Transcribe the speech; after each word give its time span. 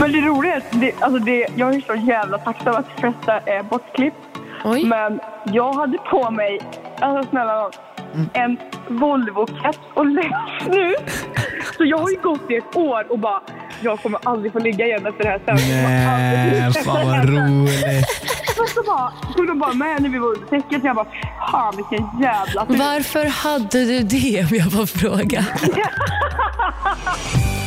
Men 0.00 0.12
det 0.12 0.20
roliga 0.20 0.54
är 0.54 0.58
att 0.58 0.80
det, 0.80 0.92
alltså 1.00 1.18
det, 1.18 1.46
jag 1.56 1.74
är 1.74 1.80
så 1.80 1.94
jävla 1.94 2.38
tacksam 2.38 2.74
att 2.74 2.86
de 2.96 3.00
flesta 3.00 3.38
är 3.38 3.62
bortklippt. 3.62 4.16
Oj. 4.64 4.84
Men 4.84 5.20
jag 5.44 5.72
hade 5.72 5.98
på 5.98 6.30
mig, 6.30 6.60
alltså 7.00 7.30
snälla 7.30 7.62
nån, 7.62 7.70
en 8.32 8.56
Volvo-keps 8.88 9.78
och 9.94 10.06
längst 10.06 10.66
nu. 10.68 10.94
Så 11.76 11.84
jag 11.84 11.98
har 11.98 12.10
ju 12.10 12.16
gått 12.22 12.50
i 12.50 12.56
ett 12.56 12.76
år 12.76 13.12
och 13.12 13.18
bara, 13.18 13.40
jag 13.82 14.00
kommer 14.02 14.20
aldrig 14.24 14.52
få 14.52 14.58
ligga 14.58 14.86
igen 14.86 15.06
efter 15.06 15.24
det 15.24 15.30
här 15.30 15.40
sen. 15.46 15.56
Nej, 15.84 16.72
fan 16.72 17.06
vad 17.06 17.28
roligt. 17.28 18.06
Och 18.60 18.68
så 18.68 18.82
bara, 18.82 19.12
tog 19.36 19.46
de 19.46 19.58
bara 19.58 19.72
med 19.72 20.02
när 20.02 20.08
vi 20.08 20.18
var 20.18 20.28
under 20.28 20.46
täcket. 20.46 20.84
Jag 20.84 20.96
bara, 20.96 21.06
fan 21.52 21.76
vilken 21.76 22.20
jävla 22.22 22.66
tur. 22.66 22.78
Varför 22.78 23.24
hade 23.24 23.84
du 23.84 24.02
det 24.02 24.40
om 24.50 24.56
jag 24.56 24.72
får 24.72 24.86
fråga? 24.86 25.44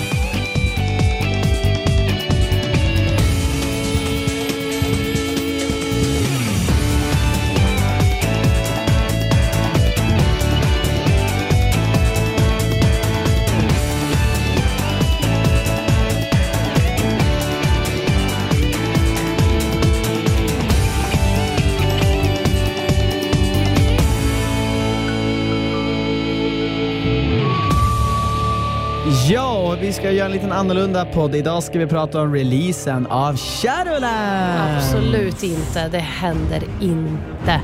Ja, 29.30 29.77
vi 29.82 29.94
ska 29.94 30.12
göra 30.12 30.26
en 30.26 30.32
liten 30.32 30.52
annorlunda 30.52 31.05
podd. 31.05 31.36
Idag 31.36 31.63
ska 31.63 31.80
vi 31.80 31.88
prata 31.88 32.22
om 32.22 32.36
releasen 32.36 33.08
av 33.08 33.38
Shadowlands. 33.38 34.94
Absolut 34.94 35.43
inte. 35.43 35.88
Det 35.88 35.99
händer 35.99 36.63
inte. 36.82 37.62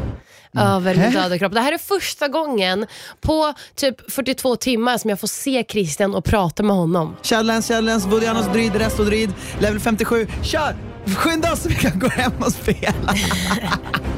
Över 0.58 0.96
min 0.96 1.12
döda 1.12 1.38
kropp. 1.38 1.54
Det 1.54 1.62
här 1.62 1.74
är 1.74 1.78
första 1.78 2.28
gången 2.28 2.86
på 3.22 3.54
typ 3.76 4.12
42 4.12 4.56
timmar 4.56 4.98
som 4.98 5.10
jag 5.10 5.20
får 5.20 5.28
se 5.28 5.66
Christian 5.70 6.16
och 6.16 6.26
prata 6.26 6.64
med 6.64 6.76
honom. 6.76 7.16
Shadowlands, 7.24 7.68
Shadowlands, 7.68 8.06
Vodianos 8.06 8.48
Druid, 8.48 8.76
Resto 8.76 9.04
Druid, 9.04 9.34
level 9.60 9.80
57. 9.80 10.28
Kör! 10.44 10.76
Skynda 11.16 11.52
oss 11.54 11.62
så 11.62 11.70
vi 11.70 11.76
kan 11.76 12.00
gå 12.00 12.08
hem 12.08 12.32
och 12.40 12.52
spela. 12.52 13.14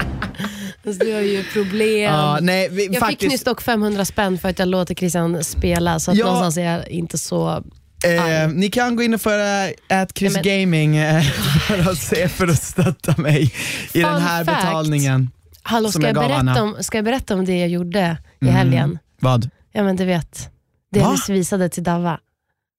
Alltså, 0.85 1.05
du 1.05 1.13
har 1.13 1.21
ju 1.21 1.43
problem. 1.43 2.13
Ja, 2.13 2.37
nej, 2.41 2.69
vi, 2.71 2.83
jag 2.85 2.91
fick 2.93 2.99
faktiskt, 2.99 3.31
nyss 3.31 3.43
dock 3.43 3.61
500 3.61 4.05
spänn 4.05 4.37
för 4.37 4.49
att 4.49 4.59
jag 4.59 4.67
låter 4.67 4.95
Christian 4.95 5.43
spela, 5.43 5.99
så 5.99 6.11
att 6.11 6.17
Ja. 6.17 6.25
någonstans 6.25 6.57
är 6.57 6.61
jag 6.61 6.87
inte 6.87 7.17
så... 7.17 7.63
eh, 8.05 8.47
ni 8.53 8.69
kan 8.69 8.95
gå 8.95 9.03
in 9.03 9.13
och 9.13 9.21
föra 9.21 9.69
at 9.89 10.17
Chris 10.17 10.33
Nej, 10.33 10.43
men- 10.43 10.59
Gaming 10.61 10.97
eh, 10.97 11.21
för 11.67 11.91
att 11.91 11.97
se 11.97 12.27
för 12.29 12.47
att 12.47 12.63
stötta 12.63 13.21
mig 13.21 13.43
i 13.43 13.47
Fun 14.01 14.01
den 14.01 14.21
här 14.21 14.45
fact. 14.45 14.61
betalningen. 14.65 15.29
Hallå, 15.63 15.91
Som 15.91 16.01
ska 16.01 16.09
jag 16.09 16.17
jag, 16.17 16.23
berätta 16.23 16.39
Anna. 16.39 16.61
om, 16.63 16.75
ska 16.79 16.97
jag 16.97 17.05
berätta 17.05 17.33
om 17.35 17.45
det 17.45 17.57
jag 17.59 17.69
gjorde 17.69 18.17
i 18.41 18.45
Mm. 18.45 18.55
helgen? 18.55 18.99
Vad? 19.19 19.49
Ja 19.71 19.83
men 19.83 19.95
du 19.95 20.05
vet, 20.05 20.49
det 20.91 20.99
Va? 20.99 21.15
jag 21.27 21.33
visade 21.35 21.69
till 21.69 21.83
Dava. 21.83 22.19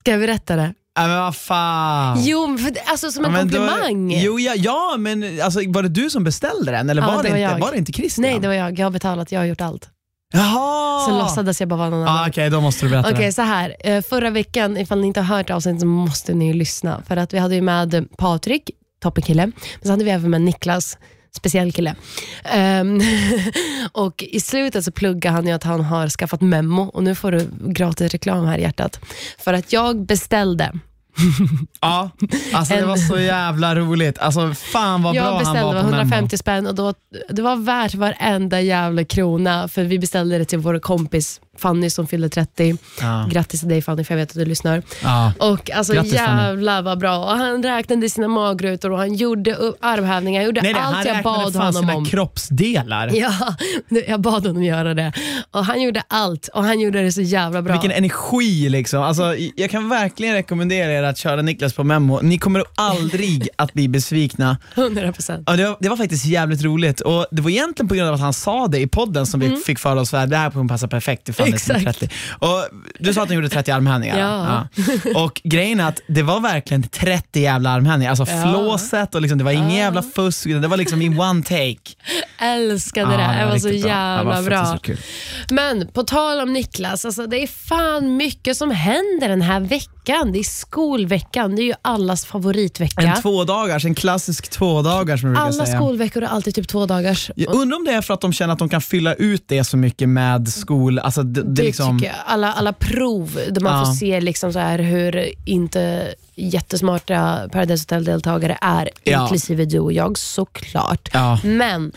Ska 0.01 0.11
jag 0.11 0.21
berätta 0.21 0.57
det? 0.57 0.75
Ja, 0.95 1.07
men 1.07 1.21
vad 1.21 1.37
fan. 1.37 2.25
Jo, 2.25 2.59
för, 2.59 2.73
alltså 2.87 3.11
som 3.13 3.25
en 3.25 3.31
Ja, 3.31 3.37
men 3.39 3.49
då- 3.49 3.59
komplimang. 3.59 4.13
jo, 4.23 4.39
ja, 4.39 4.55
ja, 4.57 4.95
men 4.99 5.41
alltså, 5.43 5.61
var 5.69 5.83
det 5.83 5.89
du 5.89 6.11
som 6.11 6.25
beställde 6.25 6.73
den 6.73 6.91
eller 6.91 7.03
Ja, 7.03 7.09
var, 7.09 7.23
det 7.23 7.29
det 7.29 7.35
var 7.45 7.51
inte, 7.51 7.61
var 7.61 7.73
det 7.73 7.79
inte 7.79 7.93
Christian? 7.93 8.23
Nej, 8.23 8.39
det 8.41 8.47
var 8.49 8.55
jag. 8.55 8.79
Jag 8.79 8.87
har 8.87 8.91
betalat, 8.91 9.33
jag 9.33 9.41
har 9.41 9.45
gjort 9.45 9.61
allt. 9.61 9.89
Jaha! 10.35 11.07
Så 11.07 11.19
låtsades 11.19 11.61
jag 11.61 11.69
bara 11.69 11.77
vara 11.77 11.91
någon 11.91 12.03
ah, 12.09 12.11
annan. 12.11 12.29
Okej, 12.31 12.51
då 12.51 12.61
måste 12.61 12.87
du 12.87 12.91
berätta 12.91 13.11
Okej, 13.13 13.33
så 13.33 13.43
här. 13.43 13.77
Eh, 13.81 14.03
Förra 14.03 14.31
veckan, 14.31 14.77
ifall 14.77 15.01
ni 15.01 15.07
inte 15.07 15.21
har 15.21 15.37
hört 15.37 15.51
avsnittet 15.51 15.81
så 15.81 15.87
måste 15.87 16.35
ni 16.35 16.47
ju 16.47 16.53
lyssna. 16.53 17.03
För 17.09 17.17
att 17.17 17.35
vi 17.35 17.39
hade 17.39 17.55
ju 17.55 17.61
med 17.63 18.07
Patrik, 18.19 18.71
toppenkille, 19.03 19.47
men 19.47 19.53
så 19.83 19.91
hade 19.91 20.05
vi 20.05 20.11
även 20.11 20.31
med 20.31 20.41
Niklas, 20.43 20.99
speciell 21.37 21.73
kille. 21.73 21.95
Ehm, 22.45 23.01
och 23.93 24.23
I 24.23 24.41
slutet 24.41 24.85
så 24.85 24.93
pluggar 24.93 25.31
han 25.33 25.47
ju 25.47 25.53
att 25.53 25.65
han 25.65 25.81
har 25.81 26.09
skaffat 26.09 26.41
memo 26.41 26.83
och 26.83 27.03
nu 27.03 27.15
får 27.15 27.33
du 27.33 27.49
gratis 27.61 28.13
reklam 28.13 28.47
här 28.47 28.59
i 28.59 28.63
hjärtat. 28.63 29.01
För 29.39 29.53
att 29.53 29.73
jag 29.73 30.07
beställde 30.07 30.73
Ja, 31.81 32.11
alltså 32.53 32.75
det 32.75 32.85
var 32.87 32.97
så 32.97 33.19
jävla 33.19 33.75
roligt. 33.75 34.19
Alltså 34.19 34.55
fan 34.55 35.03
vad 35.03 35.15
bra 35.15 35.23
Jag 35.23 35.31
han 35.31 35.39
beställde 35.39 35.63
var 35.63 35.73
på 35.73 35.79
var 35.79 35.85
150 35.85 36.17
Memo. 36.17 36.39
spänn 36.39 36.67
och 36.67 36.75
då, 36.75 36.95
det 37.29 37.43
var 37.43 37.57
värt 37.57 37.95
varenda 37.95 38.61
jävla 38.61 39.05
krona 39.05 39.69
för 39.69 39.85
vi 39.85 39.99
beställde 39.99 40.39
det 40.39 40.45
till 40.45 40.59
vår 40.59 40.79
kompis 40.79 41.41
Fanny 41.63 41.91
som 41.91 42.07
fyllde 42.07 42.29
30. 42.29 42.77
Ja. 43.01 43.29
Grattis 43.31 43.61
till 43.61 43.69
dig 43.69 43.83
Fanny 43.83 44.05
för 44.05 44.15
jag 44.15 44.19
vet 44.21 44.31
att 44.31 44.35
du 44.37 44.45
lyssnar. 44.45 44.83
Ja. 45.03 45.33
Och 45.39 45.71
alltså 45.71 45.93
Grattis, 45.93 46.15
Fanny. 46.17 46.43
jävlar 46.43 46.83
vad 46.83 46.99
bra. 46.99 47.19
Och 47.19 47.39
han 47.39 47.63
räknade 47.63 48.09
sina 48.11 48.29
magrutor 48.29 48.93
och 48.93 48.99
han 48.99 49.15
gjorde 49.15 49.57
armhävningar. 49.81 50.41
Jag 50.41 50.47
gjorde 50.47 50.63
Nej, 50.63 50.73
nej, 50.73 50.83
allt 50.83 50.95
han 50.97 51.07
jag 51.07 51.17
räknade 51.17 51.39
bad 51.39 51.55
honom 51.57 51.73
sina 51.73 51.95
om. 51.95 52.05
kroppsdelar. 52.05 53.11
Ja, 53.15 53.55
jag 54.09 54.21
bad 54.21 54.47
honom 54.47 54.63
göra 54.63 54.95
det. 54.95 55.13
Och 55.51 55.65
han 55.65 55.83
gjorde 55.83 56.03
allt 56.09 56.49
och 56.55 56.65
han 56.65 56.81
gjorde 56.81 57.03
det 57.03 57.13
så 57.13 57.21
jävla 57.21 57.63
bra. 57.63 57.73
Vilken 57.73 57.91
energi 57.91 58.69
liksom. 58.69 59.03
Alltså, 59.03 59.37
jag 59.57 59.71
kan 59.71 59.89
verkligen 59.89 60.35
rekommendera 60.35 60.93
er 60.93 61.03
att 61.03 61.19
köra 61.19 61.43
Niklas 61.43 61.73
på 61.75 61.85
Memo. 61.85 62.21
Ni 62.23 62.39
kommer 62.39 62.65
aldrig 62.75 63.49
att 63.57 63.73
bli 63.73 63.89
besvikna. 63.89 64.57
100%. 64.75 65.43
Ja, 65.47 65.53
det, 65.57 65.65
var, 65.69 65.77
det 65.81 65.89
var 65.89 65.97
faktiskt 65.97 66.25
jävligt 66.25 66.63
roligt 66.63 67.01
och 67.01 67.27
det 67.31 67.43
var 67.43 67.51
egentligen 67.51 67.89
på 67.89 67.95
grund 67.95 68.09
av 68.09 68.15
att 68.15 68.21
han 68.21 68.33
sa 68.33 68.67
det 68.67 68.79
i 68.81 68.87
podden 68.87 69.27
som 69.27 69.41
vi 69.41 69.57
fick 69.57 69.79
för 69.79 69.97
oss 69.97 70.11
för 70.11 70.27
det 70.27 70.37
här 70.37 70.51
kommer 70.51 70.69
passa 70.69 70.89
perfekt 70.89 71.25
till 71.25 71.35
Fanny 71.35 71.52
som 71.59 71.75
är 71.77 71.79
Mm. 71.81 71.89
Exakt. 71.89 72.01
30. 72.01 72.15
Och 72.39 72.69
du 72.99 73.15
sa 73.15 73.23
att 73.23 73.29
han 73.29 73.35
gjorde 73.37 73.49
30 73.49 73.71
armhävningar. 73.71 74.19
Ja. 74.19 74.69
Ja. 75.15 75.23
Och 75.23 75.41
grejen 75.45 75.81
är 75.81 75.89
att 75.89 76.01
det 76.09 76.23
var 76.23 76.41
verkligen 76.41 76.83
30 76.83 77.41
jävla 77.41 77.71
armhävningar. 77.71 78.11
Alltså 78.11 78.27
Ja. 78.29 78.43
flåset 78.43 79.15
och 79.15 79.23
liksom, 79.23 79.39
det 79.39 79.45
var 79.45 79.53
ingen 79.53 79.71
jävla 79.71 80.03
fusk, 80.03 80.45
det 80.45 80.69
var 80.69 80.77
liksom 80.77 81.03
i 81.03 81.09
one 81.19 81.43
take. 81.43 81.77
Älskade 82.41 83.17
det. 83.17 83.37
Det 83.41 83.47
var 83.47 83.59
så 83.59 83.69
bra. 83.69 83.77
jävla 83.77 84.35
det 84.37 84.43
var 84.43 84.51
bra. 84.51 84.65
faktiskt 84.65 84.99
så 84.99 85.05
kul. 85.49 85.55
Men 85.55 85.89
på 85.89 86.03
tal 86.03 86.41
om 86.41 86.53
Niklas, 86.53 87.05
alltså 87.05 87.27
det 87.27 87.43
är 87.43 87.47
fan 87.47 88.17
mycket 88.17 88.57
som 88.57 88.71
händer 88.71 89.29
den 89.29 89.43
här 89.43 89.61
veckan. 89.61 89.89
Det 90.05 90.13
är 90.39 90.43
skolveckan, 90.45 91.57
det 91.57 91.63
är 91.63 91.65
ju 91.65 91.75
allas 91.83 92.25
favoritvecka. 92.25 93.03
En 93.03 93.23
tvådagars, 93.23 93.85
en 93.85 93.95
klassisk 93.95 94.49
tvådagars 94.51 95.21
som 95.21 95.37
Alla 95.37 95.53
säga. 95.67 95.77
skolveckor 95.79 96.23
är 96.23 96.27
alltid 96.27 96.55
typ 96.55 96.69
två 96.69 96.87
dagars. 96.87 97.31
Jag 97.37 97.55
undrar 97.55 97.77
om 97.77 97.85
det 97.85 97.93
är 97.93 98.01
för 98.03 98.15
att 98.15 98.21
de 98.21 98.33
känner 98.33 98.53
att 98.53 98.59
de 98.59 98.69
kan 98.69 98.81
fylla 98.81 99.15
ut 99.15 99.45
det 99.47 99.65
så 99.65 99.77
mycket 99.77 100.09
med 100.09 100.49
skol... 100.49 100.99
Alltså 100.99 101.23
det, 101.23 101.43
det, 101.43 101.49
Det 101.53 101.63
liksom, 101.63 101.99
tycker 101.99 102.13
jag. 102.13 102.23
Alla, 102.27 102.53
alla 102.53 102.73
prov 102.73 103.39
där 103.51 103.61
man 103.61 103.79
Ja. 103.79 103.85
får 103.85 103.93
se 103.93 104.21
liksom 104.21 104.53
så 104.53 104.59
här 104.59 104.79
hur 104.79 105.29
inte 105.45 106.15
jättesmarta 106.35 107.49
Paradise 107.53 107.83
Hotel-deltagare 107.85 108.59
är, 108.61 108.91
Ja. 109.05 109.23
inklusive 109.23 109.65
du 109.65 109.79
och 109.79 109.93
jag 109.93 110.19
såklart. 110.19 111.09
Ja. 111.13 111.39
Men 111.45 111.93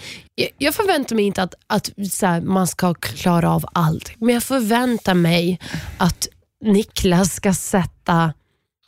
jag, 0.57 0.75
förväntar 0.75 1.15
mig 1.15 1.25
inte 1.25 1.43
att, 1.43 1.53
att 1.67 1.89
här, 2.21 2.41
man 2.41 2.67
ska 2.67 2.93
klara 2.93 3.51
av 3.51 3.65
allt, 3.73 4.11
men 4.19 4.33
jag 4.33 4.43
förväntar 4.43 5.13
mig 5.13 5.59
att 5.97 6.27
Niklas 6.65 7.35
ska 7.35 7.53
sätta 7.53 8.33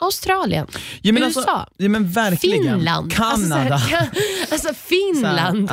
Australien, 0.00 0.66
Ja, 1.02 1.12
men 1.12 1.22
USA, 1.22 1.40
Alltså, 1.40 1.66
ja, 1.76 1.88
men 1.88 2.10
verkligen. 2.10 2.62
Finland. 2.64 3.12
Kanada. 3.12 3.74
Alltså, 3.74 3.88
så 3.88 3.94
här, 3.96 4.08
alltså 4.52 4.68
Finland. 4.74 5.68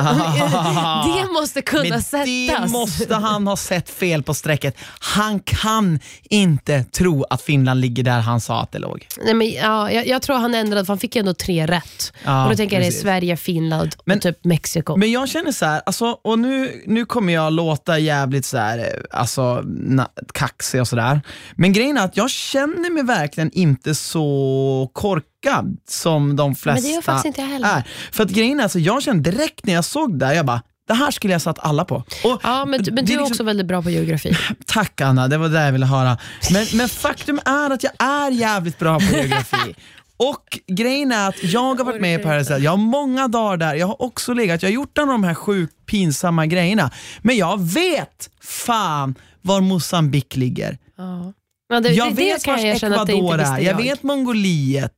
Det 1.16 1.32
måste 1.40 1.62
kunna 1.62 1.88
Men 1.88 2.02
sättas. 2.02 2.24
det 2.26 2.68
måste 2.72 3.14
han 3.14 3.46
ha 3.46 3.56
sett 3.56 3.90
fel 3.90 4.22
på 4.22 4.34
strecket. 4.34 4.76
Han 5.00 5.40
kan 5.40 5.98
inte 6.30 6.84
tro 6.84 7.24
att 7.30 7.42
Finland 7.42 7.80
ligger 7.80 8.02
där 8.02 8.20
han 8.20 8.40
sa 8.40 8.60
att 8.62 8.72
det 8.72 8.78
låg. 8.78 9.06
Nej, 9.24 9.34
men, 9.34 9.50
ja, 9.50 9.90
jag, 9.92 10.06
jag 10.06 10.22
tror 10.22 10.36
han 10.36 10.54
ändrade, 10.54 10.84
för 10.84 10.92
han 10.92 10.98
fick 10.98 11.16
ändå 11.16 11.34
tre 11.34 11.66
rätt. 11.66 12.12
Ja, 12.24 12.44
och 12.44 12.50
då 12.50 12.56
tänker 12.56 12.76
jag 12.76 12.82
det 12.82 12.86
är 12.86 12.90
precis. 12.90 13.02
Sverige, 13.02 13.36
Finland 13.36 13.94
Men- 14.04 14.16
och 14.16 14.22
typ 14.22 14.44
Mexiko. 14.44 14.96
Men 14.96 15.10
jag 15.12 15.28
känner 15.28 15.52
så 15.52 15.66
här, 15.66 15.82
alltså, 15.86 16.18
och 16.22 16.38
nu, 16.38 16.82
nu 16.86 17.04
kommer 17.06 17.32
jag 17.32 17.52
låta 17.52 17.98
jävligt 17.98 18.44
så 18.46 18.58
här, 18.58 18.78
eh, 18.78 18.84
alltså, 19.20 19.62
na, 19.66 20.08
kaxig 20.34 20.80
och 20.80 20.88
sådär. 20.88 21.20
Men 21.56 21.72
grejen 21.72 21.98
är 21.98 22.04
att 22.04 22.16
jag 22.16 22.30
känner 22.30 22.90
mig 22.90 23.02
verkligen 23.02 23.50
inte 23.52 23.94
så 23.94 24.15
korkad 24.92 25.76
som 25.88 26.36
de 26.36 26.54
flesta 26.54 26.72
Men 26.74 26.82
det 26.82 26.94
gör 26.94 27.02
faktiskt 27.02 27.26
inte 27.26 27.40
jag 27.40 27.48
heller. 27.48 27.68
är. 27.68 27.82
För 28.12 28.24
att 28.24 28.30
grejen 28.30 28.58
är, 28.60 28.62
alltså, 28.62 28.78
jag 28.78 29.02
kände 29.02 29.30
direkt 29.30 29.66
när 29.66 29.74
jag 29.74 29.84
såg 29.84 30.18
det, 30.18 30.34
jag 30.34 30.46
bara, 30.46 30.62
det 30.88 30.94
här 30.94 31.10
skulle 31.10 31.32
jag 31.32 31.42
satt 31.42 31.58
alla 31.58 31.84
på. 31.84 31.96
Och 32.24 32.40
ja, 32.42 32.64
men, 32.64 32.70
men 32.70 32.80
du 32.80 33.00
är 33.00 33.06
liksom- 33.06 33.22
också 33.22 33.42
väldigt 33.42 33.66
bra 33.66 33.82
på 33.82 33.90
geografi. 33.90 34.36
Tack 34.66 35.00
Anna, 35.00 35.28
det 35.28 35.38
var 35.38 35.48
det 35.48 35.64
jag 35.64 35.72
ville 35.72 35.86
höra. 35.86 36.18
Men, 36.52 36.66
men 36.74 36.88
faktum 36.88 37.40
är 37.44 37.70
att 37.70 37.82
jag 37.82 37.92
är 37.98 38.30
jävligt 38.30 38.78
bra 38.78 38.98
på 38.98 39.04
geografi. 39.16 39.74
Och 40.18 40.58
grejen 40.66 41.12
är 41.12 41.28
att 41.28 41.42
jag 41.44 41.74
har 41.74 41.84
varit 41.84 42.00
med 42.00 42.20
i 42.20 42.22
Paradise 42.22 42.52
Hotel. 42.52 42.64
jag 42.64 42.70
har 42.70 42.76
många 42.78 43.28
dagar 43.28 43.56
där, 43.56 43.74
jag 43.74 43.86
har 43.86 44.02
också 44.02 44.32
legat, 44.34 44.62
jag 44.62 44.70
har 44.70 44.74
gjort 44.74 44.98
en 44.98 45.04
av 45.04 45.08
de 45.08 45.24
här 45.24 45.34
sjukt 45.34 45.86
pinsamma 45.86 46.46
grejerna. 46.46 46.90
Men 47.22 47.36
jag 47.36 47.60
vet 47.60 48.30
fan 48.42 49.14
var 49.42 49.60
Mosambik 49.60 50.36
ligger. 50.36 50.78
Ja. 50.96 51.32
Ja, 51.68 51.80
det, 51.80 51.88
Jag 51.90 52.08
det, 52.08 52.14
vet 52.14 52.46
vars 52.46 52.60
det 52.62 52.68
inte 52.68 53.12
Ecuador 53.12 53.38
är, 53.38 53.44
jag 53.44 53.62
jag. 53.62 53.72
Mm. 53.72 53.82
vet 53.84 54.02
Mongoliet. 54.02 54.92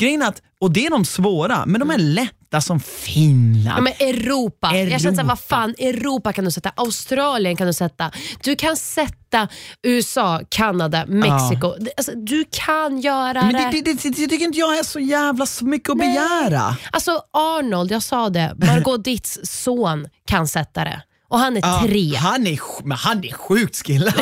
Grejen 0.00 0.22
är 0.22 0.26
att, 0.28 0.42
och 0.60 0.72
det 0.72 0.86
är 0.86 0.90
de 0.90 1.04
svåra, 1.04 1.66
men 1.66 1.80
de 1.80 1.90
är 1.90 1.98
lätta. 1.98 2.34
sätta 2.50 2.60
som 2.60 2.80
Finland? 2.80 3.78
Ja, 3.78 3.80
men 3.80 3.92
Europa. 4.08 4.76
Jag 4.76 4.88
känner 4.88 4.98
såhär, 4.98 5.08
Europa. 5.12 5.24
vad 5.24 5.40
fan, 5.40 5.74
Europa 5.78 6.32
kan 6.32 6.44
du 6.44 6.50
sätta, 6.50 6.72
Australien 6.76 7.56
kan 7.56 7.66
du 7.66 7.72
sätta, 7.72 8.10
du 8.42 8.56
kan 8.56 8.76
sätta 8.76 9.48
USA, 9.82 10.40
Kanada, 10.48 11.06
Mexiko. 11.06 11.74
Det- 11.80 11.90
Alltså, 11.96 12.12
du 12.16 12.44
kan 12.50 13.00
göra 13.00 13.42
men 13.42 13.52
det. 13.52 13.70
det, 13.72 13.82
det, 13.82 14.02
det, 14.02 14.08
det 14.08 14.26
tycker 14.28 14.44
inte 14.44 14.58
jag 14.58 14.78
är 14.78 14.82
så 14.82 15.00
jävla 15.00 15.46
så 15.46 15.64
mycket 15.64 15.90
att 15.90 15.96
Nej. 15.96 16.08
begära. 16.08 16.76
Alltså 16.92 17.22
Arnold, 17.32 17.90
jag 17.92 18.02
sa 18.02 18.30
det, 18.30 18.54
Margot 18.66 19.04
Ditts 19.04 19.38
son 19.42 20.08
kan 20.26 20.48
sätta 20.48 20.84
det. 20.84 21.02
Och 21.28 21.38
han 21.38 21.56
är 21.56 21.60
Ja, 21.60 21.82
tre. 21.86 22.14
Han 22.14 22.46
är, 22.46 22.58
men 22.84 22.98
han 22.98 23.24
är 23.24 23.32
sjukt 23.32 23.86
skillad. 23.86 24.14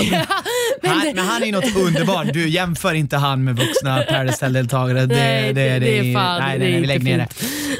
men 0.82 0.90
han, 0.90 1.06
men 1.14 1.26
han 1.26 1.42
är 1.42 1.52
något 1.52 1.76
underbart. 1.76 2.26
Du 2.32 2.48
jämför 2.48 2.94
inte 2.94 3.16
han 3.16 3.44
med 3.44 3.56
vuxna 3.56 4.02
Paradise 4.08 4.34
Hotel-deltagare. 4.46 5.06
Det, 5.06 5.14
Nej, 5.16 5.52
det, 5.52 5.78
det 5.78 5.98
är 5.98 6.14
fan- 6.14 6.40
nej, 6.42 6.58
det 6.58 6.64
nej, 6.64 6.68
är 6.68 6.72
nej, 6.72 6.80
vi 6.80 6.86
lägger 6.86 7.04
ner 7.04 7.18
det. 7.18 7.28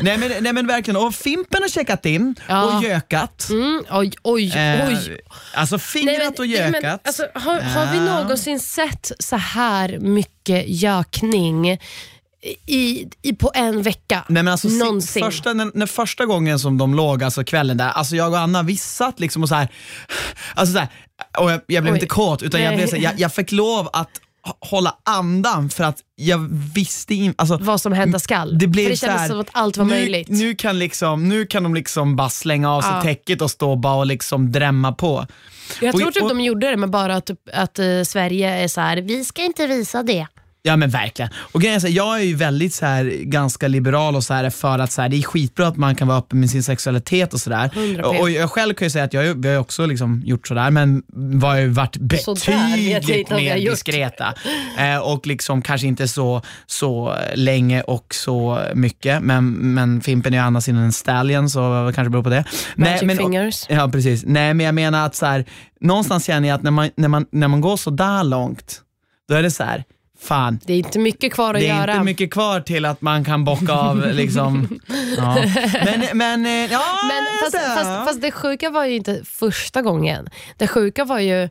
Nej 0.02 0.18
men, 0.18 0.32
nej 0.40 0.52
men 0.52 0.66
verkligen, 0.66 0.96
och 0.96 1.14
Fimpen 1.14 1.62
har 1.62 1.68
checkat 1.68 2.06
in 2.06 2.34
Ja. 2.48 2.62
och 2.78 2.82
gökat. 2.84 3.48
Mm, 3.50 3.84
oj, 3.90 4.12
oj, 4.22 4.56
Eh, 4.56 4.88
oj. 4.88 5.20
Alltså 5.54 5.76
Nej, 5.76 5.80
fingrat 5.80 6.38
och 6.38 6.48
nej, 6.48 6.60
men, 6.70 6.72
gökat. 6.74 7.06
alltså, 7.06 7.26
har, 7.34 7.60
har 7.60 7.92
vi 7.92 8.00
någonsin 8.00 8.60
sett 8.60 9.12
så 9.18 9.36
här 9.36 9.98
mycket 9.98 10.64
gökning 10.68 11.78
i, 12.67 13.06
i, 13.23 13.32
på 13.32 13.50
en 13.55 13.82
vecka? 13.82 14.25
Nej, 14.29 14.43
men 14.43 14.52
alltså, 14.52 14.69
si- 14.69 14.79
Någonsin. 14.79 15.23
Första, 15.25 15.52
när, 15.52 15.70
när 15.75 15.87
första 15.87 16.26
gången 16.26 16.58
som 16.58 16.79
de 16.79 16.94
låg, 16.94 17.23
alltså 17.25 17.44
kvällen 17.44 17.76
där, 17.76 17.88
alltså 17.88 18.17
jag 18.17 18.32
och 18.32 18.38
Anna 18.38 18.62
vi 18.62 18.76
satt 18.76 19.20
liksom 19.20 19.43
och 19.43 19.49
så 19.49 19.55
här, 19.55 19.69
alltså 20.55 20.73
så 20.73 20.79
här, 20.79 20.88
och 21.38 21.50
jag, 21.50 21.61
jag 21.67 21.82
blev 21.82 21.93
Oj. 21.94 21.96
inte 21.99 22.06
kåt 22.06 22.43
utan 22.43 22.62
jag, 22.62 22.75
blev 22.76 22.87
så 22.87 22.96
här, 22.96 23.02
jag, 23.02 23.12
jag 23.20 23.35
fick 23.35 23.52
lov 23.52 23.88
att 23.93 24.11
hålla 24.61 24.94
andan 25.05 25.70
för 25.70 25.85
att 25.85 25.99
jag 26.17 26.38
visste 26.75 27.14
inte, 27.14 27.35
alltså, 27.43 27.58
Vad 27.61 27.81
som 27.81 27.93
hända 27.93 28.19
skall. 28.19 28.58
det 28.58 28.67
blev 28.67 28.84
För 28.84 28.91
det 28.91 28.96
så 28.96 29.06
kändes 29.06 29.20
här, 29.20 29.29
som 29.29 29.41
att 29.41 29.49
allt 29.52 29.76
var 29.76 29.84
nu, 29.84 29.91
möjligt. 29.91 30.29
Nu 30.29 30.55
kan, 30.55 30.79
liksom, 30.79 31.29
nu 31.29 31.46
kan 31.46 31.62
de 31.62 31.75
liksom 31.75 32.17
bara 32.17 32.29
slänga 32.31 32.73
av 32.73 32.82
sig 32.82 32.91
Ja. 32.94 33.02
täcket 33.02 33.43
och 33.43 33.50
stå 33.50 33.76
bara 33.76 33.94
och 33.94 34.06
liksom 34.06 34.52
drämma 34.52 34.93
på. 34.93 35.26
jag 35.81 35.94
och- 35.94 36.00
tror 36.00 36.11
typ 36.11 36.23
och- 36.23 36.29
de 36.29 36.41
gjorde 36.41 36.70
det 36.70 36.76
med 36.76 36.91
bara 36.91 37.17
att, 37.17 37.31
att 37.52 37.79
eh, 37.79 38.02
Sverige 38.06 38.50
är 38.64 38.69
så 38.69 38.81
här: 38.81 38.96
vi 38.96 39.25
ska 39.25 39.43
inte 39.44 39.67
visa 39.67 40.02
det. 40.02 40.26
Ja 40.69 40.76
men 40.76 40.91
verkligen. 40.91 41.31
Och 41.37 41.61
grejen 41.61 41.76
är 41.76 41.81
så 41.81 41.87
här, 41.87 41.94
jag 41.94 42.19
är 42.20 42.25
ju 42.25 42.35
väldigt 42.35 42.75
så 42.75 42.87
här, 42.87 43.05
ganska 43.23 43.69
liberal 43.69 44.17
och 44.17 44.25
så 44.25 44.35
här, 44.35 44.50
för 44.50 44.79
att 44.79 44.93
så 44.93 45.03
här, 45.03 45.09
det 45.09 45.17
är 45.17 45.23
skitbra 45.23 45.67
att 45.67 45.76
man 45.76 45.94
kan 45.94 46.09
vara 46.09 46.19
öppen 46.19 46.41
med 46.41 46.50
sin 46.50 46.62
sexualitet 46.62 47.35
och 47.35 47.41
sådär. 47.41 47.70
100%. 47.75 48.03
Och, 48.03 48.20
och 48.20 48.31
jag 48.31 48.50
själv 48.50 48.75
kan 48.75 48.87
ju 48.87 48.91
säga 48.91 49.05
att 49.05 49.12
jag, 49.12 49.43
vi 49.43 49.49
har 49.49 49.59
också 49.59 49.87
liksom 49.87 50.23
gjort 50.25 50.49
sådär 50.49 50.70
men 50.70 51.03
vi 51.12 51.47
har 51.47 51.56
ju 51.56 51.69
varit 51.69 51.97
jag 51.97 52.06
betydligt 52.06 53.31
mer 53.31 53.70
diskreta. 53.70 54.35
Eh, 54.79 54.99
och 54.99 55.26
liksom 55.26 55.62
kanske 55.62 55.87
inte 55.87 56.09
så, 56.09 56.43
så 56.67 57.15
länge 57.35 57.82
och 57.82 58.15
så 58.15 58.61
mycket. 58.75 59.23
Men, 59.23 59.53
men 59.53 60.00
Fimpen 60.00 60.35
är 60.35 60.38
ju 60.38 60.44
andra 60.44 60.61
sidan 60.61 60.82
en 60.82 60.93
stallion 60.93 61.50
så 61.50 61.87
det 61.87 61.93
kanske 61.93 62.11
beror 62.11 62.23
på 62.23 62.31
det. 62.31 62.44
Magic 62.76 63.03
men, 63.03 63.17
fingers. 63.17 63.67
Ja 63.69 63.88
precis. 63.88 64.25
Nej 64.26 64.55
men 64.55 64.67
jag 64.67 64.75
menar 64.75 65.06
att 65.06 65.15
så 65.15 65.26
här, 65.26 65.44
någonstans 65.81 66.25
känner 66.25 66.49
jag 66.49 66.55
att 66.55 66.62
när 66.62 66.70
man, 66.70 66.91
när 66.97 67.09
man, 67.09 67.26
när 67.32 67.49
man 67.49 67.61
går 67.61 67.76
så 67.76 67.91
där 67.91 68.25
långt, 68.25 68.82
då 69.29 69.35
är 69.35 69.43
det 69.43 69.50
så 69.50 69.65
här, 69.65 69.85
fan 70.20 70.61
Det 70.67 70.73
är 70.73 70.79
inte 70.79 70.99
mycket 70.99 71.32
kvar 71.32 71.55
att 71.55 71.61
det 71.61 71.69
är 71.69 71.79
göra. 71.81 71.93
inte 71.93 72.05
mycket 72.05 72.31
kvar 72.32 72.61
till 72.61 72.85
att 72.85 73.00
man 73.03 73.25
kan 73.25 73.44
bocka 73.44 73.73
av 73.73 74.06
liksom. 74.12 74.81
Ja. 75.17 75.44
Men, 75.85 76.19
men, 76.19 76.47
eh, 76.47 76.73
ja, 76.73 76.81
Men 77.09 77.26
fast, 77.44 77.67
fast, 77.75 78.06
fast 78.09 78.20
det 78.23 78.31
sjuka 78.31 78.70
var 78.70 78.85
ju 78.85 78.97
inte 78.97 79.20
första 79.25 79.82
gången. 79.82 80.29
Det 80.56 80.67
sjuka 80.69 81.05
var 81.05 81.19
ju 81.19 81.49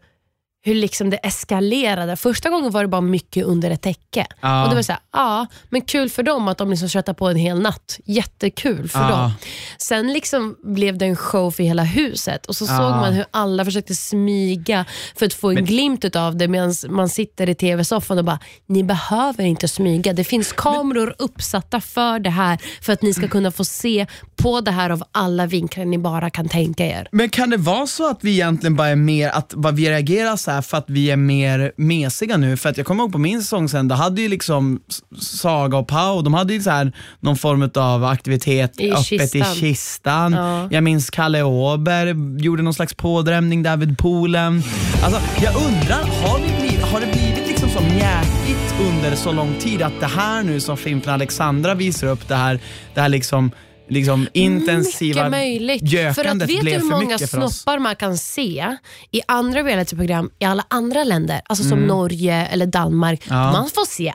hur 0.67 0.75
liksom 0.75 1.09
det 1.09 1.17
eskalerade. 1.17 2.15
Första 2.15 2.49
gången 2.49 2.71
var 2.71 2.81
det 2.81 2.87
bara 2.87 3.01
mycket 3.01 3.45
under 3.45 3.71
ett 3.71 3.81
täcke. 3.81 4.27
Ja. 4.41 4.63
Och 4.63 4.69
det 4.69 4.75
var 4.75 4.81
så 4.81 4.91
här, 4.91 5.01
ja, 5.13 5.47
men 5.69 5.81
kul 5.81 6.09
för 6.09 6.23
dem 6.23 6.47
att 6.47 6.57
de 6.57 6.69
liksom 6.69 6.89
köttar 6.89 7.13
på 7.13 7.27
en 7.27 7.35
hel 7.35 7.61
natt. 7.61 7.99
Jättekul 8.05 8.89
för 8.89 8.99
Ja. 8.99 9.09
dem. 9.09 9.31
Sen 9.77 10.13
liksom 10.13 10.55
blev 10.63 10.97
det 10.97 11.05
en 11.05 11.15
show 11.15 11.51
för 11.51 11.63
hela 11.63 11.83
huset 11.83 12.45
och 12.45 12.55
så 12.55 12.65
Ja. 12.65 12.77
såg 12.77 12.89
man 12.91 13.13
hur 13.13 13.25
alla 13.31 13.65
försökte 13.65 13.95
smyga 13.95 14.85
för 15.15 15.25
att 15.25 15.33
få 15.33 15.49
en 15.49 15.65
glimt 15.65 16.15
av 16.15 16.37
det 16.37 16.47
medan 16.47 16.73
man 16.89 17.09
sitter 17.09 17.49
i 17.49 17.55
tv-soffan 17.55 18.17
och 18.17 18.25
bara, 18.25 18.39
ni 18.65 18.83
behöver 18.83 19.43
inte 19.43 19.67
smyga. 19.67 20.13
Det 20.13 20.23
finns 20.23 20.51
kameror 20.53 21.15
uppsatta 21.19 21.81
för 21.81 22.19
det 22.19 22.29
här 22.29 22.57
för 22.81 22.93
att 22.93 23.01
ni 23.01 23.13
ska 23.13 23.27
kunna 23.27 23.51
få 23.51 23.65
se 23.65 24.07
på 24.35 24.61
det 24.61 24.71
här 24.71 24.89
av 24.89 25.03
alla 25.11 25.45
vinklar 25.45 25.85
ni 25.85 25.97
bara 25.97 26.29
kan 26.29 26.49
tänka 26.49 26.85
er. 26.85 27.07
Men 27.11 27.29
kan 27.29 27.49
det 27.49 27.57
vara 27.57 27.87
så 27.87 28.09
att 28.09 28.19
vi 28.23 28.31
egentligen 28.31 28.75
bara 28.75 28.87
är 28.87 28.95
mer, 28.95 29.29
att 29.29 29.53
bara 29.53 29.73
vi 29.73 29.89
reagerar 29.89 30.35
så 30.35 30.51
här 30.51 30.56
för 30.61 30.77
att 30.77 30.85
vi 30.87 31.11
är 31.11 31.17
mer 31.17 31.71
mesiga 31.77 32.37
nu? 32.37 32.57
För 32.57 32.69
att 32.69 32.77
jag 32.77 32.85
kommer 32.85 33.03
ihåg 33.03 33.11
på 33.11 33.17
min 33.17 33.41
säsong 33.41 33.69
sen, 33.69 33.87
då 33.87 33.95
hade 33.95 34.21
ju 34.21 34.29
liksom 34.29 34.79
Saga 35.19 35.77
och 35.77 35.87
Pau, 35.87 36.21
de 36.21 36.33
hade 36.33 36.53
ju 36.53 36.61
så 36.61 36.69
här 36.69 36.91
någon 37.19 37.37
form 37.37 37.69
av 37.75 38.03
aktivitet 38.03 38.79
I 38.79 38.91
öppet 38.91 39.05
kistan. 39.05 39.41
i 39.41 39.59
kistan. 39.59 40.33
Ja. 40.33 40.67
Jag 40.71 40.83
minns 40.83 41.09
Kalle 41.09 41.43
Åberg 41.43 42.15
gjorde 42.43 42.63
någon 42.63 42.73
slags 42.73 42.93
pådrämning 42.93 43.63
där 43.63 43.77
vid 43.77 43.97
poolen. 43.97 44.63
Alltså, 45.03 45.21
jag 45.43 45.55
undrar, 45.55 46.03
har, 46.03 46.39
vi 46.39 46.67
blivit, 46.67 46.85
har 46.85 46.99
det 46.99 47.07
blivit 47.11 47.47
liksom 47.47 47.69
så 47.69 47.81
mjäkigt 47.81 48.75
under 48.81 49.15
så 49.15 49.31
lång 49.31 49.55
tid 49.59 49.81
att 49.81 49.99
det 49.99 50.05
här 50.05 50.43
nu 50.43 50.59
som 50.59 50.77
Fimpen 50.77 51.13
Alexandra 51.13 51.73
visar 51.75 52.07
upp, 52.07 52.27
det 52.27 52.35
här, 52.35 52.59
det 52.93 53.01
här 53.01 53.09
liksom 53.09 53.51
liksom 53.89 54.27
intensiva 54.33 55.19
Mycket 55.23 55.31
möjligt. 55.31 55.79
För 55.79 55.85
att 55.87 56.17
gökandet 56.17 56.49
vet 56.49 56.55
du 56.57 56.61
blev 56.61 56.73
hur 56.73 56.79
för 56.79 56.87
många 56.95 57.05
mycket 57.05 57.31
för 57.31 57.39
oss. 57.43 57.57
snoppar 57.59 57.79
man 57.79 57.95
kan 57.95 58.17
se 58.17 58.77
i 59.11 59.21
andra 59.27 59.63
realityprogram 59.63 60.29
i 60.39 60.45
alla 60.45 60.65
andra 60.67 61.03
länder? 61.03 61.41
Alltså 61.45 61.63
som 61.63 61.79
Norge 61.79 62.45
eller 62.45 62.65
Danmark. 62.65 63.27
Mm. 63.27 63.39
Ja. 63.39 63.51
Man 63.51 63.69
får 63.69 63.85
se 63.85 64.13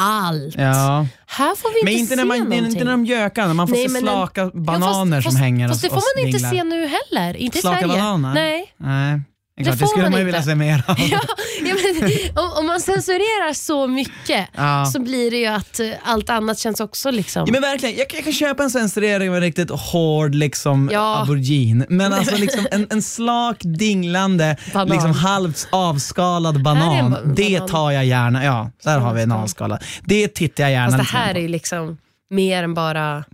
allt. 0.00 0.54
Ja. 0.58 1.06
Här 1.26 1.56
får 1.56 1.74
vi 1.74 1.84
Men 1.84 1.92
inte 1.92 2.00
inte 2.00 2.10
se 2.10 2.16
när, 2.16 2.24
man, 2.24 2.38
någonting. 2.38 2.66
inte 2.66 2.84
när 2.84 2.90
de 2.90 3.04
gökar, 3.06 3.46
när 3.46 3.54
man 3.54 3.68
får 3.68 3.74
Nej, 3.76 3.88
se 3.88 3.98
slaka 4.00 4.44
den- 4.44 4.64
bananer 4.64 5.16
ja, 5.16 5.22
som 5.22 5.30
fast, 5.32 5.38
hänger 5.38 5.68
Fast 5.68 5.82
det 5.82 5.88
får 5.88 6.18
man 6.24 6.26
inte 6.26 6.38
se 6.38 6.64
nu 6.64 6.86
heller. 7.10 7.36
Inte 7.36 7.58
i 7.58 7.60
Slaka 7.60 7.78
Sverige. 7.78 7.92
bananer? 7.92 8.34
Nej. 8.34 8.74
Nej. 8.76 9.20
Det, 9.64 9.64
klart, 9.64 9.78
får 9.78 9.86
det 9.86 9.88
skulle 9.88 10.02
man 10.02 10.10
man 10.10 10.20
ju 10.20 10.26
vilja 10.26 10.42
se 10.42 10.54
mer 10.54 10.82
av. 10.86 10.96
Ja, 11.10 11.20
ja, 11.62 11.74
men, 12.00 12.44
om, 12.44 12.52
om 12.58 12.66
man 12.66 12.80
censurerar 12.80 13.52
så 13.52 13.86
mycket 13.86 14.48
Ja. 14.56 14.86
så 14.92 15.00
blir 15.00 15.30
det 15.30 15.36
ju 15.36 15.46
att 15.46 15.80
eh, 15.80 15.88
allt 16.04 16.30
annat 16.30 16.58
känns 16.58 16.80
också 16.80 17.10
liksom... 17.10 17.42
Ja, 17.46 17.52
men 17.52 17.62
verkligen, 17.62 17.96
jag, 17.96 18.06
jag 18.14 18.24
kan 18.24 18.32
köpa 18.32 18.62
en 18.62 18.70
censurering 18.70 19.28
av 19.30 19.34
en 19.34 19.40
riktigt 19.40 19.70
hård 19.70 20.34
liksom, 20.34 20.90
Ja. 20.92 21.16
aubergine. 21.20 21.86
Men 21.88 22.12
alltså 22.12 22.36
liksom, 22.36 22.66
en, 22.70 22.86
en 22.90 23.02
slak, 23.02 23.56
dinglande, 23.60 24.56
Banan. 24.72 24.88
liksom, 24.88 25.12
halvt 25.12 25.68
avskalad 25.70 26.62
banan. 26.62 27.10
ba- 27.10 27.18
Det 27.36 27.60
tar 27.68 27.90
jag 27.90 28.04
gärna. 28.06 28.44
Ja, 28.44 28.70
där 28.84 28.98
har 28.98 29.14
vi 29.14 29.22
en 29.22 29.32
avskalad. 29.32 29.84
Det 30.04 30.28
tittar 30.28 30.64
jag 30.64 30.72
gärna 30.72 30.98
Fast 30.98 31.12
det 31.12 31.18
här 31.18 31.34
är 31.34 31.40
ju 31.40 31.48
liksom 31.48 31.98
mer 32.30 32.62
än 32.62 32.74
bara... 32.74 33.24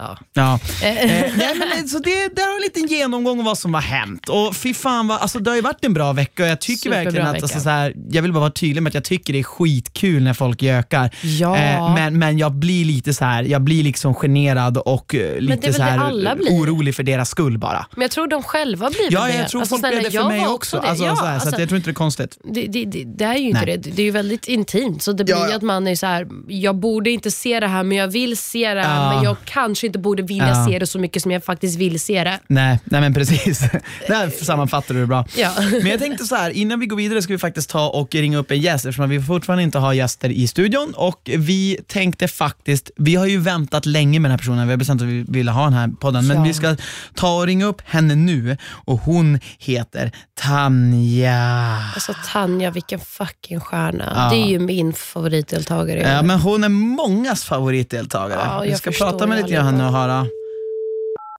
Ja. 0.00 0.18
Ja. 0.34 0.58
Eh, 0.82 0.90
Eh, 1.00 1.32
nej, 1.36 1.54
men, 1.76 1.88
så 1.88 1.98
det, 1.98 2.28
det 2.36 2.42
har 2.42 2.56
en 2.56 2.62
liten 2.62 2.86
genomgång 2.86 3.38
av 3.38 3.44
vad 3.44 3.58
som 3.58 3.74
har 3.74 3.80
hänt. 3.80 4.28
Och 4.28 4.56
fy 4.56 4.74
fan 4.74 5.08
vad, 5.08 5.18
alltså, 5.20 5.38
det 5.38 5.50
har 5.50 5.56
ju 5.56 5.62
varit 5.62 5.84
en 5.84 5.94
bra 5.94 6.12
vecka 6.12 6.42
och 6.42 6.48
jag 6.48 6.60
tycker 6.60 6.76
Superbra 6.82 7.02
verkligen 7.04 7.26
att, 7.26 7.34
vecka. 7.34 7.44
alltså, 7.44 7.60
så 7.60 7.68
här, 7.70 7.94
jag 8.10 8.22
vill 8.22 8.32
bara 8.32 8.40
vara 8.40 8.50
tydlig 8.50 8.82
med 8.82 8.90
att 8.90 8.94
jag 8.94 9.04
tycker 9.04 9.32
det 9.32 9.38
är 9.38 9.42
skitkul 9.42 10.22
när 10.22 10.34
folk 10.34 10.62
gökar. 10.62 11.10
Ja. 11.22 11.56
Eh, 11.56 11.94
men, 11.94 12.18
men 12.18 12.38
jag 12.38 12.52
blir 12.52 12.84
lite 12.84 13.14
så 13.14 13.24
här, 13.24 13.42
jag 13.42 13.62
blir 13.62 13.82
liksom 13.84 14.14
generad 14.14 14.78
och 14.78 15.14
eh, 15.14 15.38
lite 15.40 15.72
så 15.72 15.82
här, 15.82 15.98
orolig 16.50 16.94
för 16.94 17.02
deras 17.02 17.28
skull 17.30 17.58
bara. 17.58 17.86
Men 17.92 18.02
jag 18.02 18.10
tror 18.10 18.26
de 18.28 18.42
själva 18.42 18.90
blir 18.90 19.08
Ja, 19.12 19.24
det. 19.26 19.34
jag 19.36 19.48
tror 19.48 19.60
Alltså, 19.60 19.76
folk 19.78 19.92
blir 19.94 20.02
det 20.04 20.10
för 20.10 20.28
mig 20.28 20.46
också. 20.46 20.80
det. 20.80 20.88
Alltså, 20.88 21.04
ja, 21.04 21.16
så 21.16 21.24
här, 21.24 21.28
så 21.30 21.34
alltså, 21.34 21.48
att 21.54 21.60
jag 21.60 21.68
tror 21.68 21.76
inte 21.76 21.90
det 21.90 21.92
är 21.92 21.94
konstigt. 21.94 22.38
det, 22.44 22.66
det, 22.66 22.84
det, 23.06 23.24
är 23.24 23.34
ju 23.36 23.48
inte 23.48 23.64
Nej. 23.66 23.78
det. 23.78 23.90
Det 23.90 24.02
är 24.02 24.06
ju 24.06 24.10
väldigt 24.10 24.48
intimt. 24.48 25.02
Så 25.02 25.12
det 25.12 25.24
blir 25.24 25.34
Ja, 25.34 25.48
ja. 25.50 25.56
att 25.56 25.62
man 25.62 25.86
är 25.86 25.94
så 25.96 26.06
här, 26.06 26.26
jag 26.48 26.76
borde 26.76 27.10
inte 27.10 27.30
se 27.30 27.60
det 27.60 27.66
här 27.66 27.82
men 27.82 27.98
jag 27.98 28.08
vill 28.08 28.36
se 28.36 28.74
det 28.74 28.82
här 28.82 29.04
Ja. 29.04 29.14
men 29.14 29.24
jag 29.24 29.36
kanske 29.44 29.86
inte 29.90 29.98
borde 29.98 30.22
vilja 30.22 30.48
Ja. 30.48 30.66
se 30.68 30.78
det 30.78 30.86
så 30.86 30.98
mycket 30.98 31.22
som 31.22 31.30
jag 31.32 31.44
faktiskt 31.44 31.78
vill 31.78 32.00
se 32.00 32.24
det. 32.24 32.40
Nej, 32.48 32.78
nej 32.84 33.00
men 33.00 33.14
precis. 33.14 33.60
Där 34.08 34.44
sammanfattar 34.44 34.94
du 34.94 35.00
det 35.00 35.06
bra. 35.06 35.24
Ja. 35.36 35.50
Men 35.82 35.86
jag 35.86 36.00
tänkte 36.00 36.24
så 36.24 36.34
här, 36.34 36.50
innan 36.50 36.80
vi 36.80 36.86
går 36.86 36.96
vidare 36.96 37.22
ska 37.22 37.32
vi 37.32 37.38
faktiskt 37.38 37.70
ta 37.70 37.88
och 37.88 38.14
ringa 38.14 38.38
upp 38.38 38.50
en 38.50 38.60
gäst 38.60 38.84
eftersom 38.86 39.10
vi 39.10 39.22
fortfarande 39.22 39.62
inte 39.62 39.78
har 39.78 39.92
gäster 39.92 40.28
i 40.28 40.46
studion 40.48 40.92
och 40.96 41.20
vi 41.38 41.78
tänkte 41.86 42.28
faktiskt, 42.28 42.90
vi 42.96 43.14
har 43.14 43.26
ju 43.26 43.38
väntat 43.38 43.86
länge 43.86 44.20
med 44.20 44.28
den 44.28 44.32
här 44.32 44.38
personen, 44.38 44.66
vi 44.66 44.72
har 44.72 44.78
bestämt 44.78 45.02
att 45.02 45.08
vi 45.08 45.24
ville 45.28 45.50
ha 45.50 45.64
den 45.64 45.72
här 45.72 45.88
podden, 45.88 46.26
men 46.26 46.36
Ja. 46.36 46.42
vi 46.42 46.54
ska 46.54 46.76
ta 47.14 47.36
och 47.36 47.46
ringa 47.46 47.64
upp 47.66 47.82
henne 47.84 48.14
nu 48.14 48.56
och 48.84 48.98
hon 49.00 49.40
heter 49.58 50.12
Tanja. 50.40 51.76
Alltså 51.94 52.14
Tanja, 52.32 52.70
vilken 52.70 53.00
fucking 53.00 53.60
stjärna. 53.60 54.12
Ja. 54.16 54.36
Det 54.36 54.42
är 54.42 54.48
ju 54.48 54.58
min 54.58 54.92
favoritdeltagare. 54.92 56.00
Ja, 56.00 56.22
men 56.22 56.40
hon 56.40 56.64
är 56.64 56.68
mångas 56.68 57.44
favoritdeltagare. 57.44 58.40
Ja, 58.44 58.60
vi 58.60 58.68
jag 58.70 58.78
ska 58.78 58.90
förstår 58.90 59.10
prata 59.10 59.26
med 59.26 59.36
lite 59.38 59.50
grann 59.50 59.79
henne 59.80 59.92
och 59.92 59.98
höra. 59.98 60.26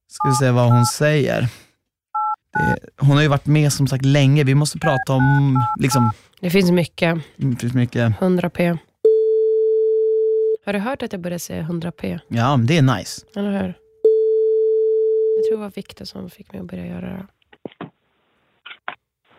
Ska 0.07 0.29
vi 0.29 0.35
se 0.35 0.51
vad 0.51 0.71
hon 0.71 0.85
säger. 0.85 1.41
Det, 2.53 2.79
hon 2.97 3.11
har 3.15 3.21
ju 3.21 3.27
varit 3.27 3.45
med 3.45 3.73
som 3.73 3.87
sagt 3.87 4.05
länge. 4.05 4.43
Vi 4.43 4.55
måste 4.55 4.79
prata 4.79 5.13
om, 5.13 5.63
liksom, 5.79 6.11
Det 6.41 6.49
finns 6.49 6.71
mycket. 6.71 7.17
det 7.37 7.55
finns 7.55 7.73
mycket, 7.73 8.13
100p. 8.19 8.77
Har 10.65 10.73
du 10.73 10.79
hört 10.79 11.03
att 11.03 11.11
jag 11.13 11.21
började 11.21 11.39
säga 11.39 11.63
100p? 11.63 12.19
ja 12.27 12.59
det 12.67 12.77
är 12.77 12.81
nice. 12.81 13.21
Eller 13.35 13.51
hur? 13.51 13.73
Jag 15.37 15.45
tror 15.47 15.57
det 15.57 15.63
var 15.63 15.71
Victor 15.75 16.05
som 16.05 16.29
fick 16.29 16.51
mig 16.51 16.61
att 16.61 16.67
börja 16.67 16.85
göra 16.85 17.09
det. 17.09 17.27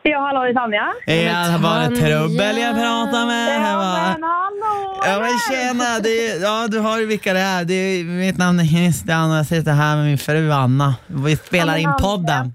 Ja, 0.02 0.18
hallå, 0.20 0.40
det 0.42 0.48
är 0.50 0.54
Tanja. 0.54 0.92
Ja, 1.06 1.58
var 1.58 1.78
det 1.80 1.84
Tanja. 1.86 2.00
trubbel 2.00 2.56
jag 2.58 2.74
pratade 2.74 3.26
med? 3.26 3.56
Ja, 3.56 3.60
men 3.60 4.22
hallå! 4.22 5.02
Ja 5.04 5.18
men 5.20 5.38
tjena, 5.50 5.98
det 6.02 6.26
är, 6.26 6.42
ja 6.42 6.66
du 6.68 6.78
har 6.78 6.98
ju 6.98 7.06
vilka 7.06 7.32
det 7.32 7.40
är. 7.40 7.64
Det 7.64 7.74
är 7.74 8.04
mitt 8.04 8.38
namn 8.38 8.60
är 8.60 8.64
Christian 8.64 9.30
och 9.30 9.36
jag 9.36 9.46
sitter 9.46 9.72
här 9.72 9.96
med 9.96 10.04
min 10.04 10.18
fru 10.18 10.52
Anna. 10.52 10.94
Vi 11.06 11.36
spelar 11.36 11.76
in 11.76 11.92
podden. 12.00 12.54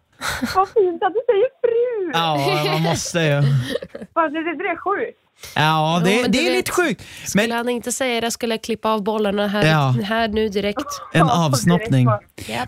Vad 0.55 0.69
fint 0.69 1.03
att 1.03 1.13
du 1.13 1.21
säger 1.29 1.49
fru! 1.61 2.11
Ja, 2.13 2.71
man 2.71 2.81
måste 2.81 3.19
ju. 3.19 3.41
Fast 4.13 4.33
det 4.33 4.39
är 4.39 4.69
det 4.71 4.77
sjukt. 4.77 5.17
Ja, 5.55 6.01
det, 6.05 6.21
men 6.21 6.31
det 6.31 6.39
är 6.39 6.43
vet, 6.43 6.53
lite 6.57 6.71
sjukt. 6.71 7.03
Skulle 7.25 7.47
Men 7.47 7.57
han 7.57 7.69
inte 7.69 7.91
säga 7.91 8.21
det 8.21 8.31
skulle 8.31 8.53
jag 8.53 8.61
klippa 8.61 8.89
av 8.89 9.03
bollarna 9.03 9.47
här, 9.47 9.65
Ja. 9.65 9.95
här 10.03 10.27
nu 10.27 10.49
direkt. 10.49 10.85
en 11.13 11.19
Ja, 11.27 11.45
avsnoppning. 11.45 12.05
Men 12.05 12.19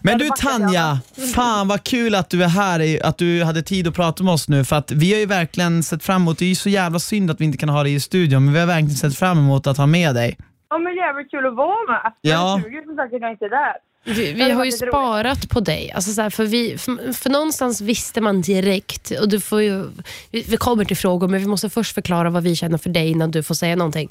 Ja, 0.04 0.16
du 0.18 0.30
Tanja, 0.30 1.00
fan 1.36 1.68
vad 1.68 1.84
kul 1.84 2.16
att 2.16 2.30
du 2.30 2.44
är 2.44 2.48
här, 2.48 3.06
att 3.06 3.18
du 3.18 3.44
hade 3.44 3.62
tid 3.62 3.88
att 3.88 3.96
prata 3.96 4.24
med 4.24 4.34
oss 4.34 4.50
nu. 4.50 4.66
För 4.66 4.76
att 4.76 4.92
vi 4.92 5.12
har 5.14 5.20
ju 5.20 5.26
verkligen 5.26 5.84
sett 5.84 6.04
fram 6.04 6.22
emot, 6.22 6.40
det 6.40 6.46
är 6.46 6.50
ju 6.50 6.56
så 6.56 6.70
jävla 6.70 7.00
synd 7.00 7.32
att 7.32 7.42
vi 7.42 7.46
inte 7.46 7.58
kan 7.58 7.70
ha 7.70 7.84
dig 7.84 7.94
i 7.94 8.00
studion, 8.00 8.46
men 8.46 8.54
vi 8.54 8.60
har 8.60 8.68
verkligen 8.68 8.96
sett 8.96 9.16
fram 9.18 9.38
emot 9.38 9.68
att 9.68 9.78
ha 9.78 9.86
med 9.86 10.16
dig. 10.16 10.38
Ja, 10.70 10.78
men 10.78 10.96
jävligt 10.96 11.32
kul 11.32 11.46
att 11.48 11.56
vara 11.56 11.92
med. 11.92 12.14
Ja. 12.22 12.32
Jag 12.32 12.64
suger 12.64 12.84
som 12.84 12.96
sagt 12.96 13.14
att 13.14 13.22
jag 13.22 13.32
inte 13.32 13.46
är 13.46 13.50
där. 13.50 13.74
Vi, 14.06 14.34
vi 14.34 14.42
har 14.42 14.50
ju 14.50 14.72
roligt. 14.72 14.90
sparat 14.90 15.50
på 15.50 15.60
dig. 15.60 15.92
Alltså 15.92 16.12
så 16.12 16.22
här, 16.22 16.30
för, 16.30 16.46
vi, 16.46 16.78
för, 16.78 17.14
för 17.14 17.30
någonstans 17.30 17.82
visste 17.82 18.22
man 18.22 18.42
direkt, 18.42 19.12
och 19.12 19.30
du 19.30 19.40
får 19.40 19.62
ju, 19.62 19.86
vi, 20.32 20.42
vi 20.42 20.58
kommer 20.58 20.86
till 20.86 20.98
frågor 20.98 21.28
men 21.28 21.40
vi 21.40 21.48
måste 21.48 21.70
först 21.70 21.94
förklara 21.94 22.30
vad 22.30 22.44
vi 22.44 22.56
känner 22.56 22.78
för 22.78 22.90
dig 22.90 23.10
innan 23.10 23.32
du 23.32 23.44
får 23.44 23.56
säga 23.56 23.76
någonting. 23.76 24.10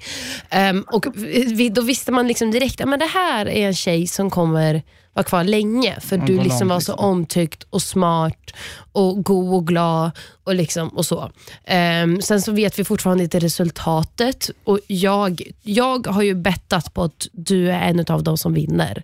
Ehm, 0.50 0.84
och 0.92 1.06
vi, 1.16 1.68
då 1.68 1.82
visste 1.82 2.12
man 2.12 2.28
liksom 2.28 2.50
direkt 2.50 2.80
att 2.80 2.98
det 2.98 3.06
här 3.06 3.48
är 3.48 3.66
en 3.66 3.74
tjej 3.74 4.06
som 4.06 4.30
kommer 4.30 4.82
vara 5.12 5.24
kvar 5.24 5.44
länge 5.44 6.00
för 6.00 6.18
du 6.18 6.42
liksom 6.42 6.68
var 6.68 6.80
så 6.80 6.92
liksom. 6.92 7.08
omtyckt 7.08 7.62
och 7.70 7.82
smart 7.82 8.54
och 8.92 9.24
god 9.24 9.54
och 9.54 9.66
glad 9.66 10.10
och, 10.44 10.54
liksom, 10.54 10.88
och 10.88 11.06
så. 11.06 11.30
Ehm, 11.64 12.22
sen 12.22 12.42
så 12.42 12.52
vet 12.52 12.78
vi 12.78 12.84
fortfarande 12.84 13.24
inte 13.24 13.38
resultatet 13.38 14.50
och 14.64 14.78
jag, 14.86 15.42
jag 15.62 16.06
har 16.06 16.22
ju 16.22 16.34
bettat 16.34 16.94
på 16.94 17.02
att 17.02 17.26
du 17.32 17.70
är 17.70 17.80
en 17.80 18.04
av 18.08 18.22
de 18.22 18.38
som 18.38 18.54
vinner. 18.54 19.02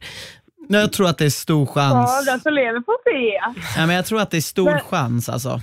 Nej, 0.68 0.80
Jag 0.80 0.92
tror 0.92 1.08
att 1.08 1.18
det 1.18 1.24
är 1.24 1.30
stor 1.30 1.68
Ja, 1.68 1.72
chans. 1.74 2.26
den 2.26 2.40
som 2.40 2.52
lever 2.52 2.80
får 2.86 2.96
se. 3.04 3.40
Ja, 3.80 3.86
men 3.86 3.96
jag 3.96 4.06
tror 4.06 4.20
att 4.20 4.30
det 4.30 4.36
är 4.36 4.40
stor 4.40 4.70
Men- 4.70 4.80
chans 4.80 5.28
alltså. 5.28 5.58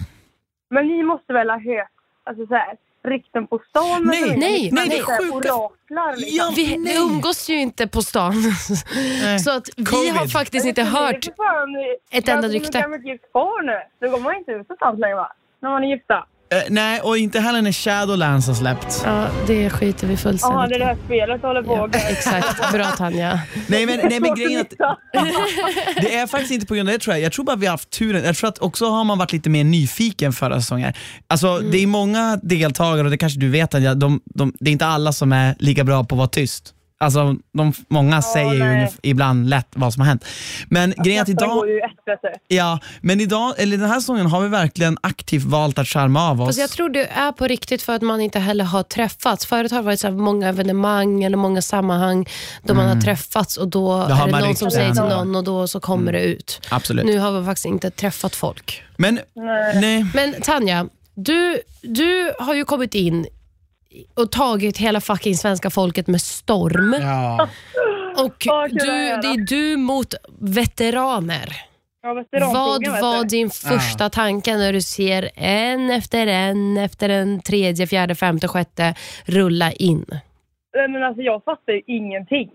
Men 0.69 0.87
ni 0.87 1.03
måste 1.03 1.33
väl 1.33 1.49
ha 1.49 1.57
hört 1.57 1.87
alltså, 2.25 2.45
så 2.47 2.53
här, 2.55 2.75
rykten 3.03 3.47
på 3.47 3.59
stan? 3.69 4.03
Nej, 4.03 4.23
och 4.23 4.29
så, 4.29 4.35
nej, 4.35 4.69
nej, 4.71 4.89
det 4.89 4.97
är 4.97 5.03
så 5.03 5.11
här 5.11 5.17
sjuka- 5.17 5.33
Oraklar 5.53 6.15
liksom. 6.17 6.37
Ja, 6.37 6.51
Vi, 6.55 6.65
vi 6.65 6.77
nej. 6.77 6.97
umgås 6.97 7.49
ju 7.49 7.55
inte 7.61 7.87
på 7.87 8.01
stan. 8.01 8.33
Nej. 9.23 9.39
Så 9.39 9.51
att 9.51 9.69
vi 9.77 9.85
Covid. 9.85 10.11
har 10.13 10.27
faktiskt 10.27 10.65
inte 10.65 10.83
Men 10.83 10.93
det 10.93 10.99
är 10.99 11.03
hört 11.05 11.25
ett 12.11 12.27
enda 12.29 12.33
alltså, 12.37 12.51
rykte. 12.51 12.87
Ni 12.87 13.11
är 13.11 13.17
par 13.17 13.63
nu. 13.63 13.79
Då 14.01 14.09
går 14.11 14.19
man 14.19 14.35
inte 14.35 14.51
ut 14.51 14.67
så 14.67 14.75
sant 14.79 14.99
längre 14.99 15.15
va? 15.15 15.31
När 15.61 15.69
man 15.69 15.83
är 15.83 15.87
gifta. 15.87 16.25
Eh, 16.51 16.57
nej, 16.69 17.01
och 17.01 17.17
inte 17.17 17.39
heller 17.39 17.61
när 17.61 17.71
Shadowlands 17.71 18.47
har 18.47 18.53
släppts. 18.53 19.01
Ja, 19.05 19.27
det 19.47 19.69
skiter 19.69 20.07
vi 20.07 20.17
fullständigt 20.17 20.69
det 20.69 20.75
är 20.75 20.79
det 20.79 20.85
här 20.85 20.97
spelet 21.05 21.41
håller 21.41 21.63
på. 21.63 21.89
Ja, 21.93 21.99
exakt. 22.09 22.71
Bra 22.73 22.85
Tanja. 22.85 23.39
Nej 23.67 23.85
men, 23.85 23.99
nej, 24.09 24.19
men 24.19 24.35
grejen 24.35 24.61
att 24.61 24.69
det 26.01 26.15
är 26.15 26.27
faktiskt 26.27 26.51
inte 26.51 26.65
på 26.65 26.75
grund 26.75 26.89
av 26.89 26.93
det 26.93 26.99
tror 26.99 27.15
jag. 27.15 27.23
Jag 27.25 27.31
tror 27.31 27.45
bara 27.45 27.55
vi 27.55 27.65
har 27.65 27.71
haft 27.71 27.89
turen. 27.89 28.23
Jag 28.23 28.35
tror 28.35 28.47
att 28.49 28.59
också 28.59 28.89
har 28.89 29.03
man 29.03 29.17
varit 29.17 29.31
lite 29.33 29.49
mer 29.49 29.63
nyfiken 29.63 30.33
förra 30.33 30.61
säsongen. 30.61 30.93
Alltså 31.27 31.47
Mm. 31.47 31.71
det 31.71 31.77
är 31.83 31.87
många 31.87 32.39
deltagare 32.43 33.03
och 33.03 33.11
det 33.11 33.17
kanske 33.17 33.39
du 33.39 33.49
vet 33.49 33.75
att 33.75 33.99
de, 33.99 34.21
de, 34.25 34.53
det 34.59 34.69
är 34.69 34.71
inte 34.71 34.85
alla 34.85 35.13
som 35.13 35.33
är 35.33 35.55
lika 35.59 35.83
bra 35.83 36.03
på 36.03 36.15
att 36.15 36.17
vara 36.17 36.27
tyst. 36.27 36.73
Alltså 37.01 37.35
de, 37.53 37.73
många 37.87 38.21
säger 38.21 38.53
ju 38.53 38.59
nej. 38.59 38.85
ungef- 38.85 38.99
ibland 39.03 39.49
lätt 39.49 39.67
vad 39.75 39.93
som 39.93 40.01
har 40.01 40.07
hänt. 40.07 40.25
Men 40.69 40.93
grejen 41.03 41.17
är 41.19 41.21
att 41.23 41.29
idag, 41.29 41.67
ju 41.69 41.81
ja, 42.47 42.79
men 43.01 43.21
idag, 43.21 43.53
eller 43.57 43.77
den 43.77 43.89
här 43.89 43.99
säsongen 43.99 44.25
har 44.25 44.41
vi 44.41 44.47
verkligen 44.47 44.97
aktivt 45.03 45.43
valt 45.43 45.79
att 45.79 45.87
charma 45.87 46.29
av 46.29 46.41
oss. 46.41 46.47
Fast 46.47 46.59
jag 46.59 46.69
tror 46.69 46.89
det 46.89 47.05
är 47.05 47.31
på 47.31 47.47
riktigt 47.47 47.81
för 47.81 47.93
att 47.95 48.01
man 48.01 48.21
inte 48.21 48.39
heller 48.39 48.65
har 48.65 48.83
träffats. 48.83 49.45
Förut 49.45 49.71
har 49.71 49.77
det 49.79 49.85
varit 49.85 49.99
så 49.99 50.07
här 50.07 50.13
många 50.15 50.49
evenemang 50.49 51.23
eller 51.23 51.37
många 51.37 51.61
sammanhang 51.61 52.25
då 52.63 52.73
man 52.73 52.85
har 52.85 53.01
träffats 53.01 53.57
och 53.57 53.67
då, 53.67 53.91
Mm. 53.91 54.07
Då 54.09 54.13
har 54.15 54.27
är 54.27 54.31
det 54.31 54.39
någon 54.39 54.55
som 54.55 54.71
säger 54.71 54.91
till 54.93 55.01
någon 55.03 55.35
och 55.35 55.43
då 55.43 55.67
så 55.67 55.79
kommer 55.79 56.11
det 56.11 56.21
ut. 56.21 56.61
Absolut. 56.69 57.05
Nu 57.05 57.19
har 57.19 57.39
vi 57.39 57.45
faktiskt 57.45 57.65
inte 57.65 57.89
träffat 57.91 58.35
folk. 58.35 58.83
Men, 58.97 59.19
nej. 59.75 60.05
Men 60.13 60.33
Tanja, 60.41 60.87
du, 61.15 61.59
du 61.81 62.33
har 62.39 62.53
ju 62.53 62.65
kommit 62.65 62.95
in 62.95 63.25
och 64.13 64.31
tagit 64.31 64.77
hela 64.77 65.01
fucking 65.01 65.35
svenska 65.35 65.69
folket 65.69 66.07
med 66.07 66.21
storm. 66.21 66.95
Ja. 67.01 67.49
Och 68.25 68.35
Vad 68.47 68.69
du, 68.69 68.77
det 69.21 69.27
är 69.27 69.47
du 69.47 69.77
mot 69.77 70.07
veteraner. 70.39 71.45
Ja, 72.03 72.13
Vad 72.13 72.15
veteranskogen, 72.17 72.91
vet 72.93 73.01
var 73.01 73.21
du. 73.23 73.27
din 73.27 73.49
första 73.49 74.09
tanke 74.09 74.57
när 74.57 74.73
du 74.73 74.81
ser 74.81 75.29
en 75.35 75.89
efter 75.89 76.27
en, 76.27 76.77
efter 76.77 77.09
en 77.09 77.41
tredje, 77.41 77.87
fjärde, 77.87 78.15
femte, 78.15 78.47
sjätte 78.47 78.95
rulla 79.25 79.71
in? 79.71 80.05
Nej, 80.75 80.87
Men 80.87 81.03
alltså 81.03 81.21
jag 81.21 81.43
fattar 81.43 81.73
ju 81.73 81.81
ingenting. 81.87 82.49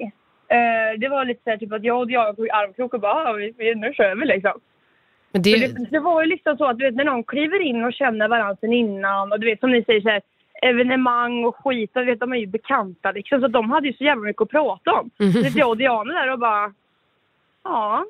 Eh, 0.57 0.99
det 1.01 1.09
var 1.09 1.25
lite 1.25 1.41
så 1.45 1.51
här, 1.51 1.57
typ 1.57 1.73
att 1.73 1.85
jag 1.85 1.99
och 2.01 2.07
Diana 2.07 2.33
tog 2.33 2.51
armkrok 2.51 2.95
och 2.95 3.01
bara, 3.01 3.25
"Ja, 3.25 3.33
vi, 3.33 3.55
vi, 3.59 3.75
nu 3.75 3.93
kör 3.95 4.15
vi 4.21 4.27
liksom. 4.27 4.53
Men 5.33 5.43
det, 5.43 5.61
Men 5.61 5.85
det, 5.85 5.91
det 5.91 6.01
var 6.01 6.23
ju 6.23 6.29
liksom 6.29 6.57
så 6.57 6.65
att 6.71 6.79
du 6.79 6.85
vet, 6.85 6.95
när 6.95 7.05
någon 7.05 7.25
kliver 7.25 7.61
in 7.63 7.85
och 7.85 7.93
känner 7.93 8.29
varandra 8.29 8.57
sen 8.61 8.73
innan 8.73 9.33
och 9.33 9.41
du 9.41 9.47
vet 9.47 9.61
som 9.61 9.71
ni 9.73 9.85
säger 9.85 10.01
så 10.01 10.09
här, 10.09 10.21
evenemang 10.63 11.45
och 11.45 11.57
skit, 11.57 11.97
och 11.97 12.09
vet, 12.09 12.21
de 12.21 12.33
är 12.33 12.37
ju 12.37 12.47
bekanta 12.47 13.13
liksom, 13.13 13.41
så 13.41 13.49
de 13.49 13.71
hade 13.71 13.87
ju 13.87 13.93
så 13.93 14.05
jävla 14.05 14.25
mycket 14.25 14.43
att 14.43 14.51
prata 14.51 14.93
om. 14.93 15.11
Mhm. 15.19 15.33
Så 15.33 15.59
jag 15.59 15.69
och 15.69 15.77
Diana 15.77 16.13
där 16.13 16.33
och 16.33 16.39
bara, 16.39 16.73
ja. 17.65 18.05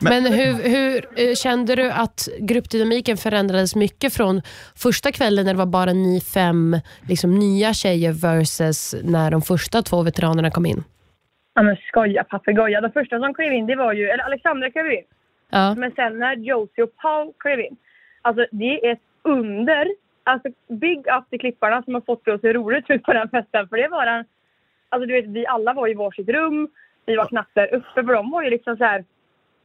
men 0.00 0.26
hur, 0.26 0.68
hur 0.68 1.06
eh, 1.16 1.34
kände 1.34 1.74
du 1.74 1.90
att 1.90 2.28
gruppdynamiken 2.38 3.16
förändrades 3.16 3.76
mycket 3.76 4.14
från 4.14 4.42
första 4.76 5.12
kvällen 5.12 5.44
när 5.46 5.52
det 5.52 5.58
var 5.58 5.66
bara 5.66 5.92
ni 5.92 6.20
fem 6.20 6.76
liksom, 7.08 7.38
nya 7.38 7.72
tjejer 7.72 8.12
versus 8.12 8.94
när 9.04 9.30
de 9.30 9.42
första 9.42 9.82
två 9.82 10.02
veteranerna 10.02 10.50
kom 10.50 10.66
in? 10.66 10.84
Ja 11.54 11.62
men 11.62 11.76
skoja 11.76 12.24
papegoja. 12.24 12.80
De 12.80 12.92
första 12.92 13.18
som 13.18 13.34
klev 13.34 13.52
in 13.52 13.66
det 13.66 13.76
var 13.76 13.92
ju, 13.92 14.08
eller 14.08 14.24
Alexandra 14.24 14.70
klev 14.70 14.86
in. 14.86 15.04
Ja. 15.50 15.74
Men 15.74 15.92
sen 15.96 16.18
när 16.18 16.36
Josie 16.36 16.84
och 16.84 16.96
Paul 16.96 17.32
klev 17.38 17.60
in. 17.60 17.76
Alltså 18.22 18.46
det 18.50 18.86
är 18.86 18.92
ett 18.92 18.98
under. 19.22 20.05
Alltså 20.26 20.48
big 20.68 20.98
up 20.98 21.30
till 21.30 21.40
klipparna 21.40 21.82
som 21.82 21.94
har 21.94 22.00
fått 22.00 22.24
det 22.24 22.34
att 22.34 22.40
se 22.40 22.52
roligt 22.52 22.90
ut 22.90 23.02
på 23.02 23.12
den 23.12 23.28
festen. 23.28 23.68
För 23.68 23.76
det 23.76 23.88
var 23.88 24.06
en, 24.06 24.24
alltså 24.88 25.06
du 25.06 25.14
vet 25.14 25.26
vi 25.26 25.46
alla 25.46 25.72
var 25.72 25.88
i 25.88 25.94
varsitt 25.94 26.28
rum. 26.28 26.68
Vi 27.06 27.16
var 27.16 27.26
knappt 27.26 27.54
där 27.54 27.74
uppe 27.74 28.04
för 28.04 28.14
de 28.14 28.30
var 28.30 28.42
ju 28.42 28.50
liksom 28.50 28.76
så 28.76 28.84
här. 28.84 29.04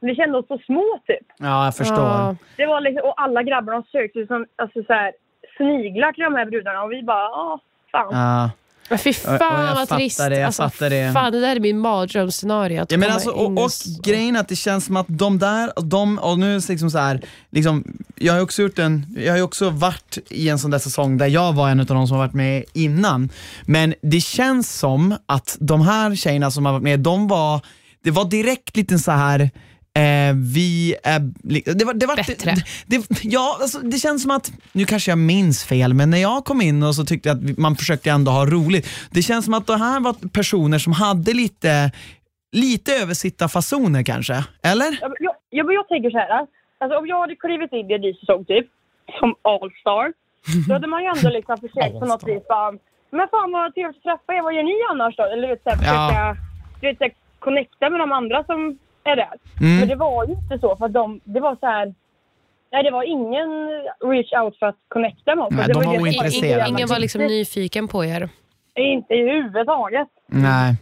Vi 0.00 0.14
kände 0.14 0.38
oss 0.38 0.46
så 0.48 0.58
små 0.58 1.00
typ. 1.06 1.26
ja, 1.38 1.64
jag 1.64 1.76
förstår. 1.76 1.98
Ja. 1.98 2.36
Det 2.56 2.66
var 2.66 2.80
liksom, 2.80 3.08
och 3.08 3.20
alla 3.22 3.42
grabbarna 3.42 3.82
sökte 3.92 4.26
som 4.26 4.46
alltså, 4.56 4.82
så 4.84 4.92
här, 4.92 5.12
sniglar 5.56 6.12
till 6.12 6.24
de 6.24 6.34
här 6.34 6.46
brudarna 6.46 6.82
och 6.82 6.92
vi 6.92 7.02
bara, 7.02 7.22
ja 7.22 7.60
fan. 7.92 8.08
Ja. 8.12 8.50
Men 8.92 8.98
fy 8.98 9.10
Och- 9.10 9.32
och 9.32 9.38
fan 9.38 9.74
vad 9.74 9.88
trist. 9.88 10.18
det, 10.18 10.36
jag 10.38 10.42
alltså, 10.46 10.62
fattar 10.62 10.90
det. 10.90 11.12
Fan, 11.12 11.32
det 11.32 11.40
där 11.40 11.56
är 11.56 11.60
min 11.60 11.78
mardrömsscenario. 11.78 12.86
Ja, 12.88 12.96
men 12.98 13.10
alltså, 13.10 13.30
och, 13.30 13.64
och 13.64 13.70
grejen 14.04 14.36
att 14.36 14.48
det 14.48 14.56
känns 14.56 14.84
som 14.84 14.96
att 14.96 15.06
de 15.08 15.38
där, 15.38 15.72
de, 15.82 16.18
och 16.18 16.38
nu 16.38 16.60
liksom 16.68 16.90
så 16.90 16.98
här, 16.98 17.20
liksom, 17.50 17.84
jag 18.16 18.32
har 18.32 18.40
också 18.40 18.62
gjort 18.62 18.78
en, 18.78 19.06
jag 19.16 19.32
har 19.32 19.36
ju 19.36 19.42
också 19.42 19.70
varit 19.70 20.18
i 20.30 20.48
en 20.48 20.58
sån 20.58 20.70
där 20.70 20.78
säsong 20.78 21.18
där 21.18 21.26
jag 21.26 21.52
var 21.52 21.70
en 21.70 21.80
av 21.80 21.86
de 21.86 22.08
som 22.08 22.16
har 22.16 22.24
varit 22.24 22.34
med 22.34 22.64
innan. 22.72 23.28
Men 23.62 23.94
det 24.02 24.20
känns 24.20 24.78
som 24.78 25.16
att 25.26 25.56
de 25.60 25.80
här 25.80 26.14
tjejerna 26.14 26.50
som 26.50 26.66
har 26.66 26.72
varit 26.72 26.82
med, 26.82 27.00
de 27.00 27.28
var, 27.28 27.60
det 28.04 28.10
var 28.10 28.24
direkt 28.24 28.76
lite 28.76 28.98
så 28.98 29.10
här 29.10 29.50
Eh, 29.94 30.34
vi 30.54 30.94
är, 31.04 31.20
det 31.74 31.84
var, 31.84 31.94
det 31.94 32.06
var, 32.06 32.16
Bättre. 32.16 32.54
Det, 32.86 32.98
det, 32.98 33.24
ja, 33.24 33.58
alltså, 33.60 33.78
det 33.78 33.98
känns 33.98 34.22
som 34.22 34.30
att, 34.30 34.52
nu 34.72 34.84
kanske 34.84 35.10
jag 35.10 35.18
minns 35.18 35.64
fel, 35.64 35.94
men 35.94 36.10
när 36.10 36.18
jag 36.18 36.44
kom 36.44 36.60
in 36.62 36.82
och 36.82 36.94
så 36.94 37.04
tyckte 37.04 37.28
jag 37.28 37.36
att 37.50 37.58
man 37.58 37.76
försökte 37.76 38.10
ändå 38.10 38.30
ha 38.32 38.46
roligt. 38.46 38.88
Det 39.10 39.22
känns 39.22 39.44
som 39.44 39.54
att 39.54 39.66
det 39.66 39.76
här 39.76 40.00
var 40.00 40.28
personer 40.28 40.78
som 40.78 40.92
hade 40.92 41.32
lite, 41.34 41.90
lite 42.52 42.92
översittarfasoner 43.02 44.02
kanske, 44.02 44.44
eller? 44.62 44.98
Ja, 45.00 45.08
men 45.08 45.16
Jag, 45.20 45.34
jag, 45.50 45.66
men 45.66 45.74
jag 45.74 45.88
tänker 45.88 46.10
så 46.10 46.18
här. 46.18 46.46
Alltså, 46.80 46.98
om 46.98 47.06
jag 47.06 47.20
hade 47.20 47.36
klivit 47.36 47.72
in 47.72 47.90
i 47.90 47.94
en 47.94 48.00
ny 48.00 48.14
säsong 48.14 48.44
typ, 48.44 48.66
som 49.18 49.34
All-star, 49.42 50.12
då 50.68 50.72
hade 50.74 50.86
man 50.86 51.02
ju 51.02 51.08
ändå 51.16 51.28
liksom 51.30 51.56
försökt 51.56 51.98
på 52.00 52.06
något 52.06 52.28
vis 52.28 52.42
bara, 52.48 52.70
men 53.16 53.28
fan 53.30 53.52
vad 53.52 53.74
trevligt 53.74 53.96
att 53.96 54.02
träffa 54.02 54.30
er, 54.36 54.42
vad 54.42 54.54
gör 54.56 54.62
ni 54.62 54.76
annars 54.92 55.16
då? 55.16 55.22
Eller 55.32 55.42
du 55.42 55.48
vet, 55.54 55.62
så 55.62 55.70
här, 55.70 55.76
Ja. 55.76 56.08
försöka 56.08 56.36
du 56.80 56.86
vet, 56.88 56.98
så 56.98 57.04
här, 57.04 57.12
connecta 57.38 57.90
med 57.90 58.00
de 58.00 58.12
andra 58.12 58.44
som 58.44 58.78
är 59.04 59.16
där. 59.16 59.32
Mm. 59.60 59.78
Men 59.78 59.88
det 59.88 59.94
var 59.96 60.26
ju 60.26 60.32
inte 60.32 60.58
så, 60.58 60.76
för 60.76 60.86
att 60.86 60.92
de, 60.92 61.20
det 61.24 61.40
var 61.40 61.56
så 61.60 61.66
här, 61.66 61.94
nej 62.72 62.82
det 62.82 62.90
var 62.90 63.02
ingen 63.02 63.50
reach 64.12 64.32
out 64.32 64.58
för 64.58 64.66
att 64.66 64.76
connecta 64.88 65.34
med 65.36 65.44
oss. 65.44 65.50
Nej, 65.52 65.66
det 65.66 65.72
de 65.72 65.84
var 65.84 65.92
det 65.92 65.98
som 65.98 66.02
ointresserade. 66.02 66.54
Ingen, 66.54 66.68
ingen 66.68 66.88
var 66.88 66.98
liksom 66.98 67.20
nyfiken 67.20 67.88
på 67.88 68.04
er. 68.04 68.28
Inte 68.74 69.14
i 69.14 69.30
huvudtaget. 69.30 70.08
Nej. 70.26 70.76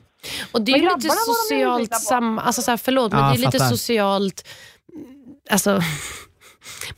Och 0.52 0.62
det 0.62 0.72
är 0.72 0.76
ju 0.76 0.82
lite 0.82 1.08
var 1.08 1.34
socialt 1.34 1.80
nyfikna 1.80 1.96
på. 1.96 2.00
sam... 2.00 2.38
Alltså 2.38 2.62
så 2.62 2.70
här, 2.70 2.78
förlåt, 2.78 3.12
men 3.12 3.20
Ja, 3.20 3.28
det 3.28 3.34
är 3.34 3.38
lite 3.38 3.50
fattar. 3.52 3.64
socialt... 3.64 4.48
Alltså, 5.50 5.80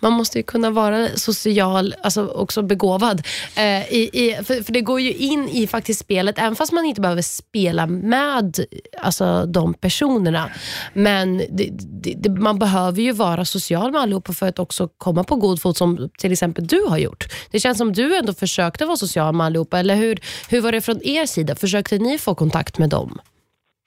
man 0.01 0.13
måste 0.13 0.39
ju 0.39 0.43
kunna 0.43 0.71
vara 0.71 1.09
social, 1.09 1.95
alltså 2.03 2.27
också 2.27 2.63
begåvad. 2.63 3.23
Eh, 3.57 3.93
i, 3.93 4.11
i, 4.13 4.45
för, 4.45 4.65
för 4.65 4.73
det 4.73 4.81
går 4.81 5.01
ju 5.01 5.13
in 5.13 5.49
i 5.49 5.67
faktiskt 5.67 6.01
spelet, 6.01 6.39
även 6.39 6.57
fast 6.57 6.73
man 6.73 6.85
inte 6.85 7.01
behöver 7.01 7.23
spela 7.23 7.87
med 7.87 8.57
alltså, 9.03 9.47
de 9.47 9.75
personerna. 9.75 10.51
Men 10.93 11.39
det, 11.39 11.69
det, 11.73 12.15
det, 12.17 12.41
man 12.41 12.59
behöver 12.59 13.03
ju 13.03 13.13
vara 13.13 13.45
social 13.45 13.93
med 13.93 14.01
allihopa 14.01 14.33
för 14.33 14.49
att 14.49 14.59
också 14.59 14.89
komma 14.89 15.25
på 15.25 15.37
god 15.37 15.63
fot, 15.63 15.77
som 15.77 16.09
till 16.19 16.33
exempel 16.33 16.67
du 16.67 16.83
har 16.89 16.99
gjort. 16.99 17.25
Det 17.51 17.61
känns 17.61 17.79
som 17.79 17.93
du 17.93 18.17
ändå 18.17 18.33
försökte 18.33 18.85
vara 18.85 18.97
social 18.97 19.35
med 19.35 19.47
allihopa, 19.47 19.79
eller 19.79 19.97
hur, 19.97 20.19
hur 20.51 20.61
var 20.61 20.73
det 20.73 20.81
från 20.81 21.03
er 21.03 21.27
sida? 21.27 21.55
Försökte 21.55 21.99
ni 21.99 22.19
få 22.19 22.35
kontakt 22.35 22.79
med 22.79 22.89
dem? 22.91 23.21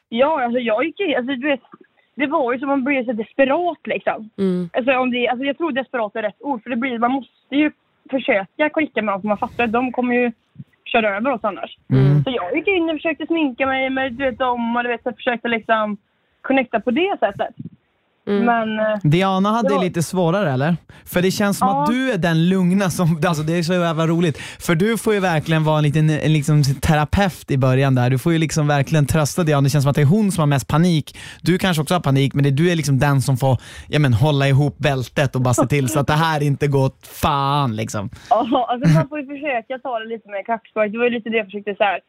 Ja, 0.09 0.43
alltså 0.43 0.59
jag 0.59 0.85
gick 0.85 0.99
alltså 1.17 1.35
du 1.35 1.47
vet, 1.47 1.59
det 2.15 2.27
var 2.27 2.53
ju 2.53 2.59
som 2.59 2.67
man 2.67 2.83
blev 2.83 3.05
så 3.05 3.13
desperat 3.13 3.77
liksom. 3.83 4.29
Mm. 4.37 4.69
Alltså, 4.73 4.97
om 4.97 5.11
det, 5.11 5.27
alltså 5.27 5.45
jag 5.45 5.57
tror 5.57 5.71
desperat 5.71 6.15
är 6.15 6.21
rätt 6.21 6.41
ord, 6.41 6.63
för 6.63 6.69
det 6.69 6.75
blir, 6.75 6.99
man 6.99 7.11
måste 7.11 7.55
ju 7.55 7.71
försöka 8.09 8.69
klicka 8.69 9.01
med 9.01 9.13
dem, 9.13 9.21
för 9.21 9.27
man 9.27 9.37
fattar 9.37 9.63
att 9.63 9.71
de 9.71 9.91
kommer 9.91 10.15
ju 10.15 10.31
köra 10.85 11.17
över 11.17 11.31
oss 11.31 11.43
annars. 11.43 11.77
Mm. 11.89 12.23
Så 12.23 12.29
jag 12.31 12.55
gick 12.55 12.67
in 12.67 12.89
och 12.89 12.95
försökte 12.95 13.27
sminka 13.27 13.65
mig 13.65 13.89
med 13.89 14.13
du 14.13 14.23
vet, 14.23 14.39
dem 14.39 14.75
och 14.75 14.83
du 14.83 14.89
vet, 14.89 15.03
så 15.03 15.11
försökte 15.11 15.47
liksom 15.47 15.97
connecta 16.41 16.79
på 16.79 16.91
det 16.91 17.17
sättet. 17.19 17.55
Mm. 18.27 18.45
Men 18.45 18.79
eh, 18.79 18.97
Diana 19.03 19.51
hade 19.51 19.69
det 19.69 19.81
lite 19.81 20.03
svårare 20.03 20.51
eller? 20.51 20.77
För 21.05 21.21
det 21.21 21.31
känns 21.31 21.57
som 21.57 21.67
Ja. 21.67 21.83
att 21.83 21.89
du 21.89 22.11
är 22.11 22.17
den 22.17 22.49
lugna 22.49 22.89
som, 22.89 23.21
alltså 23.27 23.43
det 23.43 23.57
är 23.57 23.63
så 23.63 23.73
jävla 23.73 24.07
roligt. 24.07 24.37
För 24.37 24.75
du 24.75 24.97
får 24.97 25.13
ju 25.13 25.19
verkligen 25.19 25.63
vara 25.63 25.77
en 25.77 25.83
liten 25.83 26.09
en 26.09 26.33
liksom, 26.33 26.63
terapeut 26.81 27.51
i 27.51 27.57
början 27.57 27.95
där. 27.95 28.09
Du 28.09 28.17
får 28.17 28.33
ju 28.33 28.39
liksom 28.39 28.67
verkligen 28.67 29.05
trösta 29.05 29.43
Diana. 29.43 29.61
Det 29.61 29.69
känns 29.69 29.83
som 29.83 29.89
att 29.89 29.95
det 29.95 30.01
är 30.01 30.05
hon 30.05 30.31
som 30.31 30.41
har 30.41 30.47
mest 30.47 30.67
panik. 30.67 31.17
Du 31.41 31.57
kanske 31.57 31.81
också 31.81 31.93
har 31.95 32.01
panik 32.01 32.33
men 32.33 32.43
det, 32.43 32.51
du 32.51 32.71
är 32.71 32.75
liksom 32.75 32.99
den 32.99 33.21
som 33.21 33.37
får 33.37 33.57
ja, 33.89 33.99
men, 33.99 34.13
hålla 34.13 34.47
ihop 34.47 34.77
bältet 34.77 35.35
och 35.35 35.41
bara 35.41 35.53
se 35.53 35.67
till 35.67 35.89
så 35.89 35.99
att 35.99 36.07
det 36.07 36.13
här 36.13 36.43
inte 36.43 36.67
går 36.67 36.85
åt 36.85 37.07
fan 37.07 37.75
liksom. 37.75 38.09
Ja, 38.29 38.67
alltså 38.69 38.89
man 38.99 39.09
får 39.09 39.19
ju 39.19 39.25
försöka 39.25 39.79
ta 39.83 39.99
det 39.99 40.05
lite 40.05 40.29
med 40.29 40.45
kaxspark. 40.45 40.91
Det 40.91 40.97
var 40.97 41.05
ju 41.05 41.11
lite 41.11 41.29
det 41.29 41.37
jag 41.37 41.45
försökte 41.45 41.75
så 41.77 41.83
här. 41.83 41.99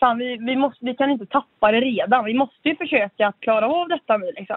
Fan, 0.00 0.18
vi, 0.18 0.36
vi, 0.36 0.56
måste, 0.56 0.78
vi 0.84 0.94
kan 0.94 1.10
inte 1.10 1.26
tappa 1.26 1.72
det 1.72 1.80
redan. 1.80 2.24
Vi 2.24 2.34
måste 2.34 2.68
ju 2.68 2.76
försöka 2.76 3.26
att 3.28 3.40
klara 3.40 3.66
av 3.66 3.88
detta 3.88 4.16
nu 4.16 4.32
liksom. 4.36 4.56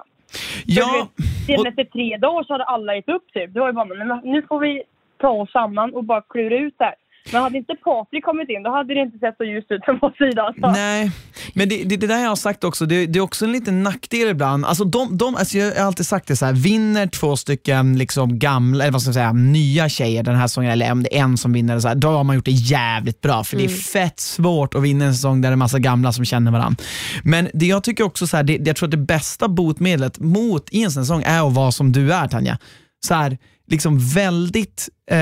Ja, 0.65 1.07
Sen 1.47 1.59
och- 1.59 1.67
efter 1.67 1.83
tre 1.83 2.17
dagar 2.17 2.43
så 2.43 2.53
hade 2.53 2.63
alla 2.63 2.95
gett 2.95 3.09
upp 3.09 3.33
typ. 3.33 3.53
Det 3.53 3.59
var 3.59 3.67
ju 3.67 3.73
bara, 3.73 3.85
men 3.85 4.21
nu 4.23 4.41
får 4.41 4.59
vi 4.59 4.83
ta 5.17 5.29
oss 5.29 5.51
samman 5.51 5.93
och 5.93 6.03
bara 6.03 6.21
klura 6.21 6.55
ut 6.57 6.73
det 6.77 6.83
här. 6.85 6.95
Men 7.31 7.41
hade 7.41 7.57
inte 7.57 7.75
Patrik 7.83 8.25
kommit 8.25 8.49
in, 8.49 8.63
då 8.63 8.71
hade 8.71 8.93
det 8.93 9.01
inte 9.01 9.17
sett 9.17 9.37
så 9.37 9.43
ljust 9.43 9.71
ut 9.71 9.85
från 9.85 9.99
vår 10.01 10.13
sida. 10.17 10.41
Alltså. 10.41 10.71
Nej, 10.71 11.11
men 11.53 11.69
det, 11.69 11.83
det, 11.83 11.97
det 11.97 12.07
där 12.07 12.19
jag 12.19 12.29
har 12.29 12.35
sagt 12.35 12.63
också, 12.63 12.85
det, 12.85 13.05
det 13.05 13.19
är 13.19 13.23
också 13.23 13.45
en 13.45 13.51
liten 13.51 13.83
nackdel 13.83 14.27
ibland. 14.27 14.65
Alltså 14.65 14.83
de, 14.83 15.17
de, 15.17 15.35
alltså 15.35 15.57
jag 15.57 15.75
har 15.75 15.87
alltid 15.87 16.05
sagt 16.05 16.27
det 16.27 16.35
så 16.35 16.45
här, 16.45 16.53
vinner 16.53 17.07
två 17.07 17.35
stycken 17.35 17.97
liksom 17.97 18.39
gamla, 18.39 18.83
eller 18.83 18.91
vad 18.91 19.01
ska 19.01 19.07
jag 19.07 19.15
säga, 19.15 19.33
nya 19.33 19.89
tjejer 19.89 20.23
den 20.23 20.35
här 20.35 20.47
säsongen, 20.47 20.71
eller 20.71 20.91
om 20.91 21.03
det 21.03 21.17
är 21.17 21.23
en 21.23 21.37
som 21.37 21.53
vinner, 21.53 21.79
så 21.79 21.87
här, 21.87 21.95
då 21.95 22.07
har 22.07 22.23
man 22.23 22.35
gjort 22.35 22.45
det 22.45 22.51
jävligt 22.51 23.21
bra. 23.21 23.43
För 23.43 23.57
det 23.57 23.63
är 23.63 23.69
fett 23.69 24.19
svårt 24.19 24.75
att 24.75 24.83
vinna 24.83 25.05
en 25.05 25.13
säsong 25.13 25.41
där 25.41 25.49
det 25.49 25.53
är 25.53 25.57
massa 25.57 25.79
gamla 25.79 26.11
som 26.11 26.25
känner 26.25 26.51
varandra. 26.51 26.83
Men 27.23 27.49
det 27.53 27.65
jag 27.65 27.83
tycker 27.83 28.03
också, 28.03 28.27
så 28.27 28.37
här, 28.37 28.43
det, 28.43 28.67
jag 28.67 28.75
tror 28.75 28.87
att 28.87 28.91
det 28.91 28.97
bästa 28.97 29.47
botemedlet 29.47 30.19
mot 30.19 30.69
i 30.69 30.83
en 30.83 30.91
säsong 30.91 31.23
är 31.25 31.47
att 31.47 31.53
vara 31.53 31.71
som 31.71 31.91
du 31.91 32.13
är 32.13 32.27
Tanja. 32.27 32.57
Så 33.05 33.13
här, 33.13 33.37
liksom 33.67 33.99
väldigt 33.99 34.89
eh, 35.11 35.17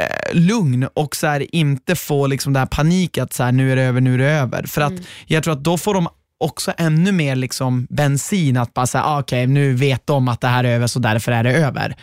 eh, 0.00 0.34
lugn 0.34 0.88
och 0.94 1.16
så 1.16 1.26
här, 1.26 1.54
inte 1.54 1.94
få 1.96 2.26
liksom 2.26 2.52
det 2.52 2.58
här 2.58 2.66
panik 2.66 3.18
att 3.18 3.32
så 3.32 3.42
här, 3.42 3.52
nu 3.52 3.72
är 3.72 3.76
det 3.76 3.82
över, 3.82 4.00
nu 4.00 4.14
är 4.14 4.18
det 4.18 4.30
över. 4.30 4.62
För 4.62 4.80
att 4.80 4.92
jag 5.26 5.44
tror 5.44 5.52
att 5.52 5.64
då 5.64 5.78
får 5.78 5.94
de 5.94 6.08
också 6.38 6.72
ännu 6.78 7.12
mer 7.12 7.36
liksom 7.36 7.86
bensin 7.90 8.56
att 8.56 8.74
bara 8.74 8.86
säga, 8.86 9.04
ah, 9.04 9.20
okej 9.20 9.46
nu 9.46 9.72
vet 9.74 10.06
de 10.06 10.28
att 10.28 10.40
det 10.40 10.48
här 10.48 10.64
är 10.64 10.74
över 10.74 10.86
så 10.86 10.98
därför 10.98 11.32
är 11.32 11.44
det 11.44 11.52
över. 11.56 11.96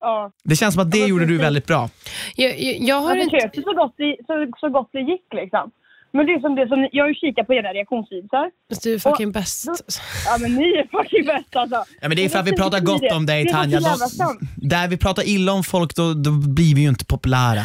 Ja. 0.00 0.30
Det 0.44 0.56
känns 0.56 0.74
som 0.74 0.82
att 0.82 0.90
det 0.90 0.98
Ja, 0.98 1.06
gjorde 1.06 1.26
du 1.26 1.38
väldigt 1.38 1.66
bra. 1.66 1.88
Jag, 2.36 2.60
jag, 2.60 2.76
jag 2.80 3.00
har 3.00 3.16
Jag 3.16 3.24
inte... 3.24 3.62
så 3.62 3.72
gott, 3.74 3.94
det, 3.96 4.16
så, 4.26 4.46
så 4.60 4.68
gott 4.68 4.88
det 4.92 5.00
gick 5.00 5.26
liksom. 5.34 5.70
Men 6.16 6.26
det 6.26 6.32
är 6.32 6.40
som 6.40 6.54
det 6.54 6.68
som, 6.68 6.88
jag 6.92 7.04
har 7.04 7.08
ju 7.08 7.14
kikat 7.14 7.46
på 7.46 7.54
era 7.54 7.72
reaktionsvisar. 7.72 8.50
Du 8.82 8.94
är 8.94 8.98
fucking 8.98 9.32
bäst. 9.32 9.68
Ja 10.26 10.38
men 10.40 10.54
ni 10.54 10.68
är 10.72 10.86
fucking 10.98 11.26
bäst 11.26 11.56
alltså. 11.56 11.84
Ja, 12.00 12.08
men 12.08 12.16
det 12.16 12.24
är 12.24 12.28
för 12.28 12.38
att 12.38 12.46
vi 12.46 12.56
pratar 12.56 12.80
gott 12.80 13.12
om 13.12 13.26
dig 13.26 13.48
så 13.48 13.54
Tanja. 13.54 13.80
där 14.56 14.88
vi 14.88 14.96
pratar 14.96 15.28
illa 15.28 15.52
om 15.52 15.64
folk 15.64 15.94
då, 15.96 16.14
då 16.14 16.30
blir 16.30 16.74
vi 16.74 16.80
ju 16.82 16.88
inte 16.88 17.06
populära. 17.06 17.62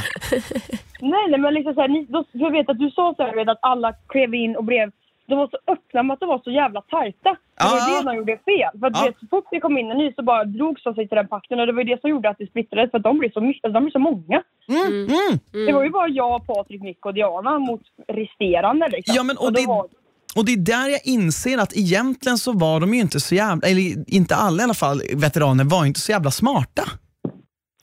Nej, 1.01 1.25
nej 1.29 1.39
men 1.39 1.53
liksom 1.53 1.73
ni, 1.89 2.05
då, 2.09 2.25
jag 2.31 2.51
vet 2.51 2.69
att 2.69 2.79
du 2.79 2.91
sa 2.91 3.13
såhär, 3.17 3.35
vet, 3.35 3.49
att 3.49 3.59
alla 3.61 3.93
klev 4.07 4.33
in 4.33 4.55
och 4.55 4.63
blev 4.63 4.91
de 5.29 5.38
var 5.38 5.48
så 5.48 5.57
öppna 5.74 6.03
med 6.03 6.13
att 6.13 6.19
de 6.19 6.29
var 6.29 6.41
så 6.43 6.51
jävla 6.51 6.81
tajta. 6.81 7.31
Det 7.57 7.63
var 7.71 7.79
ju 7.89 7.93
det 8.03 8.03
de 8.09 8.15
gjorde 8.17 8.38
fel. 8.51 8.79
För 8.79 8.88
att 8.88 8.93
du 8.93 9.01
vet, 9.05 9.19
så 9.19 9.27
fort 9.29 9.48
det 9.51 9.59
kom 9.59 9.77
in 9.77 9.91
en 9.91 9.98
ny 9.98 10.13
så 10.13 10.21
bara 10.24 10.43
drogs 10.45 10.83
de 10.83 10.93
sig 10.95 11.07
till 11.07 11.15
den 11.15 11.27
pakten 11.27 11.59
och 11.59 11.65
det 11.67 11.74
var 11.74 11.81
ju 11.83 11.89
det 11.95 12.01
som 12.01 12.09
gjorde 12.09 12.29
att 12.29 12.38
det 12.38 12.48
splittrades 12.50 12.91
för 12.91 12.98
att 12.98 13.03
de 13.03 13.17
blev 13.19 13.31
så, 13.31 13.41
mycket, 13.41 13.74
de 13.74 13.83
blev 13.83 13.91
så 13.91 14.00
många. 14.00 14.38
Mm, 14.69 14.88
mm. 14.93 15.39
Det 15.67 15.74
var 15.74 15.83
ju 15.83 15.89
bara 15.89 16.07
jag, 16.07 16.48
Patrik, 16.48 16.81
Nick 16.81 17.05
och 17.05 17.13
Diana 17.13 17.59
mot 17.59 17.81
resterande 18.07 18.89
liksom. 18.89 19.15
Ja, 19.15 19.24
men, 19.24 19.38
och 19.38 19.53
då 19.53 19.59
det- 19.62 19.67
var, 19.67 19.88
Och 20.38 20.45
det 20.45 20.53
är 20.53 20.57
där 20.57 20.89
jag 20.89 21.01
inser 21.03 21.57
att 21.57 21.77
egentligen 21.77 22.38
så 22.38 22.51
var 22.53 22.79
de 22.79 22.93
ju 22.93 23.00
inte 23.00 23.19
så 23.19 23.36
jävla, 23.36 23.67
eller 23.67 23.81
inte 24.13 24.36
alla 24.36 24.62
i 24.62 24.63
alla 24.63 24.74
fall, 24.74 25.01
veteraner 25.15 25.63
var 25.63 25.82
ju 25.84 25.88
inte 25.88 25.99
så 25.99 26.12
jävla 26.12 26.32
smarta. 26.32 26.84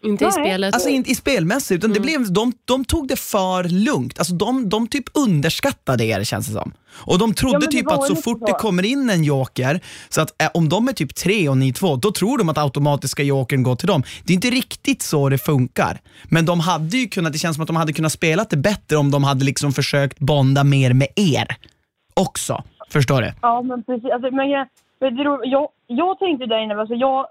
Inte 0.06 0.24
i 0.24 0.26
Nej. 0.26 0.32
spelet. 0.32 0.74
Alltså 0.74 0.88
inte 0.88 1.10
i 1.10 1.14
spelmässigt, 1.14 1.78
utan 1.84 1.92
det 1.92 2.00
blev, 2.00 2.32
de, 2.32 2.52
de 2.64 2.84
tog 2.84 3.08
det 3.08 3.16
för 3.16 3.64
lugnt. 3.64 4.18
Alltså 4.18 4.34
de, 4.34 4.68
de 4.68 4.86
typ 4.88 5.04
underskattade 5.14 6.04
er 6.04 6.24
känns 6.24 6.46
det 6.46 6.52
som. 6.52 6.72
Och 7.06 7.18
de 7.18 7.34
trodde 7.34 7.58
Ja, 7.62 7.70
typ 7.70 7.90
att 7.90 8.04
så 8.04 8.16
fort 8.16 8.38
så. 8.38 8.46
det 8.46 8.52
kommer 8.52 8.84
in 8.84 9.10
en 9.10 9.24
joker, 9.24 9.80
så 10.08 10.20
att 10.20 10.42
eh, 10.42 10.48
om 10.54 10.68
de 10.68 10.88
är 10.88 10.92
typ 10.92 11.14
tre 11.14 11.48
och 11.48 11.56
ni 11.56 11.72
två, 11.72 11.96
då 11.96 12.12
tror 12.12 12.38
de 12.38 12.48
att 12.48 12.58
automatiska 12.58 13.22
jokern 13.22 13.62
går 13.62 13.76
till 13.76 13.88
dem. 13.88 14.02
Det 14.24 14.32
är 14.32 14.34
inte 14.34 14.50
riktigt 14.50 15.02
så 15.02 15.28
det 15.28 15.38
funkar. 15.38 16.00
Men 16.24 16.46
de 16.46 16.60
hade 16.60 16.96
ju 16.96 17.08
kunnat, 17.08 17.32
det 17.32 17.38
känns 17.38 17.56
som 17.56 17.62
att 17.62 17.66
de 17.66 17.76
hade 17.76 17.92
kunnat 17.92 18.12
spela 18.12 18.46
det 18.50 18.56
bättre 18.56 18.96
om 18.96 19.10
de 19.10 19.24
hade 19.24 19.44
liksom 19.44 19.72
försökt 19.72 20.18
bonda 20.18 20.64
mer 20.64 20.92
med 20.92 21.08
er 21.16 21.56
också. 22.14 22.64
Förstår 22.90 23.22
du? 23.22 23.32
ja 23.42 23.62
men 23.62 23.82
precis. 23.84 24.10
Alltså, 24.12 24.30
men 24.30 24.50
jag, 24.50 24.68
jag, 25.44 25.68
jag 25.86 26.18
tänkte 26.18 26.46
där 26.46 26.64
inne, 26.64 26.74
alltså, 26.74 26.94
jag, 26.94 27.26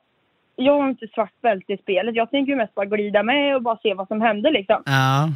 jag 0.56 0.82
har 0.82 0.90
inte 0.90 1.08
svart 1.08 1.42
bälte 1.42 1.74
i 1.74 1.78
spelet. 1.78 2.16
Jag 2.16 2.32
tänker 2.32 2.56
mest 2.56 2.76
bara 2.76 2.86
glida 2.86 3.24
med 3.24 3.56
och 3.56 3.62
bara 3.62 3.78
se 3.78 3.94
vad 3.94 4.08
som 4.08 4.22
händer 4.22 4.52
liksom. 4.52 4.84
Ja. 4.86 5.30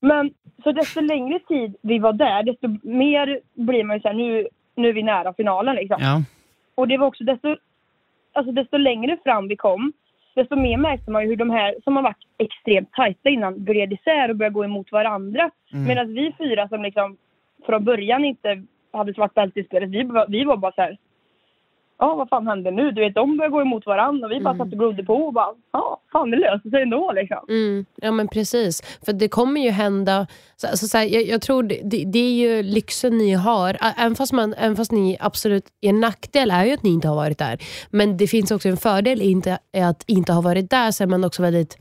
Men 0.00 0.30
så 0.62 0.72
desto 0.72 1.00
längre 1.00 1.38
tid 1.38 1.76
vi 1.82 1.98
var 1.98 2.12
där, 2.12 2.42
desto 2.42 2.68
mer 2.82 3.40
blir 3.54 3.84
man 3.84 3.96
ju 3.96 4.00
såhär, 4.00 4.14
nu, 4.14 4.48
nu 4.74 4.88
är 4.88 4.92
vi 4.92 5.02
nära 5.02 5.32
finalen 5.34 5.76
liksom. 5.76 5.96
ja. 6.00 6.22
Och 6.74 6.88
det 6.88 6.98
var 6.98 7.06
också 7.06 7.24
desto, 7.24 7.56
alltså 8.32 8.52
desto 8.52 8.76
längre 8.76 9.18
fram 9.24 9.48
vi 9.48 9.56
kom, 9.56 9.92
desto 10.34 10.56
mer 10.56 10.76
märkte 10.76 11.10
man 11.10 11.22
ju 11.22 11.28
hur 11.28 11.36
de 11.36 11.50
här 11.50 11.74
som 11.84 11.96
har 11.96 12.02
varit 12.02 12.26
extremt 12.38 12.92
tajta 12.92 13.28
innan 13.28 13.64
gled 13.64 13.92
isär 13.92 14.28
och 14.28 14.36
började 14.36 14.54
gå 14.54 14.64
emot 14.64 14.92
varandra. 14.92 15.50
Mm. 15.72 15.84
Medan 15.84 16.14
vi 16.14 16.34
fyra 16.38 16.68
som 16.68 16.82
liksom 16.82 17.16
från 17.66 17.84
början 17.84 18.24
inte 18.24 18.62
hade 18.92 19.14
svart 19.14 19.34
bälte 19.34 19.60
i 19.60 19.64
spelet, 19.64 19.90
vi, 19.90 20.10
vi 20.28 20.44
var 20.44 20.56
bara 20.56 20.72
så 20.72 20.82
här. 20.82 20.98
Ja, 22.02 22.14
vad 22.14 22.28
fan 22.28 22.46
händer 22.46 22.70
nu? 22.70 22.90
Du 22.90 23.00
vet, 23.00 23.14
de 23.14 23.36
började 23.36 23.52
gå 23.52 23.60
emot 23.60 23.86
varandra 23.86 24.26
och 24.26 24.32
vi 24.32 24.40
bara 24.40 24.56
satt 24.56 24.72
och 24.72 24.78
glodde 24.78 25.04
på 25.04 25.14
och 25.14 25.32
bara, 25.32 25.54
ja, 25.72 26.00
fan 26.12 26.30
det 26.30 26.36
löser 26.36 26.70
sig 26.70 26.82
ändå 26.82 27.12
liksom. 27.12 27.38
Mm, 27.48 27.84
ja 27.96 28.10
men 28.10 28.28
precis. 28.28 28.98
För 29.04 29.12
det 29.12 29.28
kommer 29.28 29.60
ju 29.60 29.70
hända, 29.70 30.26
så, 30.56 30.66
alltså, 30.66 30.86
så 30.86 30.98
här, 30.98 31.04
jag, 31.04 31.22
jag 31.22 31.42
tror 31.42 31.62
det, 31.62 31.80
det, 31.84 32.04
det 32.04 32.18
är 32.18 32.32
ju 32.32 32.62
lyxen 32.62 33.18
ni 33.18 33.32
har, 33.32 33.76
även 33.98 34.14
fast, 34.14 34.32
man, 34.32 34.54
även 34.54 34.76
fast 34.76 34.92
ni 34.92 35.16
absolut, 35.20 35.64
er 35.80 35.92
nackdel 35.92 36.50
är 36.50 36.64
ju 36.64 36.72
att 36.72 36.82
ni 36.82 36.90
inte 36.90 37.08
har 37.08 37.16
varit 37.16 37.38
där. 37.38 37.58
Men 37.90 38.16
det 38.16 38.26
finns 38.26 38.50
också 38.50 38.68
en 38.68 38.76
fördel 38.76 39.22
i 39.22 39.30
inte, 39.30 39.58
i 39.72 39.80
att 39.80 40.04
inte 40.06 40.32
ha 40.32 40.42
varit 40.42 40.70
där, 40.70 40.90
så 40.90 41.02
är 41.02 41.08
man 41.08 41.24
också 41.24 41.42
väldigt 41.42 41.78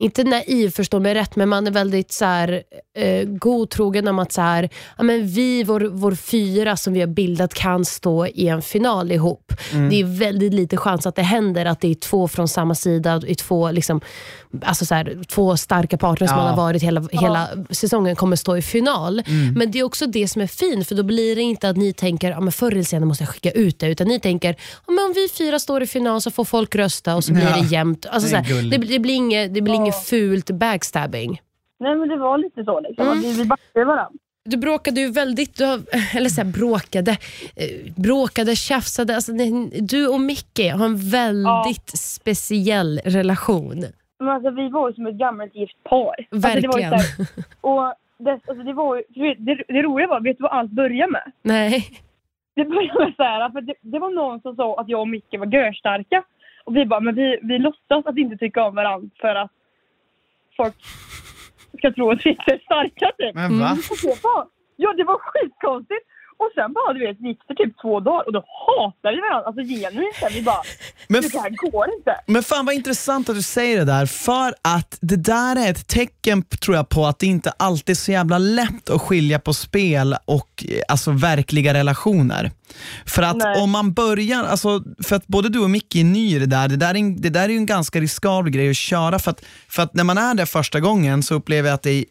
inte 0.00 0.24
naiv, 0.24 0.70
förstå 0.70 1.00
mig 1.00 1.14
rätt, 1.14 1.36
men 1.36 1.48
man 1.48 1.66
är 1.66 1.70
väldigt 1.70 2.12
så 2.12 2.24
här, 2.24 2.62
eh, 2.98 3.24
godtrogen 3.28 4.08
om 4.08 4.18
att 4.18 4.32
så 4.32 4.40
här, 4.40 4.68
ja, 4.98 5.02
men 5.04 5.26
vi, 5.28 5.64
vår, 5.64 5.80
vår 5.80 6.14
fyra 6.14 6.76
som 6.76 6.92
vi 6.92 7.00
har 7.00 7.06
bildat 7.06 7.54
kan 7.54 7.84
stå 7.84 8.26
i 8.26 8.48
en 8.48 8.62
final 8.62 9.12
ihop. 9.12 9.52
Det 9.90 10.00
är 10.00 10.18
väldigt 10.18 10.54
lite 10.54 10.76
chans 10.76 11.06
att 11.06 11.14
det 11.16 11.22
händer 11.22 11.66
att 11.66 11.80
det 11.80 11.90
är 11.90 11.94
två 11.94 12.28
från 12.28 12.48
samma 12.48 12.74
sida, 12.74 13.20
i 13.26 13.34
två, 13.34 13.70
liksom, 13.70 14.00
alltså 14.62 14.86
så 14.86 14.94
här, 14.94 15.18
två 15.28 15.56
starka 15.56 15.98
partner 15.98 16.26
som 16.26 16.36
Ja. 16.36 16.42
man 16.42 16.50
har 16.50 16.56
varit 16.64 16.82
hela, 16.82 17.08
hela 17.12 17.48
säsongen 17.70 18.16
kommer 18.16 18.36
stå 18.36 18.56
i 18.56 18.62
final. 18.62 19.22
Men 19.56 19.70
det 19.70 19.78
är 19.78 19.82
också 19.82 20.06
det 20.06 20.28
som 20.28 20.42
är 20.42 20.46
fint, 20.46 20.88
för 20.88 20.94
då 20.94 21.02
blir 21.02 21.36
det 21.36 21.42
inte 21.42 21.68
att 21.68 21.76
ni 21.76 21.92
tänker 21.92 22.30
ja, 22.30 22.40
men 22.40 22.52
förr 22.52 22.72
eller 22.72 22.82
senare 22.82 23.06
måste 23.06 23.24
jag 23.24 23.28
skicka 23.28 23.50
ut 23.50 23.78
det, 23.78 23.86
utan 23.86 24.06
ni 24.08 24.20
tänker 24.20 24.56
ja, 24.86 24.92
men 24.92 25.04
om 25.04 25.12
vi 25.14 25.28
fyra 25.38 25.58
står 25.58 25.82
i 25.82 25.86
final 25.86 26.20
så 26.20 26.30
får 26.30 26.44
folk 26.44 26.74
rösta 26.74 27.16
och 27.16 27.24
så 27.24 27.32
blir 27.32 27.42
Ja. 27.44 27.56
det 27.62 27.66
jämnt. 27.68 28.06
Alltså, 28.06 28.26
Det 28.36 28.44
så 28.44 28.52
är 28.52 28.62
här, 28.62 28.70
det, 28.70 28.76
det 28.78 28.98
blir 28.98 29.14
inget, 29.14 29.54
det 29.54 29.60
blir 29.60 29.74
inget 29.74 29.89
fult 29.92 30.50
backstabbing. 30.50 31.40
Nej 31.80 31.96
men 31.96 32.08
det 32.08 32.16
var 32.16 32.38
lite 32.38 32.64
så 32.64 32.80
liksom. 32.80 33.06
Mm. 33.06 33.18
Vi, 33.18 33.32
vi 33.32 33.44
backade 33.44 33.84
varandra. 33.84 34.18
Du 34.44 34.56
bråkade 34.56 35.00
ju 35.00 35.10
väldigt, 35.12 35.56
du 35.56 35.64
har, 35.64 35.78
eller 36.16 36.28
så 36.28 36.40
här, 36.42 36.52
bråkade, 36.52 37.10
eh, 37.56 37.92
bråkade, 37.96 38.56
tjafsade. 38.56 39.14
Alltså, 39.14 39.32
du 39.80 40.08
och 40.08 40.20
Micke 40.20 40.72
har 40.74 40.84
en 40.84 40.96
väldigt 41.10 41.88
speciell 41.98 43.00
relation. 43.04 43.84
Men 44.18 44.28
alltså 44.28 44.50
vi 44.50 44.68
var 44.68 44.88
ju 44.88 44.94
som 44.94 45.06
ett 45.06 45.14
gammalt 45.14 45.54
gift 45.54 45.84
par. 45.84 46.14
Verkligen. 46.30 46.92
Alltså, 46.92 47.22
det 47.22 47.26
var 47.62 47.82
här, 47.82 47.90
och 47.90 47.94
det, 48.18 48.32
alltså, 48.32 48.64
det 48.64 48.72
var 48.72 49.02
det, 49.44 49.64
det 49.68 49.82
roliga 49.82 50.08
var, 50.08 50.20
vet 50.20 50.38
du 50.38 50.42
vad 50.42 50.52
allt 50.52 50.70
började 50.70 51.12
med? 51.12 51.32
Nej. 51.42 51.84
Det 52.56 52.64
började 52.64 53.04
med 53.04 53.14
så 53.16 53.22
här, 53.22 53.50
för 53.50 53.60
det, 53.60 53.74
det 53.80 53.98
var 53.98 54.10
någon 54.10 54.40
som 54.40 54.56
sa 54.56 54.80
att 54.80 54.88
jag 54.88 55.00
och 55.00 55.08
Micke 55.08 55.38
var 55.38 55.46
görstarka. 55.46 56.22
Och 56.64 56.76
vi 56.76 56.86
bara, 56.86 57.00
men 57.00 57.14
vi, 57.14 57.38
vi 57.42 57.58
låtsas 57.58 58.06
att 58.06 58.18
inte 58.18 58.36
tycka 58.36 58.64
om 58.64 58.74
varandra 58.74 59.08
för 59.20 59.34
att 59.34 59.50
folk 60.56 60.74
ska 61.78 61.92
tro 61.92 62.10
att 62.10 62.26
vi 62.26 62.30
inte 62.30 62.52
är 62.54 62.58
starka 62.58 63.12
typ. 63.18 63.34
Men 63.34 63.60
va? 63.60 63.76
Var, 64.22 64.46
ja, 64.76 64.92
det 64.92 65.04
var 65.04 65.18
skitkonstigt. 65.18 66.06
Och 66.42 66.50
sen 66.54 66.72
bara, 66.72 66.92
du 66.92 67.00
vet, 67.06 67.20
gick 67.20 67.40
det 67.48 67.54
typ 67.54 67.80
två 67.82 68.00
dagar 68.00 68.26
och 68.26 68.32
då 68.32 68.44
hatade 68.66 69.14
vi 69.16 69.20
varandra. 69.20 69.46
Alltså 69.46 69.62
genuint. 69.62 70.16
Vi 70.30 70.42
bara, 70.42 70.62
Men 71.08 71.22
det 71.22 71.38
här 71.38 71.70
går 71.70 71.86
inte. 71.98 72.14
Men 72.26 72.42
fan 72.42 72.66
vad 72.66 72.74
intressant 72.74 73.28
att 73.28 73.36
du 73.36 73.42
säger 73.42 73.78
det 73.78 73.84
där, 73.84 74.06
för 74.06 74.54
att 74.62 74.98
det 75.00 75.16
där 75.16 75.56
är 75.56 75.70
ett 75.70 75.86
tecken 75.86 76.42
tror 76.42 76.76
jag 76.76 76.88
på 76.88 77.06
att 77.06 77.18
det 77.18 77.26
inte 77.26 77.50
alltid 77.56 77.92
är 77.92 77.96
så 77.96 78.12
jävla 78.12 78.38
lätt 78.38 78.90
att 78.90 79.02
skilja 79.02 79.38
på 79.38 79.54
spel 79.54 80.16
och 80.24 80.64
eh, 80.68 80.82
alltså 80.88 81.10
verkliga 81.10 81.74
relationer. 81.74 82.50
För 83.06 83.22
att 83.22 83.36
Nej. 83.36 83.62
om 83.62 83.70
man 83.70 83.92
börjar, 83.92 84.44
alltså, 84.44 84.82
för 85.04 85.16
att 85.16 85.26
både 85.26 85.48
du 85.48 85.58
och 85.58 85.70
Micke 85.70 85.96
är 85.96 86.04
ny 86.04 86.36
i 86.36 86.38
det 86.38 86.46
där, 86.46 86.68
det 86.68 86.76
där 86.76 86.96
är, 86.96 87.22
det 87.22 87.30
där 87.30 87.44
är 87.44 87.48
ju 87.48 87.56
en 87.56 87.66
ganska 87.66 88.00
riskabel 88.00 88.52
grej 88.52 88.70
att 88.70 88.76
köra 88.76 89.18
för 89.18 89.30
att, 89.30 89.44
för 89.68 89.82
att 89.82 89.94
när 89.94 90.04
man 90.04 90.18
är 90.18 90.34
där 90.34 90.46
första 90.46 90.80
gången 90.80 91.22
så 91.22 91.34
upplever 91.34 91.68
jag 91.68 91.74
att 91.74 91.82
det 91.82 91.90
är 91.90 92.04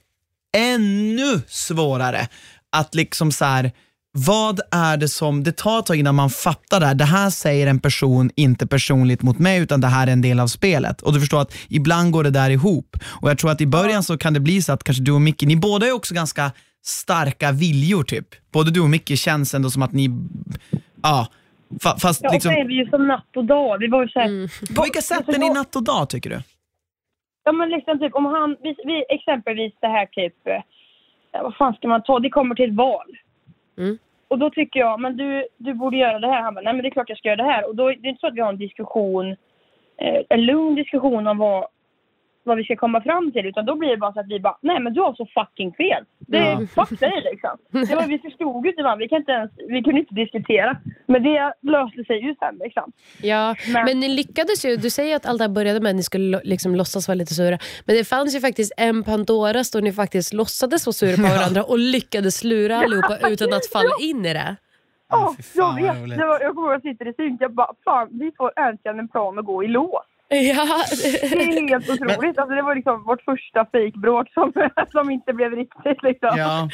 ännu 0.58 1.42
svårare 1.48 2.28
att 2.72 2.96
liksom 2.96 3.32
så 3.32 3.46
här. 3.46 3.72
Vad 4.12 4.60
är 4.72 4.98
det 4.98 5.08
som, 5.08 5.44
det 5.44 5.58
tar 5.58 5.80
ett 5.80 5.86
tag 5.86 5.98
innan 5.98 6.16
man 6.16 6.30
fattar 6.30 6.80
det 6.80 6.86
här. 6.86 6.96
Det 6.96 7.06
här 7.06 7.30
säger 7.30 7.68
en 7.68 7.80
person 7.80 8.30
inte 8.36 8.68
personligt 8.68 9.22
mot 9.22 9.40
mig 9.40 9.62
utan 9.62 9.82
det 9.82 9.88
här 9.88 10.08
är 10.08 10.12
en 10.12 10.22
del 10.22 10.40
av 10.40 10.48
spelet. 10.48 11.02
Och 11.02 11.14
du 11.14 11.20
förstår 11.20 11.42
att 11.42 11.56
ibland 11.70 12.12
går 12.12 12.24
det 12.24 12.30
där 12.30 12.50
ihop. 12.50 12.98
Och 13.22 13.30
jag 13.30 13.38
tror 13.38 13.52
att 13.52 13.62
i 13.62 13.68
början 13.68 14.04
så 14.04 14.18
kan 14.18 14.34
det 14.34 14.40
bli 14.40 14.62
så 14.62 14.74
att 14.74 14.84
kanske 14.84 15.04
du 15.04 15.12
och 15.12 15.22
Micke, 15.22 15.42
ni 15.42 15.56
båda 15.56 15.88
är 15.88 15.92
också 15.92 16.14
ganska 16.14 16.52
starka 16.84 17.52
viljor 17.52 18.04
typ. 18.04 18.28
Både 18.52 18.72
du 18.72 18.80
och 18.82 18.90
Micke 18.90 19.18
känns 19.18 19.54
ändå 19.54 19.70
som 19.70 19.82
att 19.82 19.92
ni, 19.92 20.10
ja, 21.04 21.28
fa, 21.84 21.98
fast 22.00 22.22
Ja, 22.24 22.30
och 22.30 22.34
liksom, 22.34 22.52
så 22.52 22.60
är 22.60 22.66
vi 22.66 22.74
ju 22.74 22.90
som 22.90 23.08
natt 23.08 23.38
och 23.38 23.46
dag. 23.46 23.78
Vi 23.80 23.88
var 23.88 24.04
ju 24.04 24.10
såhär... 24.10 24.28
Mm. 24.28 24.48
på 24.76 24.84
vilka 24.84 25.02
sätt 25.02 25.30
är 25.30 25.40
ni 25.40 25.50
natt 25.50 25.76
och 25.76 25.84
dag 25.84 26.10
tycker 26.10 26.30
du? 26.30 26.42
Ja 27.44 27.52
men 27.52 27.70
liksom 27.70 28.00
typ 28.00 28.16
om 28.16 28.26
han, 28.26 28.56
vi, 28.64 28.76
vi, 28.86 29.06
exempelvis 29.10 29.74
det 29.82 29.88
här 29.88 30.06
typ, 30.06 30.36
ja, 31.32 31.44
vad 31.44 31.56
fan 31.56 31.74
ska 31.74 31.88
man 31.88 32.04
ta, 32.04 32.20
det 32.20 32.30
kommer 32.30 32.56
till 32.56 32.70
ett 32.70 32.76
val. 32.76 33.10
Mm. 33.80 33.98
Och 34.28 34.40
då 34.40 34.50
tycker 34.50 34.80
jag, 34.80 35.00
men 35.00 35.18
du, 35.18 35.48
du 35.58 35.74
borde 35.74 35.98
göra 35.98 36.20
det 36.20 36.28
här. 36.28 36.42
Han 36.42 36.54
bara, 36.54 36.62
nej 36.62 36.74
men 36.74 36.82
det 36.82 36.88
är 36.88 36.92
klart 36.92 37.10
jag 37.10 37.18
ska 37.18 37.28
göra 37.28 37.44
det 37.44 37.52
här. 37.52 37.68
Och 37.68 37.76
då 37.76 37.88
det 37.88 37.94
är 37.94 38.10
inte 38.10 38.20
så 38.20 38.28
att 38.28 38.36
vi 38.36 38.42
har 38.42 38.50
en 38.50 38.58
diskussion, 38.58 39.32
eh, 39.98 40.22
en 40.30 40.46
lugn 40.46 40.76
diskussion 40.76 41.28
om 41.28 41.38
vad, 41.38 41.68
vad 42.50 42.58
vi 42.58 42.64
ska 42.64 42.76
komma 42.76 43.02
fram 43.02 43.32
till. 43.32 43.46
Utan 43.46 43.66
då 43.66 43.76
blir 43.76 43.90
det 43.90 43.98
bara 43.98 44.14
så 44.14 44.20
att 44.20 44.28
vi 44.28 44.40
bara, 44.40 44.58
nej 44.62 44.80
men 44.80 44.94
du 44.94 45.02
har 45.02 45.14
så 45.14 45.26
fucking 45.38 45.74
fel. 45.74 46.04
Det 46.20 46.38
är 46.38 46.52
Ja. 46.76 46.86
fuck 46.86 47.00
dig 47.00 47.22
liksom. 47.32 47.50
Det 47.90 47.96
var, 47.96 48.08
vi 48.08 48.20
förstod 48.20 48.66
ju 48.66 48.70
inte 48.72 48.84
varandra, 48.84 49.04
vi, 49.04 49.10
kan 49.10 49.18
inte 49.20 49.32
ens, 49.32 49.52
vi 49.68 49.82
kunde 49.84 50.00
inte 50.00 50.14
diskutera. 50.16 50.78
Men 51.06 51.24
det 51.24 51.54
löste 51.62 52.04
sig 52.04 52.18
ju 52.26 52.36
sen 52.36 52.56
liksom. 52.64 52.92
Ja, 53.22 53.56
Men- 53.74 53.86
men 53.86 54.00
ni 54.00 54.08
lyckades 54.08 54.66
ju. 54.66 54.76
Du 54.76 54.90
säger 54.90 55.16
att 55.16 55.26
allt 55.26 55.38
det 55.40 55.44
här 55.44 55.50
började 55.50 55.80
med 55.80 55.90
att 55.90 55.96
ni 55.96 56.04
skulle 56.04 56.42
liksom 56.44 56.76
låtsas 56.76 57.08
vara 57.08 57.16
lite 57.16 57.34
sura. 57.34 57.58
Men 57.86 57.96
det 57.96 58.04
fanns 58.08 58.36
ju 58.36 58.40
faktiskt 58.40 58.74
en 58.78 59.04
Pandoras 59.04 59.72
då 59.72 59.80
ni 59.80 59.92
faktiskt 59.94 60.34
låtsades 60.34 60.86
vara 60.86 60.94
sura 60.94 61.16
på 61.16 61.36
varandra 61.38 61.64
och 61.64 61.80
lyckades 61.80 62.44
lura 62.44 62.78
allihopa 62.78 63.18
utan 63.30 63.54
att 63.54 63.66
falla 63.74 63.96
in 64.02 64.26
i 64.26 64.34
det. 64.34 64.56
Ja, 65.12 65.36
fy 65.54 65.60
jag 65.60 65.76
vet. 65.76 66.18
Det 66.20 66.26
var, 66.26 66.40
jag 66.42 66.56
kommer 66.56 66.68
ihåg 66.68 66.76
att 66.78 66.84
jag 66.86 66.94
sitter 66.94 67.08
i 67.08 67.14
synk. 67.14 67.42
Jag 67.42 67.54
bara, 67.54 67.72
fan 67.84 68.08
vi 68.12 68.32
får 68.38 68.52
äntligen 68.60 69.00
en 69.00 69.08
plan 69.08 69.40
att 69.40 69.46
gå 69.46 69.64
i 69.64 69.68
lås. 69.68 70.04
Ja. 70.32 70.86
Det 70.92 71.26
är 71.44 71.70
helt 71.70 71.90
otroligt. 71.90 72.38
Alltså, 72.40 72.56
det 72.56 72.62
var 72.62 72.76
liksom 72.76 73.04
vårt 73.04 73.22
första 73.22 73.66
fejkbråk 73.72 74.28
som, 74.34 74.52
som 74.92 75.10
inte 75.12 75.34
blev 75.34 75.52
riktigt 75.52 76.04
liksom. 76.04 76.30
Ja. 76.38 76.70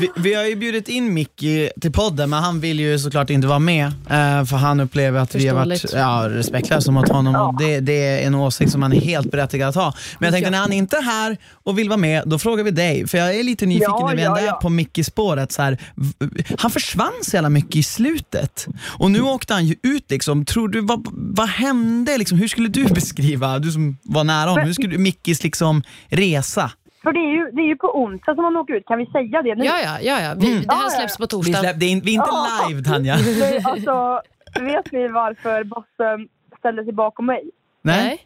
Vi, 0.00 0.10
vi 0.16 0.34
har 0.34 0.44
ju 0.44 0.56
bjudit 0.56 0.88
in 0.88 1.14
Mickey 1.14 1.70
till 1.80 1.92
podden, 1.92 2.30
men 2.30 2.42
han 2.42 2.60
vill 2.60 2.80
ju 2.80 2.98
såklart 2.98 3.30
inte 3.30 3.46
vara 3.46 3.58
med. 3.58 3.86
eh, 3.86 4.44
för 4.44 4.56
han 4.56 4.80
upplever 4.80 5.20
att 5.20 5.34
vi 5.34 5.48
har 5.48 5.56
varit 5.56 5.84
ja, 5.94 6.24
respektlösa 6.28 6.90
mot 6.92 7.08
honom. 7.08 7.34
Och 7.36 7.58
det, 7.62 7.80
det 7.80 8.06
är 8.22 8.26
en 8.26 8.34
åsikt 8.34 8.72
som 8.72 8.82
han 8.82 8.92
är 8.92 9.00
helt 9.00 9.30
berättigad 9.30 9.68
att 9.68 9.74
ha. 9.74 9.94
Men 10.18 10.26
jag 10.26 10.32
tänkte 10.34 10.46
Ja. 10.46 10.50
när 10.50 10.58
han 10.58 10.72
inte 10.72 10.96
är 10.96 11.02
här 11.02 11.36
och 11.64 11.78
vill 11.78 11.88
vara 11.88 11.96
med, 11.96 12.22
då 12.26 12.38
frågar 12.38 12.64
vi 12.64 12.70
dig. 12.70 13.06
För 13.08 13.18
jag 13.18 13.34
är 13.34 13.42
lite 13.42 13.66
nyfiken 13.66 13.90
Ja, 13.98 14.06
när 14.08 14.16
vi 14.16 14.22
ja, 14.22 14.28
ändå 14.28 14.40
är 14.40 14.46
ja. 14.46 14.52
på 14.62 14.68
Mickey-spåret. 14.68 15.52
Så 15.52 15.62
här, 15.62 15.78
v- 15.94 16.42
han 16.58 16.70
försvann 16.70 17.12
så 17.22 17.36
jävla 17.36 17.48
mycket 17.48 17.76
i 17.76 17.82
slutet. 17.82 18.66
Och 18.98 19.10
nu 19.10 19.20
åkte 19.20 19.54
han 19.54 19.66
ju 19.66 19.74
ut. 19.82 20.10
Liksom. 20.10 20.44
Tror 20.44 20.68
du, 20.68 20.80
vad, 20.80 21.06
vad 21.12 21.48
hände? 21.48 22.18
Liksom? 22.18 22.38
Hur 22.38 22.48
skulle 22.48 22.68
du 22.68 22.87
beskriva, 22.94 23.58
du 23.58 23.70
som 23.70 23.96
var 24.04 24.24
nära 24.24 24.50
honom, 24.50 24.64
hur 24.66 24.72
skulle 24.72 24.88
du, 24.88 24.98
Mickis 24.98 25.44
liksom, 25.44 25.82
resa? 26.08 26.70
För 27.02 27.12
det 27.12 27.18
är, 27.20 27.32
ju, 27.36 27.50
det 27.52 27.62
är 27.62 27.66
ju 27.66 27.76
på 27.76 27.98
onsdag 28.02 28.34
som 28.34 28.44
han 28.44 28.56
åker 28.56 28.74
ut. 28.74 28.86
Kan 28.86 28.98
vi 28.98 29.06
säga 29.06 29.42
det 29.42 29.54
nu? 29.54 29.64
Ja, 29.64 29.74
ja, 29.84 29.98
ja, 30.00 30.20
ja. 30.20 30.34
Vi, 30.36 30.54
Det 30.58 30.64
Ja, 30.68 30.74
här 30.74 30.82
ja, 30.82 30.90
släpps 30.90 31.16
på 31.16 31.22
Vi, 31.24 31.28
torsdag. 31.28 31.58
släpp, 31.58 31.80
det 31.80 31.86
är, 31.86 31.90
in- 31.90 32.00
vi 32.04 32.10
är 32.10 32.14
inte 32.14 32.28
Ja. 32.30 32.68
live 32.68 32.82
Tanja. 32.82 33.14
Alltså, 33.64 34.20
vet 34.60 34.92
ni 34.92 35.08
varför 35.08 35.64
Basse 35.64 36.26
ställde 36.58 36.84
sig 36.84 36.92
bakom 36.92 37.26
mig? 37.26 37.42
Nej? 37.82 38.18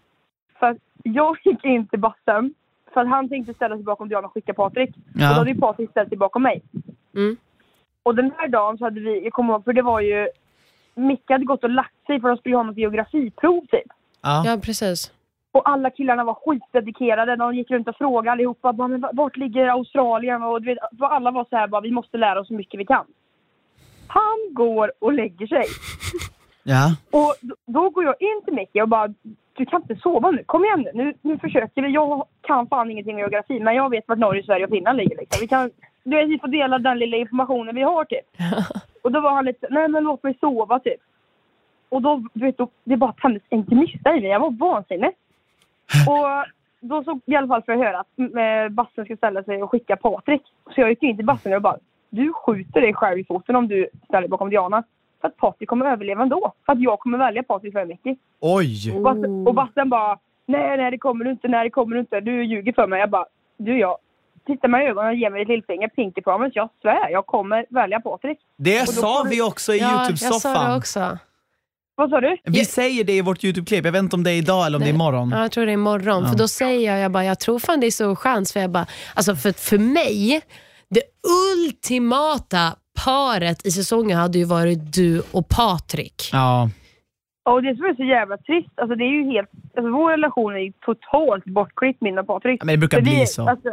För 0.59 0.67
att 0.67 0.77
jag 1.03 1.37
gick 1.45 1.65
in 1.65 1.87
till 1.87 1.99
Bassen 2.01 2.55
för 2.95 3.01
att 3.01 3.09
han 3.09 3.29
tänkte 3.29 3.55
ställa 3.55 3.77
sig 3.77 3.85
bakom 3.85 4.09
Diana 4.09 4.27
och 4.27 4.33
skicka 4.35 4.55
Patrik. 4.55 4.89
Och 4.91 5.03
då 5.13 5.21
Ja. 5.21 5.27
hade 5.27 5.51
ju 5.51 5.57
Patrik 5.61 5.91
ställt 5.91 6.09
sig 6.09 6.19
bakom 6.19 6.43
mig. 6.43 6.63
Mm. 7.17 7.37
Och 8.03 8.15
den 8.15 8.31
här 8.39 8.49
dagen 8.49 8.79
så 8.79 8.85
hade 8.85 9.01
vi, 9.01 9.25
jag 9.25 9.33
kommer 9.33 9.53
ihåg, 9.55 9.65
för 9.65 9.73
det 9.73 9.83
var 9.83 10.01
ju 10.01 10.29
Micke 10.95 11.31
hade 11.31 11.45
gått 11.45 11.65
och 11.65 11.71
lagt 11.71 12.07
sig 12.07 12.21
för 12.21 12.29
de 12.29 12.37
skulle 12.37 12.57
ha 12.57 12.63
något 12.63 12.77
geografiprov 12.77 13.61
typ. 13.61 13.93
Ja. 14.23 14.43
Ja, 14.47 14.59
precis. 14.63 15.13
Och 15.53 15.69
alla 15.69 15.91
killarna 15.91 16.25
var 16.25 16.35
skitdedikerade. 16.35 17.37
De 17.37 17.55
gick 17.55 17.71
runt 17.71 17.89
och 17.89 17.97
frågade 17.97 18.33
allihopa. 18.33 18.73
Bara, 18.73 18.89
men 18.89 19.05
vart 19.13 19.37
ligger 19.37 19.67
Australien? 19.67 20.43
Och 20.43 20.63
du 20.63 20.67
vet, 20.67 20.79
alla 21.01 21.31
var 21.31 21.47
så 21.51 21.57
här 21.57 21.67
bara, 21.67 21.81
vi 21.81 21.91
måste 21.91 22.17
lära 22.17 22.41
oss 22.41 22.49
så 22.49 22.55
mycket 22.55 22.81
vi 22.81 22.87
kan. 22.87 23.05
Han 24.07 24.55
går 24.55 24.93
och 24.99 25.13
lägger 25.13 25.47
sig. 25.47 25.65
Ja. 26.65 26.97
Och 27.11 27.35
då, 27.41 27.55
då 27.67 27.91
går 27.91 28.05
jag 28.05 28.15
in 28.19 28.43
till 28.45 28.55
Micke 28.55 28.83
och 28.83 28.89
bara, 28.89 29.09
du 29.57 29.67
kan 29.67 29.83
inte 29.83 29.97
sova 29.97 30.31
nu. 30.31 30.45
Kom 30.45 30.65
igen 30.65 30.89
nu. 30.95 31.15
nu. 31.23 31.39
Försöker 31.39 31.83
vi. 31.83 31.89
Jag 31.89 32.27
kan 32.41 32.67
fan 32.67 32.91
ingenting 32.91 33.15
om 33.15 33.19
geografi, 33.19 33.61
men 33.61 33.75
jag 33.75 33.91
vet 33.91 34.09
vart 34.09 34.19
Norge, 34.19 34.43
Sverige 34.43 34.65
och 34.65 34.71
Finland 34.71 34.97
ligger. 34.99 35.17
Liksom. 35.17 35.41
Vi, 35.41 35.49
kan, 35.49 35.71
du 36.05 36.17
vet, 36.17 36.29
vi 36.29 36.39
får 36.39 36.49
dela 36.49 36.79
den 36.79 36.99
lilla 36.99 37.17
informationen 37.17 37.75
vi 37.75 37.83
har 37.83 38.05
typ. 38.05 38.27
Och 39.03 39.13
då 39.13 39.21
var 39.21 39.31
han 39.31 39.45
lite 39.45 39.67
nej 39.71 39.89
men 39.89 40.05
låt 40.05 40.23
mig 40.23 40.37
sova 40.41 40.79
typ. 40.79 41.01
Och 41.93 42.03
då, 42.03 42.23
du 42.33 42.47
vet, 42.47 42.59
då, 42.59 42.69
det 42.85 42.97
bara 42.97 43.13
tändes 43.13 43.43
en 43.49 43.65
gnista 43.65 44.17
i 44.17 44.21
mig. 44.21 44.31
Jag 44.31 44.41
var 44.41 44.51
vansinnig. 44.51 45.11
Och 46.09 46.27
då 46.81 47.05
så 47.05 47.21
i 47.27 47.37
alla 47.37 47.47
fall 47.47 47.63
för 47.63 47.73
att 47.73 47.79
höra 47.79 48.01
att 48.01 48.19
eh, 48.19 48.69
Bassen 48.71 49.05
ska 49.05 49.17
ställa 49.17 49.43
sig 49.45 49.63
och 49.63 49.71
skicka 49.71 49.97
Patrik. 49.97 50.43
Så 50.75 50.81
jag 50.81 50.91
gick 50.91 51.03
in 51.03 51.17
till 51.17 51.25
Bassen 51.27 51.53
och 51.53 51.63
bara, 51.63 51.77
du 52.11 52.33
skjuter 52.33 52.81
dig 52.81 52.95
själv 52.95 53.19
i 53.19 53.25
foten 53.25 53.57
om 53.57 53.69
du 53.69 53.89
ställer 54.05 54.21
dig 54.21 54.29
bakom 54.29 54.51
Diana. 54.51 54.83
För 55.21 55.29
att 55.29 55.37
Patrik 55.37 55.69
kommer 55.69 55.87
överleva 55.87 56.23
ändå. 56.23 56.53
För 56.67 56.73
att 56.73 56.81
jag 56.81 56.99
kommer 56.99 57.19
välja 57.19 57.43
Patrik 57.43 57.73
för 57.73 57.85
Micke. 57.85 58.19
Oj! 58.41 58.93
Och 58.97 59.03
Bassen, 59.03 59.47
och 59.47 59.55
Bassen 59.55 59.89
bara, 59.89 60.19
nej, 60.47 60.77
nej 60.77 60.91
det 60.91 60.99
kommer 60.99 61.25
du 61.25 61.31
inte, 61.31 61.49
nej 61.49 61.65
det 61.65 61.71
kommer 61.71 61.95
du 61.95 62.01
inte, 62.01 62.21
du 62.21 62.45
ljuger 62.45 62.73
för 62.73 62.87
mig. 62.87 63.01
Jag 63.01 63.11
bara, 63.11 63.27
du 63.57 63.79
jag, 63.79 63.97
titta 64.47 64.69
mig 64.69 64.85
i 64.87 64.89
ögonen 64.89 65.09
och 65.11 65.17
ge 65.17 65.31
mig 65.31 65.43
ett 65.43 65.49
lillfinger, 65.49 65.89
pinky 65.89 66.23
promise, 66.23 66.53
jag 66.55 66.69
svär, 66.83 67.09
jag 67.11 67.27
kommer 67.27 67.67
välja 67.69 68.01
Patrik. 68.01 68.39
Det 68.57 68.89
sa 68.89 69.27
vi 69.31 69.43
också 69.43 69.73
i 69.75 69.79
Ja, 69.79 70.07
jag 70.09 70.19
sa 70.19 70.29
det 70.29 70.55
Youtube-soffan. 70.55 70.77
också. 70.77 71.19
Vad 72.03 72.11
sa 72.11 72.21
du? 72.21 72.37
Vi 72.45 72.65
säger 72.65 73.05
det 73.05 73.13
i 73.13 73.21
vårt 73.21 73.45
Youtube-klipp, 73.45 73.85
jag 73.85 73.93
vet 73.93 74.03
inte 74.03 74.17
om 74.17 74.25
det 74.25 74.31
är 74.31 74.39
idag 74.39 74.67
eller 74.67 74.79
om 74.79 74.83
det 74.83 74.89
är 74.89 74.95
imorgon. 74.95 75.31
Ja, 75.31 75.43
jag 75.43 75.51
tror 75.53 75.67
det 75.67 75.73
är 75.73 75.75
imorgon. 75.75 76.23
Ja. 76.23 76.29
För 76.29 76.39
då 76.39 76.49
säger 76.49 76.93
jag, 76.93 77.01
jag, 77.01 77.13
bara, 77.13 77.25
jag 77.25 77.41
tror 77.41 77.59
fan 77.59 77.81
det 77.81 77.87
är 77.87 77.91
så 77.91 78.17
chans. 78.17 78.53
För, 78.53 78.61
jag 78.61 78.71
bara, 78.71 78.87
alltså 79.15 79.35
för, 79.35 79.53
för 79.53 79.79
mig, 79.79 80.41
det 80.91 81.03
ultimata 81.57 82.77
paret 83.05 83.67
i 83.67 83.71
säsongen 83.71 84.19
hade 84.19 84.39
ju 84.39 84.45
varit 84.45 84.95
du 84.95 85.23
och 85.33 85.49
Patrik. 85.49 86.31
Ja. 86.33 86.71
Och 87.51 87.63
det 87.63 87.77
som 87.77 87.85
är 87.85 87.95
så 87.95 88.05
jävla 88.05 88.37
trist, 88.37 88.73
alltså 88.75 88.95
det 88.97 89.05
är 89.05 89.15
ju 89.21 89.25
helt, 89.33 89.51
alltså 89.77 89.91
vår 89.93 90.11
relation 90.11 90.53
är 90.55 90.59
ju 90.59 90.73
totalt 90.73 91.45
bortklippt 91.45 92.01
min 92.01 92.19
och 92.19 92.27
Patrik. 92.27 92.65
Men 92.65 92.75
det 92.75 92.79
brukar 92.79 92.97
För 92.99 93.03
bli 93.03 93.21
vi, 93.21 93.27
så. 93.27 93.49
Alltså, 93.49 93.69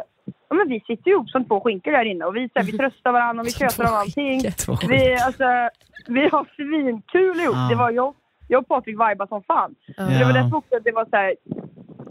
ja, 0.50 0.56
men 0.56 0.68
vi 0.70 0.80
sitter 0.80 1.12
ihop 1.12 1.30
som 1.30 1.46
två 1.46 1.62
skinkor 1.62 1.92
där 1.92 2.06
inne 2.06 2.26
och 2.26 2.36
vi, 2.36 2.50
så 2.54 2.60
här, 2.60 2.66
vi 2.66 2.72
tröstar 2.78 3.12
varandra 3.12 3.42
och 3.42 3.48
vi 3.48 3.52
tjötar 3.52 3.84
om 3.90 3.96
allting. 3.96 4.42
Vi, 4.90 5.14
alltså, 5.28 5.44
vi 6.08 6.30
har 6.30 6.46
svinkul 6.56 7.40
ihop. 7.40 7.56
Ja. 7.56 7.68
Det 7.70 7.76
var 7.76 7.92
jag, 7.92 8.14
jag 8.48 8.62
och 8.62 8.68
Patrik 8.68 8.96
vibade 8.96 9.28
som 9.28 9.44
fan. 9.44 9.76
Ja. 9.98 10.04
Det 10.04 10.26
var 10.26 10.34
därför 10.34 10.58
också 10.58 10.76
att 10.76 10.84
det 10.84 10.92
var 10.92 11.06
så 11.06 11.16
här, 11.16 11.30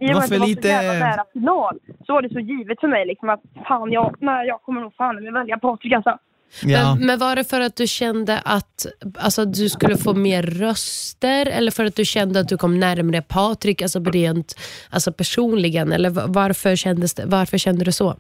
i 0.00 0.06
och 0.06 0.14
med 0.14 0.16
att 0.16 0.30
det 0.30 0.38
var 0.38 0.46
lite- 0.46 0.62
så 0.62 0.68
jävla 0.68 1.06
nära 1.06 1.24
final 1.32 1.78
så 2.06 2.12
var 2.12 2.22
det 2.22 2.32
så 2.32 2.40
givet 2.40 2.80
för 2.80 2.88
mig 2.88 3.06
liksom 3.06 3.28
att 3.28 3.40
fan 3.68 3.92
jag, 3.92 4.14
nej, 4.20 4.46
jag 4.48 4.62
kommer 4.62 4.80
nog 4.80 4.94
fan 4.94 5.24
med 5.24 5.32
välja 5.32 5.58
Patrik 5.58 5.92
alltså. 5.92 6.18
Ja. 6.62 6.94
Men, 6.94 7.06
men 7.06 7.18
var 7.18 7.36
det 7.36 7.44
för 7.44 7.60
att 7.60 7.76
du 7.76 7.86
kände 7.86 8.38
att 8.38 8.86
alltså, 9.14 9.44
du 9.44 9.68
skulle 9.68 9.96
få 9.96 10.14
mer 10.14 10.42
röster 10.42 11.46
eller 11.46 11.70
för 11.70 11.84
att 11.84 11.96
du 11.96 12.04
kände 12.04 12.40
att 12.40 12.48
du 12.48 12.56
kom 12.56 12.80
närmare 12.80 13.22
Patrik 13.22 13.82
alltså, 13.82 14.00
rent 14.04 14.54
alltså, 14.90 15.12
personligen? 15.12 15.92
Eller 15.92 16.10
varför, 16.10 16.76
kändes 16.76 17.14
det, 17.14 17.24
varför 17.26 17.58
kände 17.58 17.84
du 17.84 17.92
så? 17.92 18.16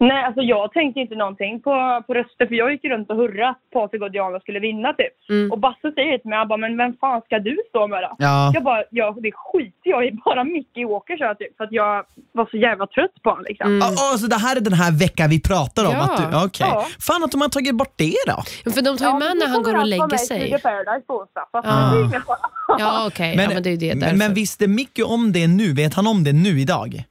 Nej, 0.00 0.24
alltså 0.24 0.42
jag 0.42 0.72
tänkte 0.72 1.00
inte 1.00 1.14
någonting 1.14 1.60
på, 1.60 2.02
på 2.06 2.14
röster 2.14 2.46
för 2.46 2.54
jag 2.54 2.72
gick 2.72 2.84
runt 2.84 3.10
och 3.10 3.16
hurrade 3.16 3.48
att 3.48 3.70
Patrik 3.72 4.02
och 4.02 4.10
Diana 4.12 4.40
skulle 4.40 4.60
vinna 4.60 4.92
typ. 4.92 5.14
Mm. 5.30 5.52
Och 5.52 5.58
Basse 5.58 5.92
säger 5.94 6.18
till 6.18 6.28
mig, 6.30 6.38
han 6.38 6.48
bara, 6.48 6.56
men 6.56 6.76
vem 6.76 6.96
fan 7.00 7.20
ska 7.26 7.38
du 7.38 7.56
stå 7.68 7.86
med 7.86 8.02
då? 8.02 8.16
Ja. 8.18 8.50
Jag 8.54 8.62
bara, 8.64 8.82
ja 8.90 9.16
det 9.22 9.32
skiter 9.34 9.88
jag 9.94 10.06
i, 10.06 10.10
bara 10.24 10.44
Micke 10.44 10.78
Åker 10.88 11.16
jag 11.18 11.38
typ. 11.38 11.56
För 11.56 11.64
att 11.64 11.72
jag 11.72 12.04
var 12.32 12.46
så 12.50 12.56
jävla 12.56 12.86
trött 12.86 13.22
på 13.22 13.30
honom 13.30 13.44
liksom. 13.48 13.66
Mm. 13.70 13.78
Ja, 13.78 13.88
ja, 14.12 14.18
så 14.18 14.26
det 14.26 14.36
här 14.36 14.56
är 14.56 14.60
den 14.60 14.72
här 14.72 14.92
veckan 14.98 15.30
vi 15.30 15.40
pratar 15.42 15.84
om? 15.86 15.92
Ja. 15.92 16.02
Att 16.04 16.16
du, 16.16 16.24
okej. 16.46 16.66
Ja. 16.70 16.86
Fan 17.00 17.24
att 17.24 17.32
de 17.32 17.40
har 17.40 17.48
tagit 17.48 17.74
bort 17.74 17.94
det 17.96 18.14
då. 18.26 18.70
För 18.72 18.82
de 18.82 18.96
tar 18.98 19.04
ju 19.06 19.10
Ja, 19.10 19.18
med 19.18 19.28
men 19.28 19.38
när 19.38 19.46
han 19.48 19.62
går 19.62 19.78
och 19.78 19.86
lägger 19.86 20.16
sig. 20.16 20.40
Studio 20.40 20.58
Paradise 20.58 21.06
på 21.06 21.14
onsdag. 21.14 21.44
Så 21.50 21.58
att 21.58 21.64
Ja. 21.64 21.94
är 21.94 22.04
ingen 22.04 22.22
fara. 22.22 22.38
Ja, 22.78 23.06
okej. 23.08 23.34
Ja, 23.36 23.48
men 23.54 23.62
det 23.62 23.68
är 23.68 23.76
ju 23.76 23.76
det. 23.76 23.94
men, 23.94 24.18
men 24.18 24.34
visste 24.34 24.66
Micke 24.66 25.00
om 25.06 25.32
det 25.32 25.46
nu? 25.48 25.72
Vet 25.72 25.94
han 25.94 26.06
om 26.06 26.24
det 26.24 26.32
nu 26.32 26.60
idag? 26.60 27.04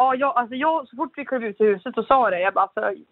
Ja, 0.00 0.14
jag, 0.14 0.36
alltså 0.36 0.54
jag, 0.54 0.88
så 0.88 0.96
fort 0.96 1.12
vi 1.16 1.24
klev 1.24 1.44
ut 1.44 1.60
i 1.60 1.64
huset 1.64 1.94
så 1.94 2.02
sa 2.02 2.24
jag 2.24 2.32
det. 2.32 2.40
Jag 2.40 2.54
bara, 2.54 2.68
alltså, 2.74 3.02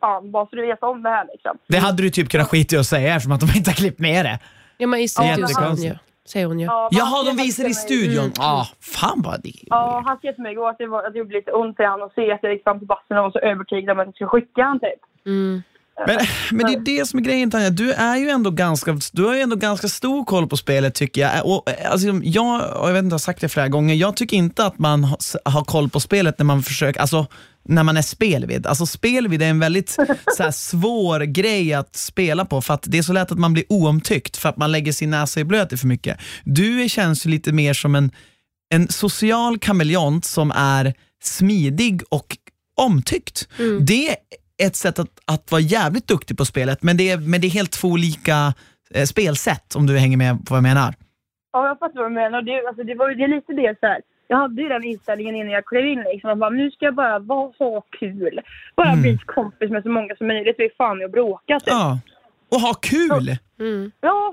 fan, 0.00 0.30
bara 0.30 0.46
så 0.46 0.56
du 0.56 0.66
vet 0.66 0.82
om 0.82 1.02
det 1.02 1.08
här 1.08 1.26
liksom. 1.32 1.58
Det 1.66 1.78
hade 1.78 2.02
du 2.02 2.10
typ 2.10 2.28
kunnat 2.28 2.48
skita 2.48 2.76
i 2.76 2.78
att 2.78 2.86
säga 2.86 3.14
eftersom 3.14 3.32
att 3.32 3.40
de 3.40 3.46
inte 3.56 3.70
har 3.70 3.74
klippt 3.74 3.98
med 3.98 4.24
det. 4.24 4.38
Ja, 4.78 4.86
men 4.86 5.00
i 5.00 5.08
studion 5.08 5.34
ju. 5.34 5.40
Jättekonstigt. 5.40 5.96
Säger 6.32 6.46
hon 6.46 6.60
ju. 6.60 6.66
Ja, 6.66 6.88
Jaha, 6.92 7.24
de 7.24 7.36
visar 7.42 7.68
i 7.68 7.74
studion. 7.74 8.32
Ja, 8.36 8.66
fan 8.80 9.22
vad 9.24 9.42
det 9.42 9.52
Ja, 9.66 10.02
han 10.06 10.16
skrev 10.18 10.32
till 10.32 10.42
mig 10.42 10.52
igår 10.52 10.68
att 10.70 10.78
det, 10.78 10.86
var, 10.86 11.02
att 11.04 11.12
det 11.12 11.18
gjorde 11.18 11.34
lite 11.34 11.52
ont 11.52 11.80
i 11.80 11.84
honom 11.84 12.06
att 12.06 12.14
se 12.14 12.32
att 12.32 12.42
jag 12.42 12.52
gick 12.52 12.64
fram 12.64 12.78
till 12.78 12.88
bassen 12.88 13.16
och 13.18 13.24
var 13.24 13.30
så 13.30 13.38
övertygad 13.38 13.90
om 13.90 14.00
att 14.00 14.06
jag 14.06 14.14
skulle 14.14 14.28
skicka 14.28 14.62
han 14.62 14.80
typ. 14.80 15.00
Mm. 15.26 15.62
Men, 16.06 16.18
men 16.50 16.66
det 16.66 16.72
är 16.72 16.98
det 16.98 17.06
som 17.06 17.18
är 17.18 17.22
grejen 17.22 17.50
Tanja, 17.50 17.70
du 17.70 17.92
är 17.92 18.16
ju 18.16 18.28
ändå 18.28 18.50
ganska, 18.50 18.98
du 19.12 19.24
har 19.24 19.34
ju 19.34 19.40
ändå 19.40 19.56
ganska 19.56 19.88
stor 19.88 20.24
koll 20.24 20.46
på 20.46 20.56
spelet 20.56 20.94
tycker 20.94 21.20
jag. 21.20 21.46
Och, 21.46 21.70
alltså, 21.90 22.06
jag, 22.22 22.76
och 22.80 22.88
jag 22.88 22.92
vet 22.92 23.04
inte, 23.04 23.12
jag 23.12 23.14
har 23.14 23.18
sagt 23.18 23.40
det 23.40 23.48
flera 23.48 23.68
gånger, 23.68 23.94
jag 23.94 24.16
tycker 24.16 24.36
inte 24.36 24.64
att 24.64 24.78
man 24.78 25.04
har, 25.44 25.64
koll 25.64 25.88
på 25.88 26.00
spelet 26.00 26.38
när 26.38 26.44
man 26.44 26.62
försöker, 26.62 27.00
alltså 27.00 27.26
när 27.64 27.82
man 27.82 27.96
är 27.96 28.02
spelvid. 28.02 28.66
Alltså 28.66 28.86
spelvid 28.86 29.42
är 29.42 29.46
en 29.46 29.58
väldigt 29.58 29.90
så 30.36 30.42
här, 30.42 30.50
svår 30.50 31.20
grej 31.20 31.74
att 31.74 31.96
spela 31.96 32.44
på 32.44 32.62
för 32.62 32.74
att 32.74 32.82
det 32.86 32.98
är 32.98 33.02
så 33.02 33.12
lätt 33.12 33.32
att 33.32 33.38
man 33.38 33.52
blir 33.52 33.64
oomtyckt 33.68 34.36
för 34.36 34.48
att 34.48 34.56
man 34.56 34.72
lägger 34.72 34.92
sin 34.92 35.10
näsa 35.10 35.40
i 35.40 35.44
blöt 35.44 35.72
i 35.72 35.76
för 35.76 35.86
mycket. 35.86 36.18
Du 36.44 36.88
känns 36.88 37.26
ju 37.26 37.30
lite 37.30 37.52
mer 37.52 37.74
som 37.74 37.94
en, 37.94 38.10
en 38.74 38.88
social 38.88 39.58
kameleont 39.58 40.24
som 40.24 40.50
är 40.50 40.94
smidig 41.22 42.02
och 42.08 42.36
omtyckt. 42.76 43.48
Det 43.80 44.08
är 44.08 44.16
ett 44.66 44.76
sätt 44.76 44.98
att, 44.98 45.10
att 45.26 45.50
vara 45.52 45.60
jävligt 45.62 46.08
duktig 46.08 46.36
på 46.38 46.44
spelet, 46.44 46.82
men 46.82 46.96
det 46.96 47.10
är, 47.10 47.16
men 47.18 47.40
det 47.40 47.46
är 47.46 47.50
helt 47.50 47.72
två 47.72 47.88
olika 47.88 48.54
eh, 48.94 49.04
spelsätt 49.04 49.74
om 49.76 49.86
du 49.86 49.98
hänger 49.98 50.16
med 50.16 50.34
på 50.46 50.46
vad 50.54 50.56
jag 50.56 50.62
menar. 50.62 50.94
Ja, 51.52 51.66
jag 51.66 51.78
fattar 51.78 52.00
vad 52.00 52.10
du 52.10 52.14
menar. 52.14 52.42
Det, 52.42 52.66
alltså, 52.68 52.82
det, 52.84 52.94
var, 52.94 53.08
ju- 53.08 53.14
det 53.14 53.24
är 53.24 53.28
lite 53.28 53.52
det 53.52 53.76
så 53.80 53.86
här. 53.86 54.00
Jag 54.30 54.36
hade 54.36 54.62
ju 54.62 54.68
den 54.68 54.84
inställningen 54.84 55.36
innan 55.36 55.50
jag 55.52 55.64
klev 55.66 55.86
in. 55.86 56.04
Liksom, 56.12 56.30
att 56.30 56.38
bara, 56.38 56.50
nu 56.50 56.70
ska 56.70 56.84
jag 56.84 56.94
bara 56.94 57.18
vara, 57.18 57.52
ha 57.58 57.80
kul. 58.00 58.40
Bara 58.76 58.88
Mm. 58.88 59.02
bli 59.02 59.18
kompis 59.26 59.70
med 59.70 59.82
så 59.82 59.88
många 59.88 60.16
som 60.16 60.26
möjligt. 60.26 60.56
Det 60.58 60.64
är 60.64 60.70
fan 60.78 60.98
med 60.98 61.04
att 61.04 61.12
bråka. 61.12 61.60
Typ. 61.60 61.68
Ja. 61.68 61.98
Ja. 62.50 62.56
Och 62.56 62.60
ha 62.60 62.74
kul! 62.74 63.36
Mm. 63.60 63.90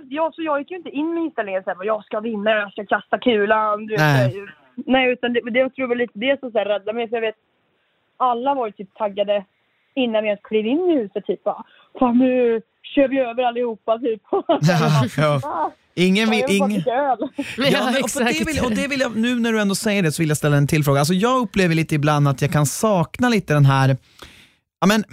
Ja, 0.10 0.32
så 0.36 0.42
jag 0.42 0.60
gick 0.60 0.72
ju 0.72 0.78
inte 0.78 0.90
in 0.90 1.14
med 1.14 1.24
inställningen 1.24 1.64
så 1.64 1.70
här, 1.70 1.84
jag 1.84 2.06
ska 2.06 2.20
vinna, 2.20 2.52
jag 2.52 2.72
ska 2.72 2.86
kasta 2.86 3.20
kulan. 3.20 3.86
Du 3.86 3.94
vet, 3.94 4.00
Nej. 4.02 4.32
så 4.32 4.38
här. 4.40 4.56
Nej, 4.76 5.12
utan 5.12 5.34
det, 5.34 5.42
det 5.52 5.60
jag 5.60 5.76
tror 5.76 5.88
väl 5.88 5.98
lite 5.98 6.20
det 6.20 6.40
som 6.40 6.52
så 6.52 6.58
här, 6.58 6.66
räddade 6.66 6.94
mig. 6.94 7.10
För 7.10 7.16
jag 7.16 7.22
vet, 7.22 7.36
alla 8.18 8.54
var 8.54 8.66
ju 8.68 8.72
typ 8.72 8.94
taggade 8.96 9.46
innan 9.96 10.24
vi 10.24 10.30
ens 10.30 10.42
klev 10.44 10.66
in 10.66 10.90
i 10.90 10.96
huset. 10.96 11.26
Typ 11.26 11.44
bara, 11.44 11.64
fan 12.00 12.18
nu 12.18 12.62
kör 12.96 13.08
vi 13.08 13.20
över 13.20 13.44
allihopa. 13.44 14.00
Typ. 14.00 14.22
Ja, 15.18 15.42
ja. 15.42 15.72
Ingen 15.98 16.30
vill, 16.30 16.44
ingen... 16.48 16.84
Ja, 16.86 17.18
och 18.04 18.10
för 18.10 18.24
det 18.24 18.46
vill, 18.46 18.66
och 18.66 18.76
det 18.76 18.88
vill 18.88 19.00
jag, 19.00 19.16
nu 19.18 19.40
när 19.40 19.52
du 19.52 19.62
ändå 19.62 19.76
säger 19.76 20.04
det 20.04 20.12
så 20.12 20.22
vill 20.22 20.30
jag 20.30 20.38
ställa 20.38 20.58
en 20.58 20.68
till 20.68 20.84
fråga. 20.84 21.00
Alltså 21.00 21.14
jag 21.14 21.42
upplever 21.42 21.76
lite 21.76 21.96
ibland 21.96 22.28
att 22.28 22.42
jag 22.42 22.52
kan 22.52 22.66
sakna 22.66 23.30
lite 23.30 23.54
den 23.54 23.66
här, 23.66 23.98
ja 24.82 24.88
men, 24.88 25.04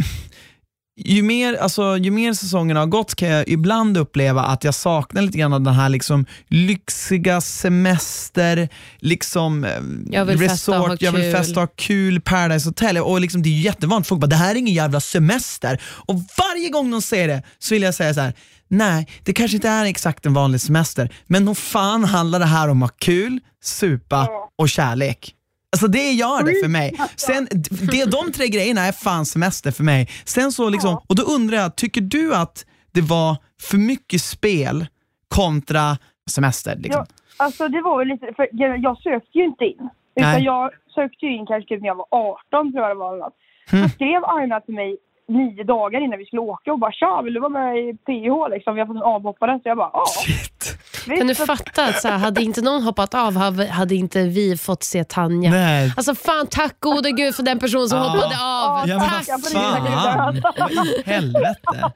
ju 1.04 1.22
mer, 1.22 1.54
alltså, 1.54 1.96
ju 1.96 2.10
mer 2.10 2.32
säsongerna 2.32 2.80
har 2.80 2.86
gått 2.86 3.14
kan 3.14 3.28
jag 3.28 3.48
ibland 3.48 3.96
uppleva 3.96 4.42
att 4.42 4.64
jag 4.64 4.74
saknar 4.74 5.22
lite 5.22 5.38
grann 5.38 5.52
av 5.52 5.60
den 5.60 5.74
här 5.74 5.88
liksom 5.88 6.26
lyxiga 6.48 7.40
semester, 7.40 8.68
liksom 8.98 9.64
eh, 9.64 9.70
Jag 10.10 10.24
vill 10.24 10.38
festa 10.38 10.72
resort, 10.72 11.02
jag 11.02 11.12
vill 11.12 11.22
kul. 11.22 11.32
festa 11.32 11.60
och 11.60 11.68
ha 11.68 11.74
kul, 11.76 12.20
Paradise 12.20 12.68
Hotel. 12.68 12.98
Och 12.98 13.20
liksom, 13.20 13.42
det 13.42 13.48
är 13.48 13.52
ju 13.52 13.60
jättevanligt, 13.60 14.08
folk 14.08 14.20
bara 14.20 14.26
det 14.26 14.36
här 14.36 14.50
är 14.50 14.58
ingen 14.58 14.74
jävla 14.74 15.00
semester. 15.00 15.80
Och 15.84 16.14
varje 16.14 16.68
gång 16.68 16.90
de 16.90 17.02
säger 17.02 17.28
det 17.28 17.42
så 17.58 17.74
vill 17.74 17.82
jag 17.82 17.94
säga 17.94 18.14
så 18.14 18.20
här. 18.20 18.34
nej 18.68 19.08
det 19.24 19.32
kanske 19.32 19.56
inte 19.56 19.68
är 19.68 19.84
exakt 19.84 20.26
en 20.26 20.34
vanlig 20.34 20.60
semester, 20.60 21.12
men 21.26 21.44
nog 21.44 21.56
fan 21.56 22.04
handlar 22.04 22.38
det 22.38 22.46
här 22.46 22.68
om 22.68 22.82
att 22.82 22.90
ha 22.90 22.96
kul, 22.98 23.40
supa 23.64 24.28
och 24.58 24.68
kärlek. 24.68 25.34
Alltså 25.72 25.86
det 25.86 26.10
gör 26.12 26.42
det 26.42 26.60
för 26.62 26.68
mig. 26.68 26.96
Sen, 27.16 27.48
det, 27.92 28.04
de 28.04 28.32
tre 28.32 28.48
grejerna 28.48 28.80
är 28.80 28.92
fan 28.92 29.26
semester 29.26 29.70
för 29.70 29.84
mig. 29.84 30.08
Sen 30.24 30.52
så 30.52 30.68
liksom, 30.68 31.00
och 31.08 31.16
då 31.16 31.22
undrar 31.22 31.56
jag, 31.56 31.76
tycker 31.76 32.00
du 32.00 32.34
att 32.34 32.66
det 32.92 33.00
var 33.00 33.36
för 33.60 33.76
mycket 33.78 34.22
spel 34.22 34.86
kontra 35.28 35.98
semester? 36.30 36.76
Liksom? 36.76 37.06
Ja, 37.08 37.44
alltså 37.44 37.68
det 37.68 37.80
var 37.82 37.98
väl 37.98 38.08
lite, 38.08 38.32
för 38.36 38.48
jag, 38.52 38.78
jag 38.78 38.98
sökte 38.98 39.38
ju 39.38 39.44
inte 39.44 39.64
in. 39.64 39.88
Utan 40.16 40.32
Nej. 40.32 40.44
jag 40.44 40.70
sökte 40.94 41.26
ju 41.26 41.36
in 41.36 41.46
kanske 41.46 41.68
typ 41.68 41.80
när 41.80 41.88
jag 41.88 41.94
var 41.94 42.06
18 42.10 42.72
tror 42.72 42.82
jag 42.82 42.90
det 42.90 42.98
var. 42.98 43.12
eller 43.12 43.24
något. 43.24 43.36
Mm. 43.72 43.88
Så 43.88 43.94
skrev 43.94 44.24
Aina 44.24 44.60
till 44.60 44.74
mig 44.74 44.96
nio 45.28 45.64
dagar 45.64 46.00
innan 46.00 46.18
vi 46.18 46.24
skulle 46.26 46.40
åka 46.40 46.72
och 46.72 46.78
bara 46.78 46.92
tja, 46.92 47.22
vill 47.24 47.34
du 47.34 47.40
vara 47.40 47.50
med 47.50 47.78
i 47.78 47.92
PH 47.94 48.48
liksom? 48.50 48.74
Vi 48.74 48.80
har 48.80 48.86
fått 48.86 48.96
en 48.96 49.02
avhoppare. 49.02 49.60
Så 49.62 49.68
jag 49.68 49.76
bara 49.76 49.90
ja. 49.92 50.04
Shit. 50.06 50.78
visst." 51.08 51.18
Kan 51.18 51.26
du 51.26 51.34
fatta 51.34 51.84
att 51.84 52.00
så 52.02 52.08
här, 52.08 52.18
hade 52.18 52.42
inte 52.42 52.62
någon 52.62 52.82
hoppat 52.82 53.14
av 53.14 53.32
hade 53.70 53.94
inte 53.94 54.22
vi 54.22 54.56
fått 54.56 54.82
se 54.82 55.04
Tanja. 55.04 55.50
Nej. 55.50 55.92
Alltså 55.96 56.14
fan 56.14 56.46
tack 56.50 56.80
gode 56.80 57.10
gud 57.10 57.34
för 57.34 57.42
den 57.42 57.58
person 57.58 57.88
som 57.88 57.98
Ja. 57.98 58.04
hoppade 58.04 58.24
av. 58.24 58.88
Ja 58.88 58.98
men 58.98 59.08
tack, 59.08 59.52
fan. 59.52 60.86
helvete. 61.06 61.92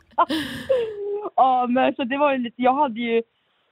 Ja, 1.37 1.67
men 1.69 1.95
så 1.95 2.05
det 2.05 2.19
var 2.19 2.33
ju 2.33 2.39
lite, 2.39 2.62
jag 2.62 2.75
hade 2.75 3.01
ju, 3.01 3.23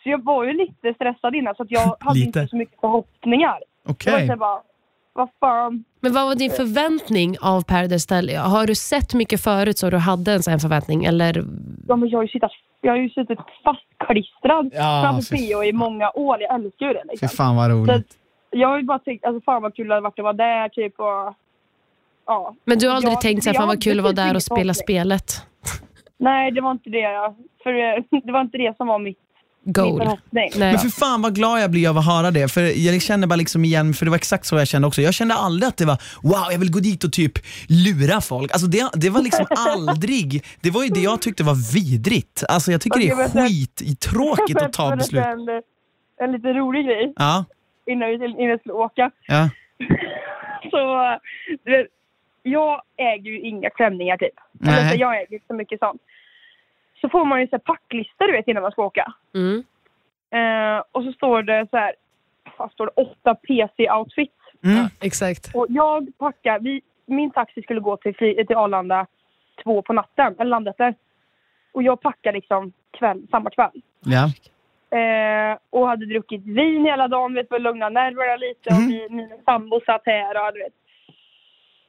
så 0.02 0.08
jag 0.08 0.24
var 0.24 0.44
ju 0.44 0.52
lite 0.52 0.94
stressad 0.94 1.34
innan 1.34 1.54
så 1.54 1.62
att 1.62 1.70
jag 1.70 1.96
hade 2.00 2.18
Lite. 2.18 2.26
inte 2.40 2.48
så 2.50 2.56
mycket 2.56 2.80
förhoppningar. 2.80 3.58
Okej. 3.88 4.36
bara, 4.36 4.60
vad 5.14 5.28
fan. 5.40 5.84
Men 6.00 6.12
vad 6.12 6.26
var 6.26 6.34
din 6.34 6.50
förväntning 6.50 7.36
av 7.40 7.62
Paradise 7.62 8.14
Hotel? 8.14 8.36
Har 8.36 8.66
du 8.66 8.74
sett 8.74 9.14
mycket 9.14 9.40
förut 9.42 9.78
så 9.78 9.90
du 9.90 9.96
hade 9.96 10.32
en 10.32 10.42
sån 10.42 10.60
förväntning? 10.60 11.04
Eller? 11.04 11.44
Ja, 11.88 11.96
men 11.96 12.08
jag, 12.08 12.18
har 12.18 12.22
ju 12.22 12.28
suttit, 12.28 12.50
jag 12.80 12.92
har 12.92 12.96
ju 12.98 13.10
suttit 13.10 13.38
fastklistrad 13.64 14.70
Ja, 14.74 15.02
framför 15.04 15.36
fy- 15.36 15.68
i 15.68 15.72
många 15.72 16.10
år. 16.10 16.40
Jag 16.40 16.54
älskar 16.54 16.86
ju 16.86 16.92
det. 16.92 17.02
Fy 17.04 17.08
Liksom. 17.10 17.28
fan 17.28 17.56
vad 17.56 17.70
Så 17.70 17.76
roligt. 17.76 17.90
att 17.96 18.06
jag 18.50 18.68
har 18.68 18.76
ju 18.78 18.82
bara 18.84 18.98
tänkt, 18.98 19.24
alltså 19.24 19.40
fan 19.44 19.62
vad 19.62 19.74
kul 19.76 19.88
det 19.88 19.94
hade 19.94 20.02
varit 20.04 20.18
att 20.18 20.22
vara 20.22 20.32
där 20.32 20.68
typ 20.68 21.00
och 21.00 21.34
ja. 22.26 22.54
Men 22.64 22.78
du 22.78 22.88
har 22.88 22.94
aldrig 22.96 23.12
Ja, 23.14 23.20
tänkt 23.20 23.44
så 23.44 23.50
här, 23.50 23.54
jag 23.54 23.60
fan 23.60 23.66
vad 23.68 23.76
hade 23.76 23.82
kul 23.82 23.98
att 23.98 24.02
vara 24.04 24.12
där 24.12 24.24
ingen 24.24 24.36
och 24.36 24.42
spela 24.42 24.74
spelet? 24.74 25.32
Nej, 26.18 26.50
det 26.52 26.60
var 26.60 26.70
inte 26.70 26.90
det. 26.90 26.98
Jag, 26.98 27.34
för 27.62 27.70
eh, 27.74 28.20
det 28.24 28.32
var 28.32 28.40
inte 28.40 28.58
det 28.58 28.76
som 28.76 28.86
var 28.86 28.98
mitt, 28.98 29.18
Goal. 29.64 30.18
Nej. 30.30 30.50
Men 30.56 30.78
för 30.78 30.88
fan 30.88 31.22
vad 31.22 31.34
glad 31.34 31.60
jag 31.62 31.70
blir 31.70 31.88
av 31.90 31.98
att 31.98 32.06
höra 32.06 32.30
det, 32.30 32.48
för 32.52 32.60
jag 32.86 33.02
känner 33.02 33.26
bara 33.26 33.36
liksom 33.36 33.64
igen, 33.64 33.94
för 33.94 34.04
det 34.04 34.10
var 34.10 34.16
exakt 34.16 34.46
så 34.46 34.56
jag 34.56 34.68
kände 34.68 34.88
också. 34.88 35.02
Jag 35.02 35.14
kände 35.14 35.34
aldrig 35.34 35.68
att 35.68 35.76
det 35.76 35.84
var 35.84 35.98
wow, 36.22 36.46
jag 36.52 36.58
vill 36.58 36.70
gå 36.70 36.78
dit 36.78 37.04
och 37.04 37.12
typ 37.12 37.32
lura 37.68 38.20
folk. 38.20 38.52
Alltså 38.52 38.66
det, 38.66 38.90
det 38.94 39.10
var 39.10 39.22
liksom 39.22 39.46
aldrig, 39.56 40.44
det 40.60 40.70
var 40.70 40.82
ju 40.82 40.88
det 40.88 41.00
jag 41.00 41.22
tyckte 41.22 41.42
var 41.44 41.74
vidrigt. 41.74 42.42
Alltså 42.48 42.72
jag 42.72 42.80
tycker 42.80 43.00
det 43.00 43.08
är 43.08 43.48
skittråkigt 43.48 44.62
att 44.62 44.72
ta 44.72 44.96
beslut. 45.00 45.24
En, 45.24 45.48
en 46.20 46.32
lite 46.32 46.48
rolig 46.48 46.86
grej 46.86 47.12
Ja, 47.16 47.44
innan 47.86 48.08
vi, 48.08 48.14
innan 48.14 48.36
vi 48.36 48.58
skulle 48.58 48.74
åka. 48.74 49.10
ja. 49.26 49.50
Så 50.70 51.18
du 51.64 51.70
vet, 51.76 51.86
jag 52.42 52.80
äger 52.98 53.30
ju 53.30 53.40
inga 53.40 53.70
klänningar 53.70 54.16
typ. 54.16 54.34
Nej. 54.52 54.80
Eller, 54.80 54.90
så 54.90 54.96
jag 54.96 55.16
äger 55.22 55.32
inte 55.34 55.46
så 55.46 55.54
mycket 55.54 55.78
sånt. 55.78 56.00
Så 57.00 57.08
får 57.08 57.24
man 57.24 57.40
ju 57.40 57.46
så 57.46 57.56
här 57.56 57.58
packlista 57.58 58.26
du 58.26 58.32
vet 58.32 58.48
innan 58.48 58.62
man 58.62 58.72
ska 58.72 58.84
åka. 58.84 59.12
Mm. 59.34 59.64
Eh, 60.30 60.82
och 60.92 61.04
så 61.04 61.12
står 61.12 61.42
det 61.42 61.66
så 61.70 61.76
här, 61.76 61.94
vad 62.56 62.72
står 62.72 62.86
det, 62.86 62.92
åtta 63.02 63.34
PC-outfits. 63.34 64.32
Mm. 64.64 64.86
Exakt. 65.00 65.54
Och 65.54 65.66
jag 65.68 66.08
packar, 66.18 66.58
vi, 66.60 66.80
min 67.06 67.30
taxi 67.30 67.62
skulle 67.62 67.80
gå 67.80 67.96
till, 67.96 68.14
till 68.14 68.56
Arlanda 68.56 69.06
två 69.62 69.82
på 69.82 69.92
natten, 69.92 70.34
eller 70.38 70.50
landet 70.50 70.76
Och 71.72 71.82
jag 71.82 72.00
packar 72.00 72.32
liksom 72.32 72.72
kväll, 72.90 73.26
samma 73.30 73.50
kväll. 73.50 73.82
ja. 74.00 74.30
Eh, 74.98 75.58
och 75.70 75.88
hade 75.88 76.06
druckit 76.06 76.46
vin 76.46 76.84
hela 76.84 77.08
dagen 77.08 77.34
vet, 77.34 77.48
för 77.48 77.56
att 77.56 77.62
lugna 77.62 77.88
nerverna 77.88 78.36
lite. 78.36 78.70
Och 78.70 78.76
Mm. 78.76 78.88
min, 78.88 79.16
min 79.16 79.42
sambo 79.44 79.80
satt 79.86 80.02
här 80.06 80.46
och 80.48 80.52
du 80.54 80.58
vet. 80.62 80.72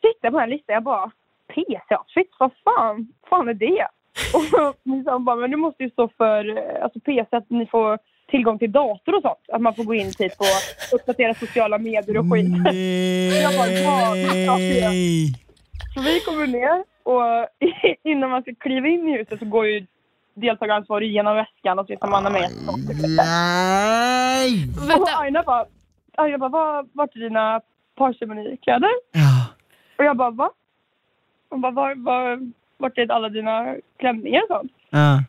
Tittade 0.02 0.32
på 0.32 0.40
den 0.40 0.50
listan 0.50 0.74
jag 0.74 0.84
bara, 0.84 1.12
PC-outfit, 1.48 2.32
vad 2.40 2.52
fan, 2.64 3.08
fan 3.30 3.50
är 3.50 3.54
det? 3.54 3.88
Och 4.34 4.76
min 4.84 5.04
sambo 5.04 5.26
bara, 5.26 5.36
men 5.36 5.52
du 5.52 5.58
måste 5.58 5.84
ju 5.84 5.90
stå 5.90 6.10
för 6.18 6.58
eh, 6.58 6.84
alltså 6.84 7.00
PC, 7.00 7.36
att 7.36 7.50
ni 7.50 7.66
får 7.66 8.00
tillgång 8.32 8.60
till 8.60 8.72
dator 8.72 9.16
och 9.16 9.22
sånt. 9.22 9.40
Att 9.54 9.62
man 9.62 9.76
får 9.76 9.84
gå 9.84 9.94
in 9.94 10.14
typ 10.14 10.34
och 10.40 10.96
uppdatera 10.96 11.34
sociala 11.34 11.78
medier 11.78 12.18
och 12.18 12.26
skit. 12.32 12.46
Jag 13.44 13.54
bara, 13.58 13.68
ja, 13.68 14.16
ja, 14.16 14.36
ja. 14.36 14.58
Nej! 14.58 15.28
Så 15.94 16.02
vi 16.02 16.20
kommer 16.20 16.48
ner 16.48 16.84
och 17.04 17.48
innan 18.04 18.30
man 18.30 18.42
ska 18.42 18.56
kliva 18.60 18.88
in 18.88 19.08
i 19.10 19.18
huset 19.18 19.40
så 19.40 19.46
går 19.46 19.68
ju 19.68 19.86
deltagaransvarig 20.34 21.10
igenom 21.10 21.36
väskan 21.36 21.80
och 21.80 21.88
så 21.88 21.96
tar 21.96 22.08
man 22.08 22.24
med. 22.24 22.50
Nej! 23.18 24.68
Och 25.00 25.22
Aina 25.22 25.44
bara, 25.44 25.66
Aina 26.18 26.38
bara, 26.38 26.50
"Vad- 26.50 26.90
vart 26.94 27.16
är 27.16 27.20
dina 27.20 27.62
parceremonikläder? 27.96 28.90
Ja. 29.12 29.48
Och 29.98 30.06
jag 30.06 30.18
bara, 30.18 30.30
va? 30.32 30.50
Hon 31.50 31.62
bara, 31.62 31.72
var, 31.72 31.96
var, 31.96 32.52
vart 32.78 32.98
är 32.98 33.12
alla 33.12 33.30
dina 33.30 33.76
klänningar 34.00 34.42
och 34.42 34.48
sånt? 34.48 34.72
Ja. 34.90 35.24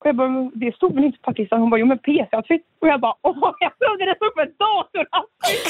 Och 0.00 0.06
jag 0.08 0.16
bara, 0.16 0.28
"Men 0.28 0.50
det 0.54 0.74
stod 0.76 0.94
väl 0.94 1.04
inte 1.04 1.18
på 1.18 1.30
pakistan? 1.30 1.60
Hon 1.60 1.70
bara, 1.70 1.80
jo 1.80 1.86
men 1.86 1.98
PC-outfit. 1.98 2.62
Och 2.80 2.88
jag 2.88 3.00
bara, 3.00 3.14
åh, 3.22 3.52
jag 3.60 3.72
trodde 3.78 4.04
det 4.04 4.14
stod 4.16 4.34
på 4.34 4.40
en 4.40 4.52
datoroutfit. 4.64 5.66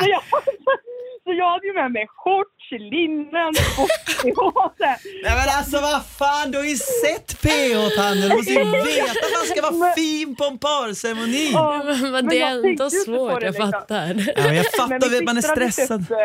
så, 0.00 0.04
jag, 0.14 0.22
så 1.24 1.30
jag 1.40 1.50
hade 1.50 1.66
ju 1.66 1.72
med 1.72 1.92
mig 1.92 2.06
shorts, 2.08 2.66
linnen, 2.70 3.54
sportpåse. 3.54 4.90
Nej 5.24 5.34
men 5.38 5.48
alltså 5.58 5.76
vad 5.80 6.06
fan, 6.20 6.50
du 6.50 6.58
har 6.58 6.64
ju 6.64 6.76
sett 6.76 7.28
PH 7.42 7.96
Tanja, 7.96 8.28
du 8.28 8.34
måste 8.36 8.52
ju 8.52 8.64
veta 8.90 9.20
att 9.26 9.34
man 9.38 9.46
ska 9.50 9.58
vara 9.70 9.92
fin 9.92 10.36
på 10.36 10.44
en 10.44 10.58
parceremoni. 10.58 11.50
Ja, 11.52 11.82
Men 11.84 12.12
men 12.12 12.26
det 12.28 12.40
är 12.42 12.68
ändå 12.70 12.90
svårt, 12.90 13.42
jag 13.42 13.42
liksom. 13.42 13.70
fattar. 13.72 14.06
Ja, 14.36 14.42
jag 14.44 14.54
Men 14.54 14.64
fattar, 14.78 14.96
att 14.96 15.02
man 15.02 15.10
är 15.12 15.26
hade 15.28 15.42
stressad. 15.42 16.00
Köpt, 16.08 16.10
eh, 16.10 16.16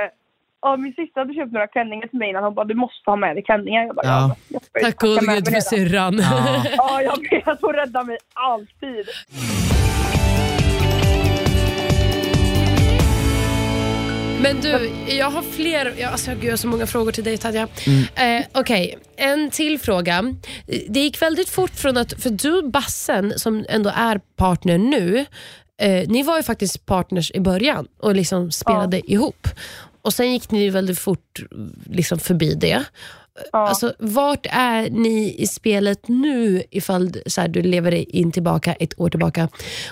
ja, 0.66 0.78
min 0.78 0.94
syster 0.94 1.20
hade 1.22 1.34
köpt 1.34 1.52
några 1.52 1.68
klänningar 1.68 2.08
till 2.08 2.20
mig 2.20 2.30
innan. 2.30 2.44
Hon 2.44 2.54
bara, 2.54 2.66
du 2.66 2.74
måste 2.76 3.10
ha 3.12 3.16
med 3.16 3.36
dig 3.36 3.44
klänningar. 3.44 3.82
Jag 3.86 3.96
bara, 3.96 4.06
Ja. 4.08 4.36
ja. 4.50 4.60
jag 4.74 4.82
Tack 4.82 4.96
gode 5.00 5.22
med 5.26 5.36
gud 5.36 5.46
för 5.46 5.52
det 5.52 5.58
då." 5.58 5.62
syrran. 5.62 6.20
Ja. 6.22 6.64
Ja, 6.78 7.02
jag 7.02 7.18
vet. 7.32 7.62
Hon 7.62 7.74
räddar 7.74 8.04
mig 8.04 8.18
alltid. 8.34 9.06
Men 14.42 14.62
du, 14.62 14.92
jag 15.18 15.30
har 15.32 15.42
fler, 15.42 15.94
jag, 15.98 16.12
alltså, 16.12 16.32
gud, 16.32 16.44
jag 16.44 16.52
har 16.52 16.58
så 16.58 16.68
många 16.68 16.88
frågor 16.88 17.12
till 17.12 17.24
dig 17.24 17.38
Tanja. 17.38 17.68
Eh, 18.16 18.46
Okej, 18.54 18.98
en 19.18 19.50
till 19.50 19.80
fråga. 19.80 20.36
Det 20.90 21.00
gick 21.00 21.22
väldigt 21.22 21.50
fort 21.50 21.72
från 21.76 21.98
att, 21.98 22.14
för 22.24 22.30
du 22.30 22.62
Bassen 22.70 23.34
som 23.40 23.66
ändå 23.70 23.92
är 23.96 24.20
partner 24.38 24.78
nu, 24.78 25.26
eh, 25.82 26.08
ni 26.08 26.24
var 26.24 26.38
ju 26.38 26.44
faktiskt 26.44 26.86
partners 26.86 27.32
i 27.32 27.40
början 27.40 27.88
och 28.02 28.16
liksom 28.16 28.52
spelade 28.52 29.12
ihop. 29.12 29.48
Och 30.06 30.14
Sen 30.14 30.32
gick 30.32 30.52
ni 30.52 30.70
väldigt 30.70 31.00
fort 31.00 31.40
liksom 31.90 32.20
förbi 32.20 32.56
det. 32.56 32.86
Ja. 33.52 33.60
Alltså, 33.60 33.94
vart 34.00 34.46
är 34.52 34.90
ni 34.90 35.36
i 35.38 35.48
spelet 35.48 36.08
nu 36.08 36.64
ifall 36.72 37.10
så 37.26 37.42
här, 37.42 37.48
du 37.48 37.62
lever 37.62 38.16
in 38.16 38.32
tillbaka 38.32 38.74
ett 38.74 39.00
år 39.00 39.10
tillbaka 39.10 39.48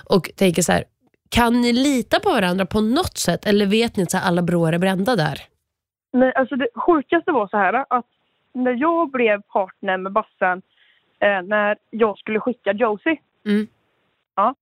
och 0.09 0.31
tänker 0.35 0.61
så 0.61 0.71
här, 0.71 0.83
kan 1.29 1.61
ni 1.61 1.73
lita 1.73 2.19
på 2.19 2.29
varandra 2.29 2.65
på 2.65 2.81
något 2.81 3.17
sätt 3.17 3.45
eller 3.45 3.65
vet 3.65 3.97
ni 3.97 4.03
att 4.03 4.11
så 4.11 4.17
här, 4.17 4.27
alla 4.27 4.41
broar 4.41 4.73
är 4.73 4.77
brända 4.77 5.15
där? 5.15 5.37
Nej, 6.13 6.33
alltså 6.35 6.55
det 6.55 6.67
sjukaste 6.75 7.31
var 7.31 7.47
så 7.47 7.57
här 7.57 7.85
att 7.89 8.05
när 8.53 8.71
jag 8.73 9.11
blev 9.11 9.41
partner 9.41 9.97
med 9.97 10.11
Bassen 10.11 10.61
eh, 11.19 11.41
när 11.41 11.77
jag 11.89 12.17
skulle 12.17 12.39
skicka 12.39 12.73
Josie. 12.73 13.17
Mm. 13.45 13.67
Ja. 14.35 14.55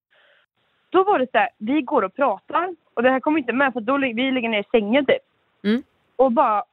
Då 0.89 1.03
var 1.03 1.19
det 1.19 1.27
så 1.31 1.37
här, 1.37 1.49
vi 1.57 1.81
går 1.81 2.01
och 2.01 2.15
pratar 2.15 2.75
och 2.93 3.03
det 3.03 3.09
här 3.09 3.19
kommer 3.19 3.39
inte 3.39 3.53
med 3.53 3.73
för 3.73 3.81
då 3.81 3.97
vi 3.97 4.31
ligger 4.31 4.49
ner 4.49 4.59
i 4.59 4.71
sängen 4.71 5.05
typ. 5.05 5.30
Mm. 5.63 5.83
Och 6.15 6.31
bara, 6.31 6.63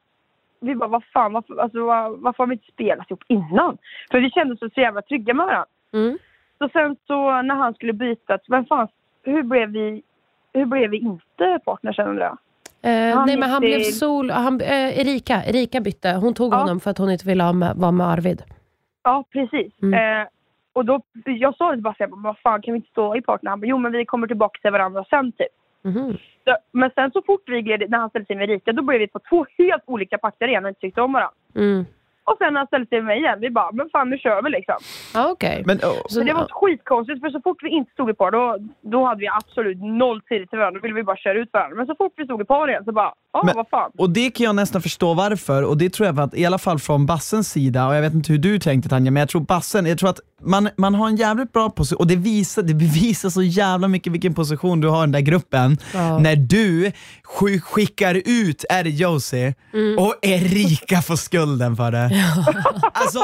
vi 0.60 0.74
bara 0.74 0.88
vad 0.88 1.04
fan, 1.04 1.32
varför, 1.32 1.56
alltså, 1.56 1.84
var, 1.84 2.10
varför 2.10 2.38
har 2.38 2.46
vi 2.46 2.54
inte 2.54 2.72
spelat 2.72 3.10
ihop 3.10 3.24
innan? 3.28 3.78
För 4.10 4.20
vi 4.20 4.30
kände 4.30 4.54
oss 4.54 4.74
så 4.74 4.80
jävla 4.80 5.02
trygga 5.02 5.34
med 5.34 5.46
varandra. 5.46 5.66
Mm. 5.92 6.18
Så 6.58 6.68
sen 6.68 6.96
så 7.06 7.42
när 7.42 7.54
han 7.54 7.74
skulle 7.74 7.92
byta, 7.92 8.38
vem 8.48 8.64
fan, 8.66 8.88
hur 9.22 9.42
blev 9.42 9.68
vi, 9.70 10.02
hur 10.52 10.66
blev 10.66 10.90
vi 10.90 10.96
inte 10.96 11.58
partners 11.64 11.98
undrar 11.98 12.24
jag? 12.24 12.38
Eh, 12.82 13.24
nej, 13.26 13.36
men 13.38 13.50
han 13.50 13.60
blev 13.60 13.80
sol, 13.80 14.30
han, 14.30 14.60
eh, 14.60 14.98
Erika, 15.00 15.44
Erika 15.44 15.80
bytte. 15.80 16.12
Hon 16.12 16.34
tog 16.34 16.52
Ja. 16.52 16.56
honom 16.58 16.80
för 16.80 16.90
att 16.90 16.98
hon 16.98 17.10
inte 17.10 17.26
ville 17.26 17.42
ha 17.42 17.52
med, 17.52 17.76
vara 17.76 17.92
med 17.92 18.06
Arvid. 18.06 18.42
Ja, 19.02 19.24
precis. 19.32 19.72
Mm. 19.82 20.20
Eh, 20.22 20.26
och 20.72 20.84
då, 20.84 21.00
jag 21.24 21.56
sa 21.56 21.70
det 21.76 21.82
bara, 21.82 21.94
vad 22.08 22.38
fan 22.38 22.62
kan 22.62 22.72
vi 22.74 22.76
inte 22.76 22.90
stå 22.90 23.16
i 23.16 23.22
partner? 23.22 23.50
Han 23.50 23.60
bara, 23.60 23.66
jo 23.66 23.78
men 23.78 23.92
vi 23.92 24.04
kommer 24.04 24.26
tillbaka 24.26 24.58
till 24.62 24.70
varandra 24.70 25.04
sen 25.10 25.32
typ. 25.32 25.48
Mhm. 25.84 26.18
Så, 26.44 26.56
men 26.72 26.90
sen 26.94 27.10
så 27.10 27.22
fort 27.22 27.42
vi 27.46 27.62
gled, 27.62 27.90
när 27.90 27.98
han 27.98 28.10
ställde 28.10 28.26
sig 28.26 28.36
med 28.36 28.50
Erika, 28.50 28.72
då 28.72 28.82
blev 28.82 29.00
vi 29.00 29.08
på 29.08 29.18
två 29.18 29.46
helt 29.58 29.82
olika 29.86 30.18
pakter 30.18 30.48
igen 30.48 30.64
och 30.64 30.68
inte 30.68 30.80
tyckte 30.80 31.00
om 31.00 31.12
varandra. 31.12 31.34
Mm. 31.54 31.84
Och 32.28 32.36
sen 32.38 32.52
när 32.52 32.60
han 32.60 32.66
ställde 32.66 32.86
sig 32.88 32.98
med 32.98 33.06
mig 33.12 33.18
igen, 33.18 33.38
vi 33.40 33.50
bara, 33.50 33.70
men 33.78 33.86
fan 33.92 34.10
nu 34.10 34.16
kör 34.18 34.42
vi 34.44 34.50
liksom. 34.58 34.78
Ja, 35.14 35.22
okej. 35.34 35.62
Men, 35.66 35.76
oh, 35.78 36.00
Så- 36.08 36.18
Men 36.18 36.26
det 36.26 36.34
var 36.40 36.46
skitkonstigt 36.58 37.20
för 37.22 37.30
så 37.36 37.40
fort 37.46 37.60
vi 37.66 37.70
inte 37.78 37.92
stod 37.92 38.10
i 38.10 38.14
par 38.14 38.30
då, 38.30 38.44
då 38.94 39.00
hade 39.08 39.20
vi 39.20 39.28
absolut 39.40 39.78
noll 40.02 40.20
tid 40.28 40.42
till 40.50 40.58
varandra. 40.58 40.78
Då 40.80 40.82
ville 40.86 40.94
vi 40.94 41.02
bara 41.10 41.16
köra 41.16 41.38
ut 41.42 41.50
varandra. 41.52 41.76
Men 41.76 41.86
så 41.86 41.94
fort 42.00 42.12
vi 42.16 42.24
stod 42.24 42.40
i 42.40 42.44
par 42.44 42.68
igen 42.70 42.84
så 42.84 42.92
bara, 42.92 43.12
ja 43.32 43.42
Men- 43.44 43.56
vad 43.56 43.68
fan. 43.68 43.90
och 43.98 44.10
det 44.10 44.30
kan 44.30 44.44
jag 44.44 44.54
nästan 44.62 44.82
förstå 44.82 45.14
varför, 45.14 45.60
och 45.68 45.76
det 45.78 45.90
tror 45.94 46.06
jag 46.06 46.20
att, 46.20 46.34
i 46.34 46.46
alla 46.46 46.58
fall 46.58 46.78
från 46.78 47.06
Bassens 47.06 47.48
sida, 47.52 47.86
och 47.88 47.94
jag 47.96 48.02
vet 48.02 48.14
inte 48.14 48.32
hur 48.32 48.38
du 48.48 48.58
tänkte 48.58 48.88
Tanja, 48.88 49.10
men 49.10 49.20
jag 49.20 49.28
tror 49.28 49.40
Bassen, 49.40 49.86
jag 49.86 49.98
tror 49.98 50.10
att 50.10 50.20
man, 50.42 50.68
man 50.76 50.94
har 50.94 51.06
en 51.08 51.16
jävligt 51.16 51.52
bra 51.52 51.70
position, 51.70 51.98
och 52.00 52.06
det, 52.06 52.16
visar, 52.16 52.62
det 52.62 52.74
bevisar 52.74 53.28
så 53.28 53.42
jävla 53.42 53.88
mycket 53.88 54.12
vilken 54.12 54.34
position 54.34 54.80
du 54.80 54.88
har 54.88 54.98
i 54.98 55.00
den 55.00 55.12
där 55.12 55.20
gruppen, 55.20 55.76
Ja. 55.94 56.18
när 56.18 56.36
du 56.36 56.92
sk- 57.38 57.60
skickar 57.60 58.14
ut, 58.14 58.64
är 58.70 58.84
det 58.84 58.90
Josie, 58.90 59.54
Mm. 59.72 59.98
och 59.98 60.14
Erika 60.22 60.96
får 61.02 61.16
skulden 61.16 61.76
för 61.76 61.90
det. 61.92 62.10
Alltså 62.92 63.18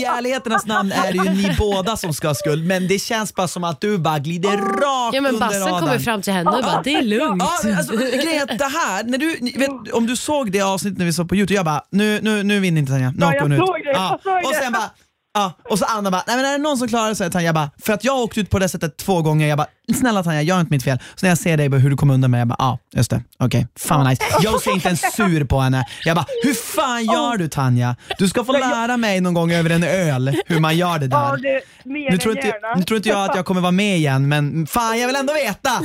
i 0.00 0.04
ärlighetens 0.04 0.66
namn 0.66 0.92
är 0.92 1.12
det 1.12 1.18
ju 1.24 1.30
ni 1.30 1.56
båda 1.58 1.96
som 1.96 2.14
ska 2.14 2.28
ha 2.28 2.34
skuld, 2.34 2.66
men 2.66 2.88
det 2.88 2.98
känns 2.98 3.34
bara 3.34 3.48
som 3.48 3.64
att 3.64 3.80
du 3.80 3.98
bara 3.98 4.18
glider 4.18 4.50
rakt 4.56 5.14
Ja, 5.14 5.20
men 5.20 5.26
under 5.34 5.40
Bassen 5.46 5.60
radarn. 5.60 5.80
kommer 5.80 5.98
fram 5.98 6.22
till 6.22 6.32
henne 6.32 6.50
och 6.50 6.62
bara, 6.64 6.82
det 6.84 6.94
är 6.94 7.02
lugnt. 7.02 7.42
Ja, 7.64 7.76
alltså, 7.76 7.96
grejen 7.96 8.28
är 8.28 8.42
att 8.52 8.58
det 8.58 8.64
här, 8.64 9.04
när 9.04 9.18
du, 9.18 9.58
vet, 9.58 9.92
om 9.92 10.06
du 10.06 10.16
såg 10.16 10.52
det 10.52 10.60
avsnittet 10.60 10.98
när 10.98 11.06
vi 11.06 11.12
såg 11.12 11.28
på 11.28 11.36
Youtube, 11.36 11.54
jag 11.56 11.64
bara, 11.64 11.82
nu, 11.90 12.20
nu, 12.22 12.42
nu 12.42 12.60
vinner 12.60 12.78
inte 12.80 12.92
Tanja, 12.92 13.10
nu 13.10 13.16
Ja, 13.20 13.34
jag 13.34 13.42
hon 13.42 13.52
ut. 13.52 13.58
såg 13.58 13.76
det, 13.84 13.90
jag 13.92 14.20
såg 14.22 14.44
och 14.44 14.54
sen 14.62 14.72
bara, 14.72 14.90
ja, 15.34 15.52
och 15.70 15.78
så 15.78 15.84
Anna 15.84 16.10
bara, 16.10 16.22
nej 16.26 16.36
men 16.36 16.44
är 16.46 16.52
det 16.52 16.58
någon 16.58 16.78
som 16.78 16.88
klarar 16.88 17.14
sig 17.14 17.30
Tanja? 17.30 17.52
Bara, 17.52 17.70
för 17.82 17.92
att 17.92 18.04
jag 18.04 18.12
har 18.12 18.22
åkt 18.22 18.38
ut 18.38 18.50
på 18.50 18.58
det 18.58 18.68
sättet 18.68 18.96
två 18.96 19.22
gånger, 19.22 19.46
jag 19.48 19.58
bara, 19.58 19.66
snälla 19.98 20.22
Tanja, 20.22 20.42
gör 20.42 20.60
inte 20.60 20.72
mitt 20.72 20.84
fel. 20.84 20.98
Så 21.14 21.26
när 21.26 21.28
jag 21.30 21.38
ser 21.38 21.56
dig, 21.56 21.68
bara, 21.68 21.78
hur 21.80 21.90
du 21.90 21.96
kommer 21.96 22.14
undan 22.14 22.30
med, 22.30 22.40
jag 22.40 22.48
bara, 22.48 22.56
ja 22.58 22.78
just 22.96 23.10
det, 23.10 23.22
okej, 23.38 23.66
fan 23.78 23.98
vad 24.00 24.08
nice. 24.10 24.22
Jag 24.40 24.62
ser 24.62 24.72
inte 24.72 24.88
ens 24.88 25.00
sur 25.16 25.44
på 25.44 25.60
henne. 25.60 25.84
Jag 26.04 26.16
bara, 26.16 26.26
hur 26.42 26.54
fan 26.54 27.04
gör 27.04 27.36
du 27.36 27.48
Tanja? 27.48 27.96
Du 28.18 28.28
ska 28.28 28.44
få 28.44 28.52
lära 28.52 28.96
mig 28.96 29.20
någon 29.20 29.34
gång 29.34 29.52
över 29.52 29.70
en 29.70 29.82
öl 29.84 30.36
hur 30.46 30.60
man 30.60 30.76
gör 30.76 30.98
det 30.98 31.08
Ja, 31.10 31.36
där. 31.36 31.42
det, 31.42 31.60
mer 31.90 32.10
Nu 32.10 32.18
tror, 32.18 32.36
inte, 32.36 32.54
nu 32.76 32.82
tror 32.82 32.96
inte 32.96 33.08
jag 33.08 33.30
att 33.30 33.36
jag 33.36 33.44
kommer 33.44 33.60
vara 33.60 33.72
med 33.72 33.96
igen, 33.96 34.28
men 34.28 34.66
fan 34.66 34.98
jag 34.98 35.06
vill 35.06 35.16
ändå 35.16 35.32
veta! 35.32 35.80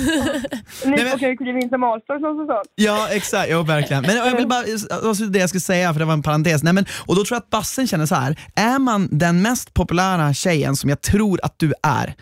Ni 0.86 0.98
får 0.98 1.20
ju 1.22 1.38
kliva 1.38 1.60
in 1.60 1.70
som 1.70 1.84
Allstars 1.84 2.16
och 2.16 2.48
sånt. 2.48 2.50
Ja 2.76 3.08
exakt, 3.12 3.48
jo 3.52 3.64
verkligen. 3.64 4.04
Men 4.04 4.16
jag 4.16 4.36
vill 4.36 4.48
bara, 4.48 4.64
alltså 5.08 5.24
det 5.26 5.40
jag 5.40 5.50
skulle 5.50 5.62
säga 5.62 5.94
för 5.94 6.00
det 6.00 6.06
var 6.06 6.14
en 6.14 6.24
parentes. 6.24 6.64
Nej, 6.64 6.74
men, 6.74 6.86
och 7.06 7.16
då 7.16 7.24
tror 7.26 7.36
jag 7.36 7.40
att 7.42 7.50
Bassen 7.50 7.88
känner 7.88 8.06
så 8.06 8.16
här. 8.16 8.36
är 8.56 8.80
man 8.80 9.10
den 9.12 9.42
mest 9.42 9.74
populära 9.74 10.34
tjejen 10.34 10.76
som 10.76 10.90
jag 10.90 11.02
tror 11.02 11.40
att 11.44 11.54
du 11.60 11.74
är, 11.84 12.14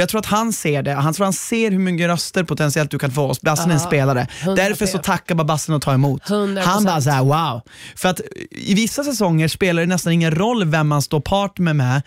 jag 0.00 0.08
tror 0.08 0.18
att 0.18 0.26
han 0.26 0.52
ser 0.52 0.82
det, 0.82 0.92
han 0.92 1.14
tror 1.14 1.24
han 1.24 1.32
ser 1.32 1.70
hur 1.70 1.78
mycket 1.78 2.06
röster 2.06 2.44
potentiellt 2.44 2.90
du 2.90 2.98
kan 2.98 3.10
få 3.10 3.22
oss. 3.22 3.40
Bassen 3.40 3.70
är 3.70 3.74
en 3.74 3.80
spelare. 3.80 4.26
100%. 4.40 4.56
Därför 4.56 4.86
så 4.86 4.98
tackar 4.98 5.34
bara 5.34 5.44
Bassen 5.44 5.74
och 5.74 5.82
tar 5.82 5.94
emot. 5.94 6.22
100%. 6.22 6.60
Han 6.60 6.84
bara 6.84 7.00
såhär 7.00 7.24
wow. 7.24 7.60
För 7.96 8.08
att 8.08 8.20
i 8.50 8.74
vissa 8.74 9.04
säsonger 9.04 9.48
spelar 9.48 9.82
det 9.82 9.88
nästan 9.88 10.12
ingen 10.12 10.34
roll 10.34 10.64
vem 10.64 10.88
man 10.88 11.02
står 11.02 11.20
partner 11.20 11.74
med. 11.74 12.02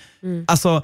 Alltså, 0.48 0.84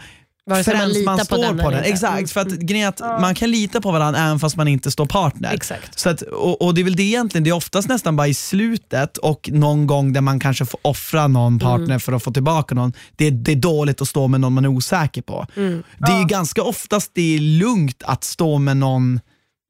Vare 0.49 0.63
sig 0.63 0.77
man 0.77 0.89
litar 0.89 1.05
man 1.05 1.17
på 1.17 1.25
står 1.25 1.37
den 1.37 1.57
på 1.57 1.71
den. 1.71 1.83
Exakt, 1.83 2.13
Mm, 2.13 2.27
för 2.27 2.41
att 2.41 2.47
grejen 2.47 2.85
är 2.85 2.89
att 2.89 3.21
man 3.21 3.35
kan 3.35 3.51
lita 3.51 3.81
på 3.81 3.91
varandra 3.91 4.21
även 4.21 4.39
fast 4.39 4.55
man 4.55 4.67
inte 4.67 4.91
står 4.91 5.05
partner. 5.05 5.53
Exakt. 5.53 5.99
Så 5.99 6.09
att, 6.09 6.21
och, 6.21 6.61
och 6.61 6.73
det 6.75 6.81
är 6.81 6.83
väl 6.83 6.95
det 6.95 7.03
egentligen, 7.03 7.43
det 7.43 7.49
är 7.49 7.53
oftast 7.53 7.87
nästan 7.89 8.15
bara 8.15 8.27
i 8.27 8.33
slutet 8.33 9.17
och 9.17 9.49
någon 9.53 9.87
gång 9.87 10.13
där 10.13 10.21
man 10.21 10.39
kanske 10.39 10.65
får 10.65 10.79
offra 10.83 11.27
någon 11.27 11.59
partner 11.59 11.85
Mm. 11.85 11.99
för 11.99 12.13
att 12.13 12.23
få 12.23 12.31
tillbaka 12.31 12.75
någon. 12.75 12.93
Det, 13.15 13.29
det 13.29 13.51
är 13.51 13.55
dåligt 13.55 14.01
att 14.01 14.07
stå 14.07 14.27
med 14.27 14.39
någon 14.41 14.53
man 14.53 14.65
är 14.65 14.69
osäker 14.69 15.21
på. 15.21 15.47
Mm. 15.55 15.83
Det 15.97 16.11
är 16.11 16.19
ju 16.19 16.25
ganska 16.25 16.63
oftast 16.63 17.11
det 17.13 17.35
är 17.35 17.39
lugnt 17.39 18.03
att 18.05 18.23
stå 18.23 18.57
med 18.57 18.77
någon 18.77 19.19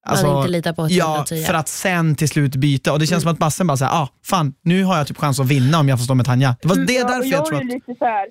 alltså, 0.05 0.37
inte 0.37 0.47
litar 0.49 0.73
på 0.73 0.87
till 0.87 0.97
Ja, 0.97 1.13
110. 1.15 1.43
för 1.43 1.53
att 1.53 1.67
sen 1.67 2.15
till 2.15 2.29
slut 2.29 2.55
byta. 2.55 2.93
Och 2.93 2.99
det 2.99 3.05
känns 3.07 3.23
som 3.23 3.31
att 3.31 3.39
Bassen 3.39 3.67
bara 3.67 3.77
säger, 3.77 3.91
ah, 3.91 4.09
fan 4.25 4.53
nu 4.61 4.83
har 4.83 4.97
jag 4.97 5.07
typ 5.07 5.17
chans 5.17 5.39
att 5.39 5.47
vinna 5.47 5.79
om 5.79 5.89
jag 5.89 5.99
får 5.99 6.03
stå 6.03 6.15
med 6.15 6.25
Tanja. 6.25 6.55
Det 6.61 6.67
var 6.67 6.75
det 6.75 6.97
är 6.97 7.01
Ja, 7.01 7.07
därför 7.07 7.29
jag, 7.29 7.39
jag 7.39 7.45
tror 7.45 7.57
är 7.59 7.61
att... 7.63 7.69
ju 7.71 7.75
lite 7.75 7.95
så 7.99 8.05
här, 8.05 8.25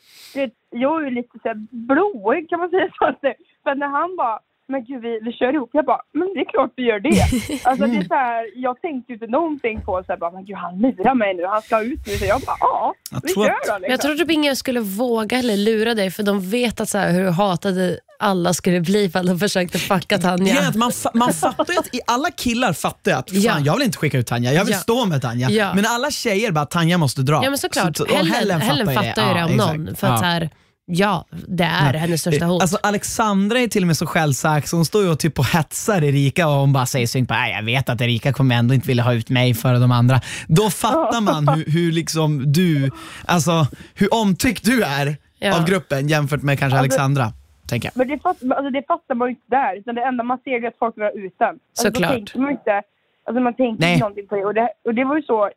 jag 0.70 1.02
är 1.02 1.04
ju 1.08 1.14
lite 1.14 1.38
så 1.42 1.48
här 1.48 1.58
blåögd 1.88 2.48
kan 2.50 2.58
man 2.60 2.70
säga 2.70 2.88
så. 2.98 3.04
Att 3.06 3.18
det, 3.22 3.34
för 3.62 3.74
när 3.74 3.88
han 3.88 4.16
bara, 4.16 4.38
men 4.68 4.84
gud 4.84 5.02
vi, 5.02 5.20
vi 5.22 5.32
kör 5.32 5.54
ihop. 5.54 5.70
Jag 5.72 5.84
bara, 5.84 6.00
men 6.12 6.28
det 6.34 6.40
är 6.40 6.50
klart 6.50 6.72
vi 6.76 6.82
gör 6.82 7.00
det. 7.00 7.20
alltså 7.68 7.86
det 7.86 7.96
är 7.96 8.04
så 8.04 8.14
här, 8.14 8.42
jag 8.54 8.80
tänkte 8.80 9.12
ju 9.12 9.14
inte 9.14 9.26
någonting 9.26 9.80
på 9.80 10.02
så 10.06 10.12
här, 10.12 10.18
bara, 10.18 10.30
men 10.30 10.44
gud 10.44 10.56
han 10.56 10.78
lurar 10.78 11.14
mig 11.14 11.34
nu, 11.34 11.46
han 11.46 11.62
ska 11.62 11.82
ut 11.82 12.06
nu. 12.06 12.12
Så 12.16 12.24
jag 12.24 12.40
bara, 12.40 12.56
ja, 12.60 12.94
vi 13.22 13.32
tror 13.32 13.44
kör 13.44 13.50
att- 13.52 13.58
då 13.66 13.72
Men 13.72 13.80
liksom. 13.80 13.90
jag 13.90 14.00
tror 14.00 14.14
typ 14.14 14.30
ingen 14.30 14.56
skulle 14.56 14.80
våga 14.80 15.38
eller 15.38 15.56
lura 15.56 15.94
dig 15.94 16.10
för 16.10 16.22
de 16.22 16.50
vet 16.50 16.80
att 16.80 16.88
så 16.88 16.98
här, 16.98 17.12
hur 17.12 17.30
hatade 17.30 17.98
alla 18.18 18.54
skulle 18.54 18.80
bli 18.80 19.04
ifall 19.04 19.26
de 19.26 19.38
försökte 19.38 19.78
fucka 19.78 20.18
Tanja. 20.18 20.60
att 20.68 20.74
man, 20.74 20.90
fa- 20.90 21.10
man 21.14 21.32
fattar 21.44 21.72
ju 21.72 21.78
att, 21.78 21.94
i- 21.94 22.00
alla 22.06 22.30
killar 22.30 22.72
fattar 22.72 23.10
ju 23.10 23.16
att 23.16 23.30
fan, 23.30 23.40
Ja. 23.40 23.58
jag 23.64 23.74
vill 23.74 23.82
inte 23.82 23.98
skicka 23.98 24.18
ut 24.18 24.26
Tanja, 24.26 24.52
jag 24.52 24.64
vill 24.64 24.74
Ja. 24.74 24.78
stå 24.80 25.06
med 25.06 25.22
Tanja. 25.22 25.50
Ja. 25.50 25.74
Men 25.74 25.84
alla 25.86 26.10
tjejer 26.10 26.50
bara, 26.52 26.66
Tanja 26.66 26.98
måste 26.98 27.22
dra. 27.22 27.40
Ja 27.44 27.50
men 27.50 27.58
såklart, 27.58 27.96
Så- 27.96 28.04
och 28.04 28.10
Helen, 28.10 28.60
Helen 28.60 28.86
fattar 28.94 29.28
ju 29.28 29.34
det, 29.34 29.38
Ja, 29.40 29.44
om 29.46 29.52
exakt. 29.52 29.76
någon. 29.78 29.96
För 29.96 30.06
att 30.06 30.12
Ja. 30.12 30.18
så 30.18 30.24
här, 30.24 30.50
ja, 30.86 31.24
det 31.48 31.64
är 31.64 31.92
hennes 31.94 32.20
största 32.20 32.44
hot. 32.44 32.62
Alltså 32.62 32.78
Alexandra 32.82 33.58
är 33.58 33.68
till 33.68 33.82
och 33.82 33.86
med 33.86 33.96
så 33.96 34.06
självsäker 34.06 34.68
så 34.68 34.76
hon 34.76 34.84
står 34.84 35.02
ju 35.02 35.10
och 35.10 35.18
typ 35.18 35.38
och 35.38 35.44
hetsar 35.46 36.04
Erika 36.04 36.48
och 36.48 36.54
hon 36.54 36.72
bara 36.72 36.86
säger 36.86 37.06
synk 37.06 37.28
på 37.28 37.34
jag 37.34 37.62
vet 37.62 37.88
att 37.88 38.00
Erika 38.00 38.32
kommer 38.32 38.54
ändå 38.54 38.74
inte 38.74 38.86
vilja 38.88 39.02
ha 39.04 39.12
ut 39.14 39.30
mig 39.30 39.54
före 39.54 39.78
de 39.78 39.92
andra. 39.92 40.20
Då 40.48 40.70
fattar 40.70 41.20
man 41.20 41.48
hur, 41.56 41.64
hur 41.72 41.92
liksom 41.92 42.52
du, 42.52 42.90
alltså 43.26 43.66
hur 43.94 44.14
omtyckt 44.14 44.64
du 44.64 44.82
är 44.82 45.16
Ja. 45.38 45.56
av 45.60 45.66
gruppen 45.66 46.08
jämfört 46.08 46.42
med 46.42 46.58
kanske 46.58 46.78
Alltså- 46.78 46.94
Alexandra. 46.94 47.32
Tänker 47.68 47.88
jag. 47.94 47.96
Men 47.96 48.08
det, 48.08 48.22
fatt, 48.22 48.36
alltså 48.42 48.70
det 48.70 48.82
fattar 48.88 49.14
man 49.14 49.28
ju 49.28 49.30
inte 49.30 49.46
där. 49.48 49.76
Utan 49.78 49.94
det 49.94 50.02
enda 50.04 50.24
man 50.24 50.38
ser 50.44 50.64
är 50.64 50.68
att 50.68 50.78
folk 50.78 50.96
vill 50.96 51.04
ha 51.04 51.10
ut 51.10 51.34
den. 51.38 51.48
Alltså 51.48 51.60
Såklart. 51.72 52.10
Tänker 52.12 52.38
man 52.38 52.50
inte, 52.50 52.82
alltså 53.26 53.40
man 53.42 53.54
tänker 53.54 53.80
Nej. 53.80 53.92
inte 53.92 54.00
någonting 54.04 54.26
på 54.26 54.34
det. 54.36 54.44
Och, 54.44 54.54
det. 54.54 54.68
och 54.84 54.94
det 54.94 55.04
var 55.04 55.16
ju 55.16 55.22
så, 55.22 55.50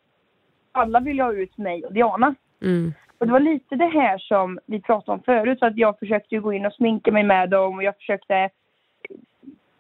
alla 0.74 1.00
ville 1.00 1.24
ha 1.24 1.34
ut 1.34 1.58
mig 1.58 1.84
och 1.86 1.94
Diana. 1.94 2.36
Mm. 2.64 2.94
Och 3.18 3.26
det 3.28 3.32
var 3.34 3.40
lite 3.40 3.76
det 3.76 3.86
här 3.88 4.18
som 4.18 4.60
vi 4.66 4.82
pratade 4.82 5.12
om 5.18 5.24
förut. 5.24 5.60
Så 5.60 5.66
att 5.66 5.78
jag 5.78 6.00
försökte 6.00 6.36
ju 6.36 6.42
gå 6.42 6.54
in 6.54 6.66
och 6.66 6.74
sminka 6.74 7.12
mig 7.12 7.24
med 7.24 7.50
dem 7.50 7.76
och 7.76 7.84
jag 7.84 7.96
försökte, 7.96 8.50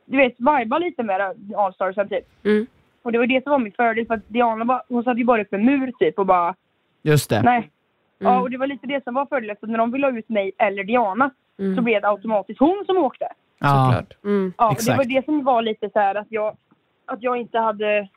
du 0.05 0.17
vet, 0.17 0.35
viba 0.39 0.77
lite 0.77 1.03
med 1.03 1.35
Allstarsen 1.57 2.09
typ. 2.09 2.25
Mm. 2.45 2.67
Och 3.01 3.11
det 3.11 3.17
var 3.17 3.25
det 3.27 3.43
som 3.43 3.51
var 3.51 3.59
min 3.59 3.71
fördel 3.73 4.05
för 4.07 4.13
att 4.13 4.27
Diana 4.29 4.65
bara, 4.65 4.81
hon 4.89 5.03
satt 5.03 5.17
ju 5.17 5.23
bara 5.23 5.41
upp 5.41 5.53
en 5.53 5.65
mur 5.65 5.91
typ 5.99 6.19
och 6.19 6.25
bara, 6.25 6.55
Just 7.01 7.29
det. 7.29 7.41
nej. 7.41 7.69
Ja, 8.19 8.29
Mm. 8.29 8.41
och 8.41 8.49
det 8.51 8.57
var 8.57 8.67
lite 8.67 8.87
det 8.87 9.03
som 9.03 9.13
var 9.13 9.25
fördelen. 9.25 9.55
För 9.59 9.67
när 9.67 9.77
de 9.77 9.91
ville 9.91 10.07
ha 10.07 10.17
ut 10.17 10.29
mig 10.29 10.51
eller 10.57 10.83
Diana 10.83 11.29
så 11.57 11.63
Mm. 11.63 11.83
blev 11.83 12.01
det 12.01 12.07
automatiskt 12.09 12.59
hon 12.59 12.83
som 12.85 12.97
åkte. 12.97 13.27
Ja. 13.59 13.67
Såklart. 13.91 14.23
Mm. 14.23 14.53
Ja, 14.57 14.69
och 14.69 14.77
det 14.85 14.95
var 14.97 15.03
det 15.03 15.25
som 15.25 15.43
var 15.43 15.61
lite 15.61 15.89
så 15.89 15.99
här 15.99 16.15
att 16.15 16.27
jag, 16.29 16.57
att 17.05 17.23
jag 17.23 17.37
inte 17.37 17.59
hade 17.59 18.07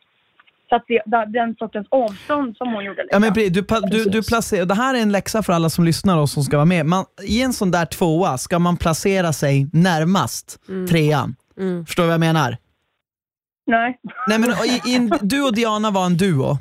satt 0.70 0.84
det, 0.88 1.02
den 1.38 1.54
sortens 1.58 1.86
avstånd 1.90 2.56
som 2.56 2.72
hon 2.74 2.84
gjorde. 2.84 3.00
Ja, 3.10 3.18
Liksom. 3.18 3.20
men 3.22 3.32
pre- 3.64 3.80
du, 3.90 4.04
du, 4.04 4.10
du 4.10 4.22
placerar, 4.22 4.66
det 4.66 4.74
här 4.74 4.94
är 4.94 4.98
en 5.02 5.12
läxa 5.12 5.42
för 5.42 5.52
alla 5.52 5.70
som 5.70 5.84
lyssnar 5.84 6.18
och 6.18 6.30
som 6.30 6.42
ska 6.42 6.56
vara 6.56 6.64
med. 6.66 6.86
Man, 6.86 7.04
I 7.22 7.42
en 7.42 7.52
sån 7.52 7.70
där 7.70 7.86
tvåa 7.86 8.38
ska 8.38 8.58
man 8.58 8.76
placera 8.76 9.32
sig 9.32 9.68
närmast 9.72 10.58
trean. 10.90 11.36
Mm. 11.60 11.86
Förstår 11.86 12.02
du 12.02 12.06
vad 12.06 12.14
jag 12.14 12.20
menar? 12.20 12.56
Nej. 13.66 13.98
Nej, 14.28 14.38
men, 14.38 14.50
i, 14.50 14.80
in, 14.94 15.12
du 15.22 15.42
och 15.42 15.54
Diana 15.54 15.90
var 15.90 16.06
en 16.06 16.16
duo. 16.16 16.58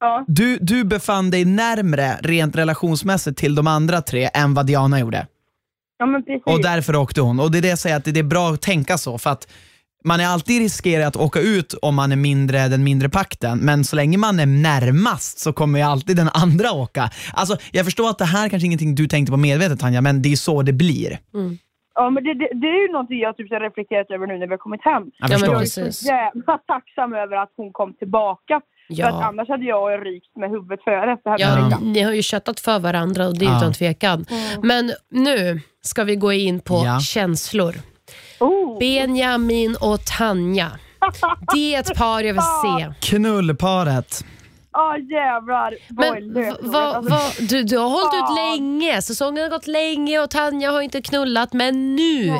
Ja. 0.00 0.24
Du, 0.26 0.58
du 0.60 0.84
befann 0.84 1.30
dig 1.30 1.44
närmre 1.44 2.16
rent 2.20 2.56
relationsmässigt 2.56 3.38
till 3.38 3.54
de 3.54 3.66
andra 3.66 4.00
tre 4.02 4.30
än 4.34 4.54
vad 4.54 4.66
Diana 4.66 5.00
gjorde. 5.00 5.26
ja, 5.98 6.06
men 6.06 6.22
precis. 6.24 6.42
Och 6.46 6.62
därför 6.62 6.96
åkte 6.96 7.20
hon. 7.20 7.40
Och 7.40 7.50
det 7.50 7.58
är 7.58 7.62
det 7.62 7.68
jag 7.68 7.78
säger, 7.78 7.96
att 7.96 8.04
det 8.04 8.18
är 8.18 8.22
bra 8.22 8.50
att 8.50 8.62
tänka 8.62 8.98
så. 8.98 9.18
För 9.18 9.30
att 9.30 9.48
man 10.04 10.20
är 10.20 10.26
alltid 10.26 10.62
riskerar 10.62 11.06
att 11.06 11.16
åka 11.16 11.40
ut 11.40 11.74
om 11.82 11.94
man 11.94 12.12
är 12.12 12.16
mindre 12.16 12.68
den 12.68 12.84
mindre 12.84 13.08
pakten, 13.08 13.58
men 13.58 13.84
så 13.84 13.96
länge 13.96 14.18
man 14.18 14.40
är 14.40 14.46
närmast 14.46 15.38
så 15.38 15.52
kommer 15.52 15.78
ju 15.78 15.84
alltid 15.84 16.16
den 16.16 16.28
andra 16.34 16.72
åka. 16.72 17.10
Alltså, 17.32 17.56
jag 17.72 17.84
förstår 17.84 18.10
att 18.10 18.18
det 18.18 18.24
här 18.24 18.48
kanske 18.48 18.64
är 18.64 18.66
ingenting 18.66 18.94
du 18.94 19.06
tänkte 19.06 19.30
på 19.32 19.36
medvetet 19.36 19.80
Tanja, 19.80 20.00
men 20.00 20.22
det 20.22 20.32
är 20.32 20.36
så 20.36 20.62
det 20.62 20.72
blir. 20.72 21.18
Ja, 21.94 22.10
men 22.10 22.24
det, 22.24 22.34
det, 22.34 22.48
det 22.60 22.66
är 22.66 22.86
ju 22.86 22.92
någonting 22.92 23.18
jag 23.18 23.36
typ 23.36 23.50
har 23.50 23.60
reflekterat 23.60 24.10
över 24.10 24.26
nu 24.26 24.38
när 24.38 24.46
vi 24.46 24.52
har 24.52 24.58
kommit 24.58 24.84
hem. 24.84 25.02
Jag 25.18 25.30
Ja. 25.30 25.38
Jag 25.46 25.62
är 25.62 25.90
så 25.90 26.06
jävla 26.06 26.58
tacksam 26.58 27.12
över 27.14 27.36
att 27.42 27.52
hon 27.56 27.72
kom 27.72 27.94
tillbaka. 27.94 28.60
För 28.86 28.94
att 28.94 28.98
Ja. 28.98 29.24
annars 29.24 29.48
hade 29.48 29.64
jag 29.64 30.06
rykt 30.06 30.36
med 30.36 30.50
huvudet 30.50 30.84
före. 30.84 31.16
Ja, 31.38 31.78
ni 31.82 32.00
har 32.02 32.12
ju 32.12 32.22
köttat 32.22 32.60
för 32.60 32.78
varandra 32.78 33.26
och 33.28 33.38
det 33.38 33.44
är 33.44 33.50
Ja. 33.50 33.58
utan 33.58 33.72
tvekan. 33.72 34.26
Men 34.62 34.92
nu 35.10 35.60
ska 35.82 36.04
vi 36.04 36.16
gå 36.16 36.32
in 36.32 36.60
på 36.60 36.82
Ja. 36.86 37.00
känslor. 37.00 37.74
Oh. 38.40 38.78
Benjamin 38.78 39.76
och 39.80 39.98
Tanja. 40.18 40.70
Det 41.54 41.74
är 41.74 41.80
ett 41.80 41.98
par 41.98 42.20
jag 42.20 42.32
vill 42.34 42.42
se. 42.42 42.82
Ja, 42.84 42.94
Knullparet. 43.02 44.24
Ah, 44.70 44.96
jävlar. 44.96 45.74
Men 45.88 45.96
Boy, 45.96 46.32
v- 46.34 46.40
lösord. 46.40 46.64
vad- 46.72 46.82
Alltså, 46.96 47.10
vad- 47.14 47.48
du, 47.48 47.62
du 47.62 47.78
har 47.78 47.88
hållit 47.88 48.14
ut 48.14 48.36
länge, 48.36 49.02
säsongen 49.02 49.42
har 49.42 49.50
gått 49.50 49.66
länge 49.66 50.18
och 50.18 50.30
Tanja 50.30 50.70
har 50.70 50.80
inte 50.82 51.02
knullat, 51.02 51.52
men 51.52 51.96
nu. 51.96 52.32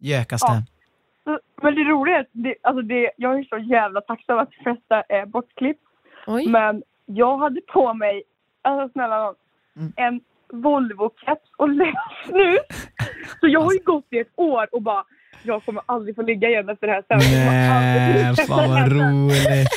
Gökaste. 0.00 0.62
så- 1.24 1.38
Men 1.62 1.74
det 1.74 1.80
roliga 1.84 2.16
är 2.16 2.20
att 2.20 2.26
det, 2.32 2.54
alltså 2.62 2.82
det, 2.82 3.10
jag 3.16 3.38
är 3.38 3.44
så 3.44 3.58
jävla 3.58 4.00
tacksam 4.00 4.38
att 4.38 4.48
de 4.50 4.62
flesta 4.62 5.02
är 5.08 5.26
bortklippt. 5.26 5.80
Oj. 6.26 6.46
Men 6.48 6.82
jag 7.06 7.38
hade 7.38 7.60
på 7.60 7.94
mig, 7.94 8.22
alltså 8.62 8.92
snälla 8.92 9.18
nån, 9.24 9.34
Mm. 9.76 9.92
en 9.96 10.20
Volvo-keps 10.62 11.48
och 11.58 11.68
lösnus. 11.82 12.60
Så 13.40 13.46
jag 13.48 13.60
har 13.60 13.72
ju 13.72 13.78
gått 13.84 14.06
i 14.10 14.18
ett 14.18 14.32
år 14.36 14.68
och 14.72 14.82
bara, 14.82 15.04
jag 15.42 15.64
kommer 15.64 15.82
aldrig 15.86 16.14
få 16.14 16.22
ligga 16.22 16.48
igen 16.48 16.68
efter 16.68 16.86
det 16.86 16.92
här 16.92 17.04
aldrig 17.08 17.32
Nej, 17.32 18.36
fan 18.36 18.70
vad 18.70 18.92
roligt. 18.92 19.68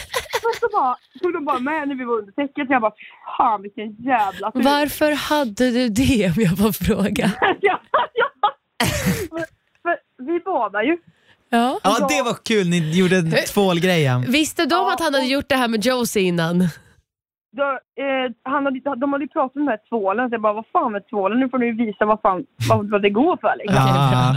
Och 0.45 0.55
så 0.59 0.68
bara, 0.78 0.95
tog 1.22 1.34
de 1.34 1.45
bara 1.45 1.59
med 1.59 1.88
när 1.88 1.95
vi 1.95 2.03
var 2.03 2.18
under 2.18 2.32
täcket. 2.32 2.70
Jag 2.70 2.82
bara, 2.82 2.93
fan 3.38 3.62
vilken 3.62 3.95
jävla 3.95 4.51
tur. 4.51 4.64
Varför 4.64 5.12
hade 5.12 5.72
du 5.72 5.89
det 5.89 6.26
om 6.26 6.43
jag 6.43 6.57
får 6.57 6.86
fråga? 6.86 7.32
ja, 7.62 7.80
ja. 8.14 8.28
För, 9.30 9.45
för 9.82 9.97
vi 10.18 10.39
badar 10.39 10.84
ju. 10.84 10.97
Ja. 11.49 11.80
Ja, 11.84 12.07
det 12.09 12.22
var 12.24 12.38
kul. 12.45 12.70
Ni 12.70 12.99
gjorde 12.99 13.22
tvålgrejen. 13.32 14.22
Visste 14.22 14.66
de 14.66 14.88
att 14.88 14.99
han 14.99 15.14
hade 15.14 15.26
gjort 15.26 15.49
det 15.49 15.55
här 15.55 15.68
med 15.68 15.86
Josie 15.86 16.24
innan? 16.24 16.59
Då, 17.57 17.64
eh, 18.03 18.32
han 18.43 18.66
hade, 18.66 18.80
de 18.95 19.14
hade 19.14 19.26
ju 19.26 19.28
pratat 19.28 19.55
om 19.55 19.62
den 19.62 19.68
här 19.68 19.80
tvålen, 19.89 20.30
så 20.30 20.34
jag 20.34 20.41
bara, 20.41 20.53
vad 20.53 20.66
fan 20.74 20.91
med 20.91 21.07
tvålen? 21.09 21.39
Nu 21.39 21.49
får 21.49 21.57
ni 21.57 21.72
visa 21.72 22.05
vad, 22.05 22.22
fan, 22.22 22.45
vad, 22.70 22.89
vad 22.89 23.01
det 23.01 23.09
går 23.09 23.38
för. 23.41 23.55
Liksom. 23.57 23.76
Ja. 23.76 24.36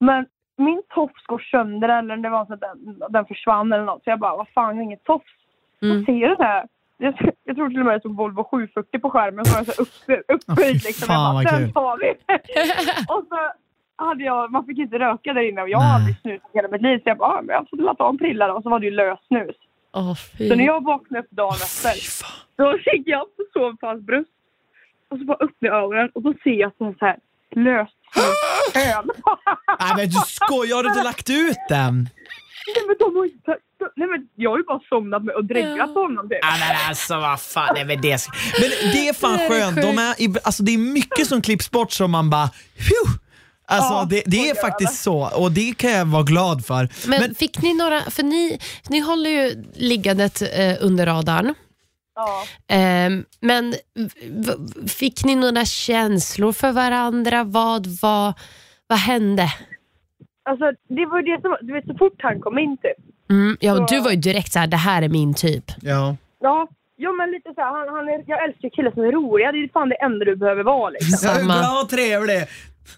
Men 0.00 0.26
min 0.58 0.82
tofs 0.94 1.26
går 1.26 1.38
sönder 1.38 1.88
eller 1.88 2.16
det 2.16 2.28
var 2.28 2.46
så 2.46 2.52
att 2.52 2.60
den, 2.60 3.02
den 3.08 3.26
försvann 3.26 3.72
eller 3.72 3.84
något. 3.84 4.04
Så 4.04 4.10
jag 4.10 4.18
bara, 4.18 4.36
vad 4.36 4.48
fan, 4.48 4.68
jag 4.68 4.74
har 4.74 4.82
ingen 4.82 4.98
tofs. 4.98 5.32
Mm. 5.82 6.00
Så 6.00 6.04
ser 6.04 6.12
jag 6.12 6.38
det 6.38 6.44
här. 6.44 6.66
Jag, 6.98 7.14
jag 7.44 7.56
tror 7.56 7.68
till 7.68 7.78
och 7.78 7.86
med 7.86 7.94
det 7.94 8.00
stod 8.00 8.16
Volvo 8.16 8.44
740 8.44 9.00
på 9.00 9.10
skärmen. 9.10 9.44
Så 9.44 9.56
var 9.56 9.64
den 9.64 9.74
så 9.74 9.82
upp, 9.82 10.20
upphöjd 10.28 10.84
liksom. 10.84 11.06
fan, 11.06 11.36
jag 11.36 11.44
bara, 11.44 11.58
den 11.58 11.72
tar 11.72 11.98
vi. 11.98 12.10
och 13.14 13.24
så 13.28 13.52
hade 14.04 14.24
jag, 14.24 14.52
man 14.52 14.66
fick 14.66 14.78
inte 14.78 14.98
röka 14.98 15.32
där 15.32 15.48
inne 15.48 15.62
och 15.62 15.68
jag 15.68 15.78
har 15.78 15.94
aldrig 15.94 16.20
snusat 16.20 16.50
hela 16.52 16.68
mitt 16.68 16.82
liv. 16.82 16.98
Så 16.98 17.08
jag 17.08 17.18
bara, 17.18 17.28
ah, 17.28 17.42
men 17.42 17.54
jag 17.54 17.68
får 17.70 17.94
ta 17.94 18.08
en 18.08 18.18
prilla. 18.18 18.54
Och 18.54 18.62
så 18.62 18.68
var 18.68 18.80
det 18.80 18.86
ju 18.86 18.92
lös 18.92 19.18
snus. 19.26 19.56
Fy. 20.38 20.48
Så 20.48 20.56
när 20.56 20.64
jag 20.64 20.84
vaknade 20.84 21.24
upp 21.24 21.30
dagen 21.30 21.54
efter, 21.54 22.22
fan. 22.22 22.46
då 22.56 22.78
gick 22.78 23.08
jag 23.08 23.22
och 23.22 23.80
på 23.80 23.86
hans 23.86 24.02
bröst. 24.02 24.30
Och 25.08 25.18
så 25.18 25.24
bara 25.24 25.38
öppnade 25.40 25.74
jag 25.74 25.84
ögonen 25.84 26.10
och 26.14 26.22
då 26.22 26.34
ser 26.44 26.50
jag 26.50 26.72
så 26.78 26.94
här 27.00 27.18
löst 27.50 27.97
Nej 29.80 29.92
men 29.96 30.08
du 30.08 30.18
skojar, 30.26 30.76
har 30.76 30.82
du 30.82 30.88
inte 30.88 31.02
lagt 31.02 31.30
ut 31.30 31.56
den? 31.68 31.94
Nej 32.74 32.84
men 32.86 32.96
de 32.98 33.16
har 33.16 33.24
de- 33.46 33.58
Nej 33.96 34.08
men 34.08 34.20
jag 34.36 34.50
har 34.50 34.58
ju 34.58 34.64
bara 34.64 34.80
somnat 34.88 35.24
med 35.24 35.34
och 35.34 35.44
dreglat 35.44 35.94
på 35.94 36.00
honom 36.00 36.28
typ. 36.28 36.38
Ja, 36.42 36.48
men 36.60 36.88
alltså 36.88 37.14
vad 37.20 37.40
fan, 37.40 37.68
nej, 37.74 37.84
men, 37.84 38.00
det, 38.00 38.26
men 38.60 38.70
det 38.92 39.08
är 39.08 39.12
fan 39.14 39.38
Det 39.38 39.48
skönt. 39.48 39.76
De 39.76 39.98
är, 39.98 40.46
alltså, 40.46 40.62
det 40.62 40.74
är 40.74 40.78
mycket 40.78 41.26
som 41.26 41.42
klipps 41.42 41.70
bort 41.70 41.92
som 41.92 42.10
man 42.10 42.30
bara 42.30 42.48
Phew! 42.76 43.18
Alltså 43.70 43.92
Ja, 43.92 44.06
det, 44.10 44.22
det 44.26 44.50
är 44.50 44.54
faktiskt 44.54 45.02
så 45.02 45.30
och 45.34 45.52
det 45.52 45.74
kan 45.78 45.90
jag 45.90 46.04
vara 46.06 46.22
glad 46.22 46.66
för. 46.66 46.88
Men, 47.06 47.20
Men, 47.20 47.34
fick 47.34 47.62
ni 47.62 47.74
några, 47.74 48.00
för 48.10 48.22
ni, 48.22 48.58
ni 48.88 48.98
håller 49.00 49.30
ju 49.30 49.64
liggandet 49.74 50.42
eh, 50.42 50.74
under 50.80 51.06
radarn. 51.06 51.54
Ja. 52.18 52.44
Ehm, 52.68 53.24
men 53.40 53.74
fick 54.88 55.24
ni 55.24 55.34
några 55.34 55.64
känslor 55.64 56.52
för 56.52 56.72
varandra? 56.72 57.44
Vad, 57.44 57.86
vad, 58.02 58.34
vad 58.86 58.98
hände? 58.98 59.46
Alltså 60.50 60.64
det 60.88 61.06
var 61.06 61.22
det 61.22 61.40
som 61.42 61.56
du 61.60 61.72
vet 61.72 61.86
så 61.86 61.94
fort 61.94 62.18
han 62.18 62.40
kom 62.40 62.58
in 62.58 62.76
typ. 62.76 62.98
Mm, 63.30 63.56
ja, 63.60 63.86
du 63.88 64.00
var 64.00 64.10
ju 64.10 64.16
direkt 64.16 64.52
så 64.52 64.58
här, 64.58 64.66
det 64.66 64.76
här 64.76 65.02
är 65.02 65.08
min 65.08 65.34
typ. 65.34 65.64
ja. 65.82 66.16
Ja. 66.40 66.68
Jo 67.00 67.12
men 67.12 67.30
lite 67.30 67.54
så 67.54 67.60
här, 67.60 67.70
han, 67.78 67.96
han 67.96 68.08
är, 68.08 68.24
jag 68.26 68.44
älskar 68.44 68.68
killar 68.68 68.90
som 68.90 69.02
är 69.02 69.12
roliga. 69.12 69.52
Det 69.52 69.58
är 69.58 69.68
fan 69.72 69.88
det 69.88 69.94
enda 69.94 70.24
du 70.24 70.36
behöver 70.36 70.62
vara 70.62 70.90
liksom. 70.90 71.10
Samma. 71.18 71.58
glad 71.58 71.82
och 71.84 71.88
trevlig. 71.90 72.40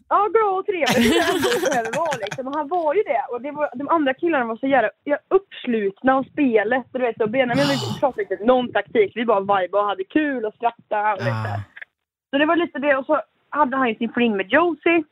Ja, 0.09 0.28
glad 0.32 0.59
och 0.59 0.66
trevlig. 0.66 1.11
Det 1.12 1.76
är 1.76 2.18
liksom. 2.20 2.47
Han 2.47 2.68
var 2.68 2.95
ju 2.95 3.03
det. 3.03 3.24
Och 3.30 3.43
det 3.43 3.51
var, 3.51 3.70
de 3.74 3.88
andra 3.88 4.14
killarna 4.14 4.45
var 4.45 4.57
så 4.57 4.66
jävla 4.66 4.91
uppslutna 5.28 6.14
av 6.14 6.22
spelet. 6.22 6.86
Du 6.93 6.99
vet, 6.99 7.20
och 7.20 7.30
Benjamin 7.30 7.64
vi 7.66 8.01
pratade 8.01 8.22
inte 8.22 8.45
någon 8.45 8.72
taktik. 8.72 9.12
Vi 9.14 9.24
bara 9.24 9.41
vibe 9.41 9.78
och 9.78 9.84
hade 9.84 10.05
kul 10.05 10.45
och 10.45 10.55
skrattade. 10.55 11.12
Och 11.12 11.18
lite. 11.18 11.30
Ah. 11.30 11.61
Så 12.30 12.38
det 12.38 12.47
var 12.47 12.57
lite 12.57 12.78
det. 12.78 12.97
Och 12.97 13.07
så 13.07 13.22
hade 13.49 13.76
han 13.76 13.88
ju 13.88 13.95
sin 13.95 14.12
fling 14.12 14.36
med 14.36 14.49
Josie. 14.49 15.05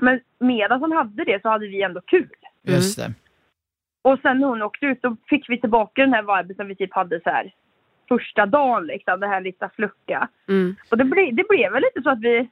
Men 0.00 0.20
medan 0.38 0.80
han 0.80 0.92
hade 0.92 1.24
det 1.24 1.42
så 1.42 1.48
hade 1.48 1.66
vi 1.66 1.82
ändå 1.82 2.00
kul. 2.00 2.36
Just 2.62 2.98
det. 2.98 3.12
Och 4.02 4.18
sen 4.22 4.38
när 4.40 4.46
hon 4.46 4.62
åkte 4.62 4.86
ut 4.86 5.02
då 5.02 5.16
fick 5.28 5.48
vi 5.48 5.60
tillbaka 5.60 6.02
den 6.02 6.12
här 6.12 6.22
viben 6.22 6.56
som 6.56 6.68
vi 6.68 6.76
typ 6.76 6.94
hade 6.94 7.20
så 7.20 7.30
här 7.30 7.54
första 8.08 8.46
dagen 8.46 8.86
liksom. 8.86 9.20
Det 9.20 9.26
här 9.26 9.40
lite 9.40 9.70
flucka. 9.76 10.28
Mm. 10.48 10.76
Och 10.90 10.98
det, 10.98 11.04
ble, 11.04 11.30
det 11.32 11.48
blev 11.48 11.72
väl 11.72 11.82
lite 11.82 12.02
så 12.02 12.10
att 12.10 12.20
vi... 12.20 12.48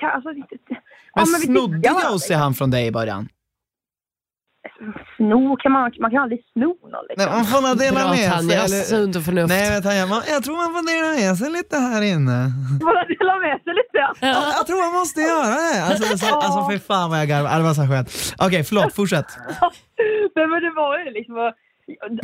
ka- 0.00 0.10
Alltså, 0.14 0.30
inte- 0.30 0.56
ja, 0.68 0.76
Men 1.14 1.26
snodde 1.26 1.88
Josie 2.12 2.36
han 2.36 2.54
från 2.54 2.70
dig 2.70 2.86
i 2.86 2.92
början? 2.92 3.28
Sno 5.16 5.56
kan 5.56 5.72
man, 5.72 5.92
man 6.00 6.10
kan 6.10 6.22
aldrig 6.22 6.40
sno 6.52 6.70
någon 6.94 7.04
liksom. 7.08 7.26
Nej, 7.30 7.36
man 7.36 7.44
får 7.52 7.60
nog 7.68 7.74
dela 7.84 8.00
Bra 8.00 8.10
med 8.10 8.30
sig. 8.44 8.56
Eller... 8.64 8.82
sunt 8.94 9.16
och 9.18 9.24
förnuft. 9.28 9.48
Nej 9.54 9.70
men 9.72 9.82
Tanja, 9.82 10.06
man, 10.06 10.22
jag 10.34 10.40
tror 10.44 10.56
man 10.62 10.70
får 10.76 10.82
dela 10.92 11.08
med 11.20 11.32
sig 11.40 11.48
lite 11.58 11.76
här 11.86 12.02
inne. 12.12 12.38
Bara 12.88 13.02
dela 13.14 13.34
med 13.46 13.56
sig 13.64 13.72
lite. 13.80 13.96
Jag, 14.20 14.44
jag 14.58 14.64
tror 14.66 14.78
man 14.86 14.94
måste 15.00 15.20
göra 15.32 15.54
det. 15.66 15.76
Alltså, 15.88 16.04
så, 16.22 16.26
alltså 16.44 16.60
för 16.70 16.78
fan 16.90 17.10
vad 17.10 17.18
jag 17.22 17.28
garvar. 17.32 17.56
Det 17.60 17.66
var 17.70 17.76
så 17.82 17.86
skönt. 17.90 18.08
Okej, 18.46 18.62
förlåt, 18.68 18.94
fortsätt. 19.00 19.30
Nej, 20.36 20.46
men 20.52 20.58
det 20.66 20.72
var 20.82 20.92
ju 20.98 21.04
liksom... 21.18 21.36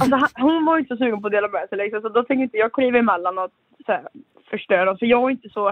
Alltså, 0.00 0.16
hon 0.46 0.64
var 0.66 0.72
ju 0.76 0.80
inte 0.82 0.94
så 0.94 0.98
sugen 1.02 1.20
på 1.22 1.26
att 1.28 1.36
dela 1.38 1.48
med 1.56 1.64
sig 1.68 1.78
liksom, 1.78 2.00
så 2.02 2.08
då 2.16 2.20
tänkte 2.24 2.42
inte 2.48 2.56
jag 2.64 2.72
kliva 2.72 2.98
emellan 2.98 3.34
och 3.42 3.50
så 3.86 3.92
här, 3.92 4.04
förstöra. 4.50 4.96
För 4.98 5.06
jag 5.06 5.22
är 5.28 5.30
inte 5.38 5.48
så... 5.56 5.64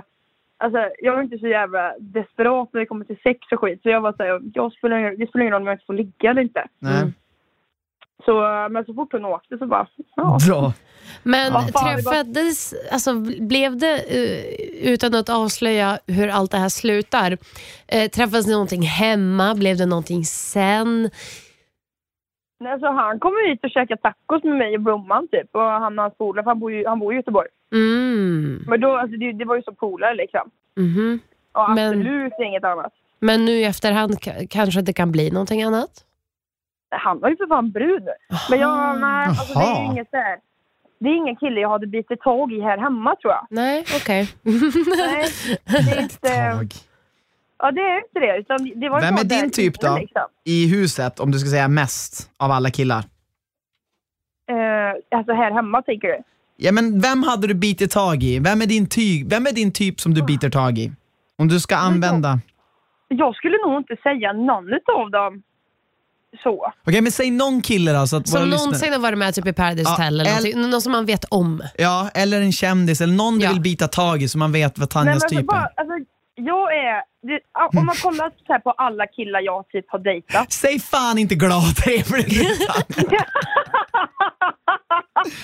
Alltså, 0.61 0.79
jag 0.99 1.19
är 1.19 1.23
inte 1.23 1.39
så 1.39 1.47
jävla 1.49 1.95
desperat 1.99 2.69
när 2.73 2.81
det 2.81 2.87
kommer 2.87 3.05
till 3.05 3.19
sex 3.23 3.39
och 3.53 3.61
skit. 3.61 3.83
Så 3.83 3.89
jag 3.89 4.01
var 4.01 4.13
såhär, 4.13 4.41
jag 4.55 4.73
spelar, 4.73 4.99
ingen- 4.99 5.19
det 5.19 5.27
spelar 5.27 5.43
ingen 5.43 5.53
roll 5.53 5.63
om 5.63 5.67
jag 5.67 5.75
inte 5.75 5.85
får 5.87 5.95
ligga 5.95 6.31
eller 6.31 6.43
inte. 6.43 6.65
Nej. 6.79 6.97
Mm. 7.03 7.13
Så, 8.25 8.33
men 8.71 8.85
så 8.85 8.95
fort 8.95 9.13
hon 9.13 9.25
åkte 9.25 9.59
så 9.59 9.67
bara, 9.67 9.87
ja. 10.17 10.39
Bra. 10.49 10.73
Men 11.23 11.53
Ja, 11.53 11.61
det 11.67 11.73
var- 11.73 11.95
träffades, 12.13 12.75
alltså, 12.93 13.15
blev 13.41 13.77
det, 13.77 13.95
eh, 13.99 14.93
utan 14.93 15.15
att 15.15 15.29
avslöja 15.29 15.99
hur 16.07 16.29
allt 16.29 16.51
det 16.51 16.59
här 16.59 16.69
slutar, 16.69 17.39
eh, 17.89 18.11
träffades 18.11 18.47
ni 18.47 18.53
någonting 18.53 18.83
hemma? 18.83 19.55
Blev 19.55 19.77
det 19.77 19.87
någonting 19.87 20.25
sen? 20.25 21.11
Nej, 22.61 22.81
så 22.81 22.87
han 22.87 23.19
kommer 23.19 23.49
hit 23.49 23.65
och 23.65 23.71
käkar 23.71 23.97
tacos 23.97 24.45
med 24.45 24.57
mig 24.57 24.75
och 24.75 24.81
Blomman 24.81 25.29
typ. 25.29 25.49
Och 25.53 25.63
han 25.63 25.99
och 25.99 26.03
hans 26.03 26.15
polare, 26.19 26.45
han 26.47 26.63
han 26.87 26.99
bor 26.99 27.13
i 27.13 27.17
Göteborg. 27.17 27.49
Mm. 27.73 28.65
Men 28.67 28.81
då, 28.81 28.97
alltså, 28.97 29.17
det, 29.17 29.33
det 29.33 29.45
var 29.45 29.57
ju 29.57 29.63
som 29.63 29.75
polare 29.75 30.15
liksom. 30.15 30.51
Mm-hmm. 30.77 30.99
Mm. 30.99 31.21
Och 31.53 31.71
absolut 31.71 32.33
men, 32.39 32.47
inget 32.47 32.65
annat. 32.65 32.93
Men 33.19 33.45
nu 33.45 33.53
i 33.53 33.65
efterhand 33.65 34.17
kanske 34.51 34.81
det 34.81 34.93
kan 34.93 35.13
bli 35.13 35.31
någonting 35.31 35.63
annat? 35.63 35.91
Han 36.91 37.21
var 37.21 37.29
ju 37.29 37.37
för 37.37 37.47
fan 37.47 37.71
brud. 37.71 38.09
Men 38.51 38.59
jag, 38.59 39.01
nej, 39.01 39.27
alltså, 39.27 39.59
det 39.59 39.65
är 39.65 39.81
ju 39.81 39.93
inget 39.93 40.11
där. 40.11 40.39
Det 40.99 41.09
är 41.09 41.17
ingen 41.17 41.37
kille 41.37 41.61
jag 41.61 41.69
hade 41.69 41.87
bitit 41.87 42.21
tag 42.21 42.53
i 42.53 42.61
här 42.61 42.79
hemma 42.79 43.17
tror 43.17 43.33
jag. 43.33 43.47
Nej, 43.51 43.85
okej. 43.97 44.29
Okay. 46.25 46.69
Ja, 47.63 47.71
det 47.71 47.81
är 47.81 47.97
inte 47.97 48.21
det. 48.21 48.39
Utan 48.39 48.81
det 48.81 48.89
var 48.89 49.01
Vem 49.01 49.15
är 49.15 49.25
din 49.25 49.51
typ 49.51 49.81
då? 49.81 49.99
Liksom. 50.01 50.23
I 50.45 50.69
huset, 50.69 51.21
om 51.21 51.31
du 51.31 51.39
ska 51.39 51.51
säga 51.51 51.69
mest 51.69 52.31
av 52.37 52.51
alla 52.51 52.71
killar? 52.71 53.05
Uh, 54.51 55.19
alltså 55.19 55.33
här 55.33 55.51
hemma 55.51 55.83
tänker 55.83 56.09
du? 56.09 56.23
Ja, 56.57 56.73
men 56.73 57.01
vem 57.01 57.23
hade 57.23 57.47
du 57.47 57.55
bitit 57.55 57.91
tag 57.91 58.23
i? 58.23 58.39
Vem 58.39 58.63
är 58.63 58.67
din, 58.67 58.87
ty 58.89 59.25
vem 59.29 59.47
är 59.47 59.53
din 59.53 59.73
typ 59.73 60.01
som 60.01 60.15
du 60.15 60.23
biter 60.23 60.51
tag 60.51 60.79
i? 60.79 60.93
Om 61.39 61.49
du 61.49 61.61
ska 61.61 61.77
använda? 61.77 62.41
Jag 63.09 63.35
skulle 63.35 63.57
nog 63.67 63.81
inte 63.81 63.97
säga 64.03 64.33
någon 64.33 64.73
av 64.99 65.11
dem. 65.11 65.43
Så. 66.43 66.51
Okej, 66.51 66.73
okay, 66.87 67.01
men 67.01 67.13
säg 67.13 67.31
någon 67.31 67.63
kille 67.63 67.93
då. 67.93 68.07
Så 68.07 68.17
att 68.17 68.29
som 68.29 68.51
någonsin 68.51 68.93
har 68.93 69.01
varit 69.01 69.19
med 69.19 69.35
typ 69.35 69.47
i 69.47 69.53
Paradise 69.53 69.91
Hotel 69.91 70.21
eller, 70.21 70.39
eller 70.39 70.69
någon 70.69 70.83
som 70.83 70.93
man 70.93 71.07
vet 71.07 71.25
om. 71.25 71.63
Ja, 71.79 72.11
eller 72.15 72.41
en 72.41 72.53
kändis 72.53 73.01
eller 73.01 73.15
någon 73.15 73.41
ja. 73.41 73.49
du 73.49 73.55
vill 73.55 73.63
bita 73.63 73.89
tag 73.89 74.23
i 74.23 74.29
så 74.29 74.39
man 74.39 74.53
vet 74.53 74.79
vad 74.79 74.91
Tanjas 74.91 75.15
alltså 75.15 75.29
typ 75.29 75.39
är. 75.39 75.43
Bara, 75.43 75.71
alltså, 75.77 75.95
jag 76.35 76.75
är, 76.77 77.03
om 77.79 77.87
man 77.87 77.97
kollar 77.97 78.33
så 78.47 78.59
på 78.65 78.71
alla 78.71 79.07
killar 79.07 79.41
jag 79.41 79.69
typ 79.69 79.91
har 79.91 79.99
dejtat. 79.99 80.53
Säg 80.53 80.81
fan 80.81 81.19
inte 81.19 81.35
glad 81.35 81.77
trevlig 81.85 82.27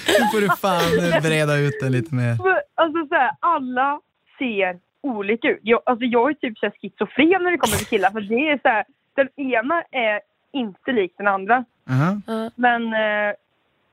Nu 0.06 0.28
får 0.32 0.40
du 0.40 0.48
fan 0.48 1.22
breda 1.22 1.56
ut 1.56 1.74
det 1.82 1.88
lite 1.88 2.14
mer. 2.14 2.36
Alltså 2.74 3.06
så 3.08 3.14
här, 3.14 3.30
alla 3.40 4.00
ser 4.38 4.78
olika 5.02 5.48
ut. 5.48 5.60
Jag, 5.62 5.80
alltså 5.86 6.04
jag 6.04 6.30
är 6.30 6.34
typ 6.34 6.58
så 6.58 6.70
schizofren 6.80 7.42
när 7.42 7.50
det 7.50 7.58
kommer 7.58 7.76
till 7.76 7.86
killar 7.86 8.10
för 8.10 8.20
det 8.20 8.50
är 8.50 8.58
så 8.62 8.68
här, 8.68 8.84
den 9.16 9.28
ena 9.36 9.82
är 9.82 10.20
inte 10.52 10.92
lik 10.92 11.12
den 11.18 11.26
andra. 11.26 11.56
Uh 11.58 11.64
-huh. 11.86 12.50
Men, 12.54 12.82
uh, 12.82 13.34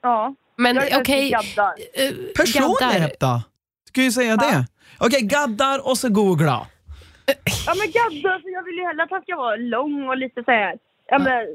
ja. 0.01 0.35
Men 0.55 0.77
okej. 0.77 0.91
Typ 0.91 0.99
okay. 0.99 1.85
Eh, 1.93 2.05
eh, 2.05 2.13
Personlighet 2.37 3.19
då? 3.19 3.41
Ska 3.87 4.01
ju 4.01 4.11
säga 4.11 4.35
ha. 4.35 4.37
det. 4.37 4.65
Okej, 4.97 5.07
okay, 5.07 5.21
gaddar 5.21 5.87
och 5.87 5.97
så 5.97 6.09
googla. 6.09 6.67
Ja 7.67 7.73
men 7.79 7.87
gadda, 7.97 8.33
alltså, 8.33 8.49
jag 8.49 8.63
vill 8.63 8.75
ju 8.75 8.85
hellre 8.87 9.03
att 9.03 9.11
han 9.11 9.21
ska 9.21 9.35
vara 9.35 9.55
lång 9.55 10.07
och 10.09 10.17
lite 10.17 10.43
så 10.43 10.51
här. 10.51 10.77
Ja, 11.07 11.19
men, 11.19 11.47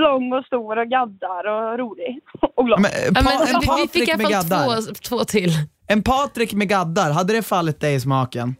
lång 0.00 0.32
och 0.32 0.44
stor 0.44 0.78
och 0.78 0.86
gaddar 0.88 1.44
och 1.46 1.78
rolig 1.78 2.20
och 2.56 2.66
glad. 2.66 2.80
Men, 2.80 2.90
eh, 2.90 3.12
pa- 3.14 3.22
men, 3.22 3.32
en 3.32 3.46
vi, 3.46 3.52
vi 3.60 3.66
Patrik 3.66 3.90
fick 3.92 4.08
i 4.08 4.12
alla 4.12 4.18
med 4.22 4.32
fall 4.32 4.42
gaddar. 4.42 4.94
två, 4.94 4.94
två 5.08 5.24
till. 5.24 5.50
En 5.86 6.02
Patrik 6.02 6.52
med 6.54 6.68
gaddar, 6.68 7.10
hade 7.12 7.32
det 7.32 7.42
fallit 7.42 7.80
dig 7.80 7.94
i 7.94 8.00
smaken? 8.00 8.56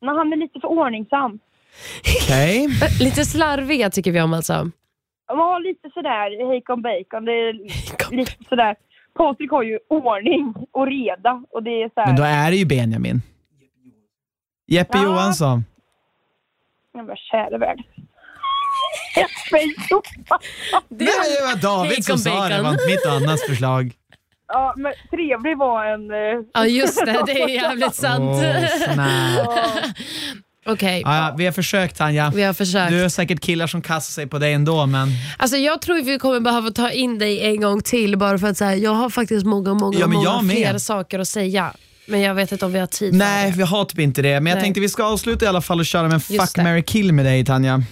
Men 0.00 0.16
han 0.16 0.32
är 0.32 0.36
lite 0.36 0.60
för 0.60 0.68
ordningsam. 0.68 1.38
Okej. 2.24 2.64
Eh, 2.82 3.04
lite 3.04 3.24
slarviga 3.24 3.90
tycker 3.90 4.12
vi 4.12 4.20
om 4.20 4.32
alltså. 4.34 4.70
Ja, 5.28 5.58
lite 5.58 5.90
sådär 5.94 6.50
hejkon 6.52 6.82
bacon. 6.82 7.24
Det 7.24 7.32
är 7.32 7.52
lite 8.16 8.44
sådär. 8.48 8.76
Patrik 9.16 9.50
har 9.50 9.62
ju 9.62 9.78
ordning 9.88 10.54
och 10.72 10.86
reda 10.86 11.42
och 11.50 11.62
det 11.62 11.70
är 11.82 11.90
såhär. 11.94 12.06
Men 12.06 12.16
då 12.16 12.22
är 12.22 12.50
det 12.50 12.56
ju 12.56 12.66
Benjamin. 12.66 13.22
Jeppe 14.66 14.98
Ja. 14.98 15.04
Johansson. 15.04 15.64
Men 16.94 17.06
bara, 17.06 17.16
käre 17.16 17.58
värld. 17.58 17.78
Det 20.88 21.04
var 21.04 21.62
David 21.62 22.04
som 22.04 22.18
sa 22.18 22.48
det, 22.48 22.62
var 22.62 22.72
inte 22.72 22.86
mitt 22.86 23.06
och 23.06 23.12
Annas 23.12 23.42
förslag. 23.48 23.92
Ja, 24.48 24.74
men 24.76 24.92
trevlig 25.10 25.58
var 25.58 25.84
en... 25.84 26.10
Eh, 26.10 26.44
ja, 26.54 26.66
just 26.66 27.06
det. 27.06 27.22
Det 27.26 27.42
är 27.42 27.48
jävligt 27.62 27.94
sant. 27.94 28.36
Okej. 30.66 31.00
Okay. 31.00 31.00
Ja, 31.00 31.34
vi 31.38 31.44
har 31.44 31.52
försökt 31.52 31.96
Tanja. 31.96 32.32
Vi 32.34 32.42
har 32.42 32.52
försökt. 32.52 32.90
Du 32.90 33.02
har 33.02 33.08
säkert 33.08 33.40
killar 33.40 33.66
som 33.66 33.82
kastar 33.82 34.12
sig 34.12 34.26
på 34.26 34.38
dig 34.38 34.52
ändå. 34.52 34.86
Men... 34.86 35.08
Alltså, 35.38 35.56
jag 35.56 35.82
tror 35.82 35.98
att 35.98 36.06
vi 36.06 36.18
kommer 36.18 36.40
behöva 36.40 36.70
ta 36.70 36.90
in 36.90 37.18
dig 37.18 37.46
en 37.46 37.60
gång 37.60 37.80
till 37.82 38.18
bara 38.18 38.38
för 38.38 38.46
att 38.46 38.56
säga, 38.56 38.76
jag 38.76 38.90
har 38.90 39.10
faktiskt 39.10 39.46
många, 39.46 39.74
många, 39.74 39.98
ja, 39.98 40.06
många 40.06 40.40
fler 40.40 40.78
saker 40.78 41.18
att 41.18 41.28
säga. 41.28 41.72
Men 42.10 42.20
jag 42.20 42.34
vet 42.34 42.52
inte 42.52 42.66
om 42.66 42.72
vi 42.72 42.78
har 42.78 42.86
tid 42.86 43.14
Nej, 43.14 43.44
för 43.44 43.50
det. 43.52 43.64
vi 43.64 43.70
har 43.70 43.84
typ 43.84 43.98
inte 43.98 44.22
det. 44.22 44.40
Men 44.40 44.50
jag 44.52 44.60
tänkte 44.60 44.80
vi 44.80 44.88
ska 44.88 45.04
avsluta 45.04 45.44
i 45.44 45.48
alla 45.48 45.60
fall 45.60 45.78
och 45.80 45.86
köra 45.86 46.02
med 46.02 46.12
en 46.12 46.20
Just 46.28 46.40
fuck, 46.40 46.50
det. 46.54 46.62
marry, 46.62 46.82
kill 46.82 47.12
med 47.12 47.24
dig 47.24 47.44
Tanja. 47.44 47.82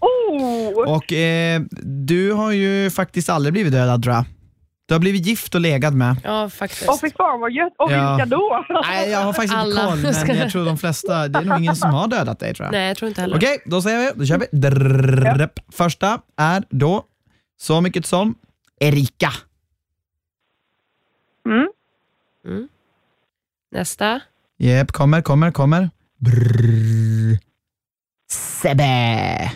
Oh. 0.00 0.94
Och 0.96 1.12
eh, 1.12 1.60
du 1.82 2.32
har 2.32 2.52
ju 2.52 2.90
faktiskt 2.90 3.28
aldrig 3.28 3.52
blivit 3.52 3.72
dödad 3.72 4.02
tror 4.02 4.14
jag. 4.14 4.24
Du 4.88 4.94
har 4.94 5.00
blivit 5.00 5.26
gift 5.26 5.54
och 5.54 5.60
legat 5.60 5.94
med. 5.94 6.16
Ja, 6.24 6.50
faktiskt. 6.50 6.84
Åh 6.88 6.98
fy 7.00 7.10
fan 7.16 7.40
vad 7.40 7.52
gött! 7.52 7.72
Och 7.78 7.90
vilka 7.90 8.26
då? 8.26 8.64
Nej, 8.88 9.10
jag 9.10 9.18
har 9.18 9.32
faktiskt 9.32 9.54
Alla. 9.54 9.92
inte 9.92 10.12
koll, 10.12 10.26
men 10.26 10.36
jag 10.36 10.50
tror 10.50 10.64
de 10.64 10.78
flesta, 10.78 11.28
det 11.28 11.38
är 11.38 11.42
nog 11.44 11.58
ingen 11.58 11.76
som 11.76 11.90
har 11.90 12.08
dödat 12.08 12.38
dig 12.38 12.54
tror 12.54 12.66
jag. 12.66 12.72
Nej, 12.72 12.88
jag 12.88 12.96
tror 12.96 13.08
inte 13.08 13.20
heller. 13.20 13.36
Okej, 13.36 13.62
då 13.64 13.82
säger 13.82 13.98
vi, 13.98 14.18
då 14.20 14.26
kör 14.26 14.38
vi. 14.38 14.46
Drrrrrrrr. 14.58 15.48
Första 15.72 16.20
är 16.36 16.64
då, 16.70 17.04
så 17.60 17.80
mycket 17.80 18.06
som, 18.06 18.34
Erika. 18.80 19.32
Mm. 21.46 21.68
Mm. 22.46 22.68
Nästa. 23.70 24.20
Jep, 24.58 24.92
kommer, 24.92 25.22
kommer, 25.22 25.50
kommer. 25.50 25.90
Brrr. 26.18 27.38
Sebbe. 28.30 29.52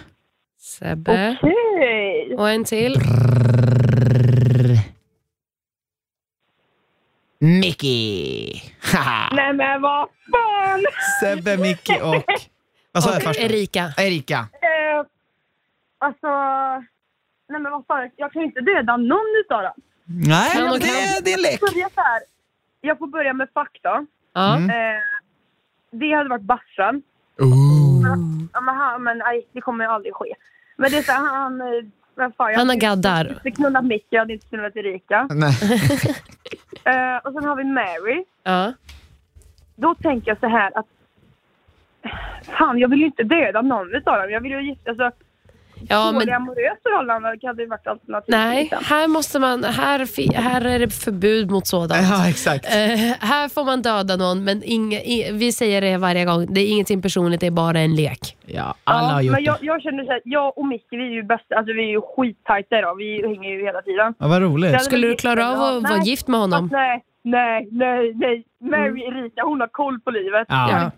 Sebbe. 0.61 1.37
Okej. 1.43 2.35
Och 2.39 2.51
en 2.51 2.65
till. 2.65 2.99
Brrr. 2.99 4.79
Mickey. 7.39 8.63
Haha. 8.93 9.31
Nej 9.35 9.53
men 9.53 9.83
vad 9.83 10.09
fan! 10.33 10.85
Sebbe, 11.21 11.57
Mickey 11.57 12.01
och... 12.01 12.25
Vad 12.93 13.03
sa 13.03 13.11
jag 13.11 13.17
Och 13.17 13.23
först? 13.23 13.41
Erika. 13.41 13.93
Erika. 13.97 14.39
Eh, 14.39 15.07
alltså... 15.99 16.27
Nej 17.49 17.61
men 17.61 17.73
vad 17.73 17.87
fan, 17.87 18.11
jag 18.17 18.33
kan 18.33 18.43
ju 18.43 18.47
inte 18.47 18.61
döda 18.61 18.97
någon 18.97 19.27
utav 19.45 19.63
dem. 19.63 19.73
Nej, 20.05 20.51
Kan 20.51 20.63
men 20.63 20.73
och 20.73 20.79
det, 20.81 20.87
kan. 20.87 21.25
det 21.25 21.33
är 21.33 21.37
en 21.37 21.43
lek. 21.43 21.61
Börja 21.61 21.89
så 21.95 22.01
här. 22.01 22.23
Jag 22.85 22.99
får 22.99 23.07
börja 23.07 23.33
med 23.33 23.49
fakta. 23.55 24.07
Mm. 24.37 24.71
Eh, 24.71 25.01
det 25.91 26.13
hade 26.13 26.29
varit 26.29 26.43
Bassan. 26.43 27.03
Ooh. 27.39 28.03
Ja, 28.53 28.61
men 28.61 28.77
han, 28.77 29.03
men 29.03 29.19
nej, 29.19 29.47
det 29.53 29.61
kommer 29.61 29.85
aldrig 29.87 30.15
ske. 30.15 30.35
Men 30.77 30.91
det 30.91 30.99
är 30.99 31.03
så 31.03 31.13
här, 31.13 31.19
han... 31.19 31.61
han, 31.61 31.61
eh, 31.61 31.85
Vem 32.17 32.33
fan, 32.33 32.51
jag 32.51 32.59
Han 32.59 32.69
har 32.69 32.75
hade 32.75 32.87
gaddar. 32.87 33.29
inte 33.29 33.51
knullat 33.51 33.85
Micke, 33.85 34.07
jag 34.11 34.21
hade 34.21 34.33
inte 34.33 34.47
knullat 34.47 34.77
Erika. 34.77 35.29
Nej. 35.31 35.53
Eh, 36.87 37.17
och 37.17 37.33
sen 37.33 37.45
har 37.45 37.57
vi 37.57 37.65
Mary. 37.65 38.25
Ja. 38.43 38.73
Då 39.77 39.95
tänker 39.95 40.31
jag 40.31 40.41
så 40.41 40.49
här 40.49 40.79
att... 40.79 40.87
Fan, 42.59 42.79
jag 42.79 42.89
vill 42.89 42.99
ju 43.01 43.07
inte 43.07 43.23
döda 43.23 43.63
någon 43.63 43.95
utav 43.95 44.19
dem. 44.19 44.31
Jag 44.31 44.41
vill 44.41 44.53
ju 44.53 44.63
gifta... 44.63 44.91
Alltså, 44.91 45.11
Ja, 45.89 46.13
men 46.13 46.21
polyamoröst 46.21 46.83
förhållande 46.83 47.29
hade 47.43 47.63
ju 47.63 47.69
varit 47.69 47.87
alternativ. 47.87 48.25
nej, 48.35 48.71
här 48.83 49.09
måste 49.09 49.39
man, 49.39 49.65
här, 49.65 50.35
här 50.43 50.65
är 50.65 50.79
det 50.79 50.91
förbud 50.91 51.51
mot 51.51 51.67
sådant. 51.67 52.03
Ja, 52.11 52.29
exakt. 52.29 52.67
Eh, 52.67 52.71
här 53.21 53.49
får 53.49 53.65
man 53.65 53.83
döda 53.83 54.17
någon, 54.17 54.45
men 54.45 54.63
inga, 54.65 54.99
i, 55.01 55.31
vi 55.33 55.53
säger 55.53 55.81
det 55.81 55.97
varje 55.97 56.25
gång. 56.25 56.47
Det 56.55 56.61
är 56.61 56.69
ingenting 56.71 57.03
personligt, 57.03 57.41
det 57.41 57.47
är 57.47 57.51
bara 57.51 57.81
en 57.81 57.95
lek. 57.95 58.37
Ja, 58.47 58.75
alla 58.85 58.99
har 59.09 59.13
Ja, 59.13 59.23
gjort 59.23 59.33
men 59.33 59.43
det. 59.45 59.47
jag, 59.47 59.57
jag 59.61 59.83
känner 59.83 60.05
så 60.05 60.11
här, 60.11 60.21
jag 60.25 60.59
och 60.59 60.67
Micke 60.67 60.87
vi 60.91 60.97
är 60.97 61.11
ju 61.11 61.23
bästa, 61.23 61.55
alltså 61.57 61.73
vi 61.73 61.83
är 61.83 61.91
ju 61.91 62.01
skittajta 62.17 62.79
idag. 62.79 62.95
Vi 62.97 63.23
hänger 63.23 63.51
ju 63.51 63.65
hela 63.65 63.83
tiden. 63.83 64.15
Ja, 64.19 64.29
vad 64.29 64.43
roligt. 64.43 64.83
Skulle 64.83 65.07
du 65.07 65.15
klara 65.17 65.51
av 65.51 65.77
att 65.77 65.83
vara 65.91 66.03
gift 66.03 66.29
med 66.29 66.41
honom? 66.41 66.61
Fast 66.69 66.73
nej, 66.73 67.03
nej, 67.25 67.69
nej, 67.73 68.13
nej. 68.15 68.45
Mary 68.71 69.01
Erika, 69.03 69.43
hon 69.45 69.61
har 69.61 69.69
koll 69.69 70.01
på 70.01 70.11
livet. 70.11 70.47
Ja. 70.49 70.91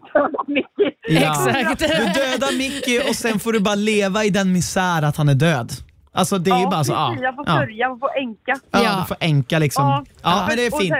Micke. 0.47 0.95
Ja. 1.09 1.51
Exakt. 1.51 1.79
Du 1.81 1.87
dödar 2.21 2.59
Mickey 2.59 2.99
och 3.11 3.15
sen 3.17 3.39
får 3.41 3.53
du 3.53 3.61
bara 3.61 3.75
leva 3.75 4.25
i 4.25 4.31
den 4.31 4.53
misär 4.53 5.03
att 5.03 5.17
han 5.17 5.29
är 5.29 5.35
död. 5.35 5.71
Alltså 6.13 6.39
det 6.39 6.51
är 6.51 6.59
ju 6.59 6.67
bara 6.67 6.85
så. 6.85 6.93
Ja, 6.93 7.09
precis, 7.09 7.23
jag 7.25 7.35
får 7.35 7.45
ja. 7.49 7.53
sörja, 7.57 7.77
jag 7.77 8.01
får 8.01 8.11
änka. 8.19 8.55
ja, 8.71 8.83
Ja. 8.85 8.97
du 9.01 9.07
får 9.07 9.17
enka 9.21 9.59
liksom. 9.59 10.05
Ja, 10.23 10.45
men 10.49 10.57
det 10.57 10.67
är 10.67 10.75
och 10.75 10.81
fint. 10.81 10.95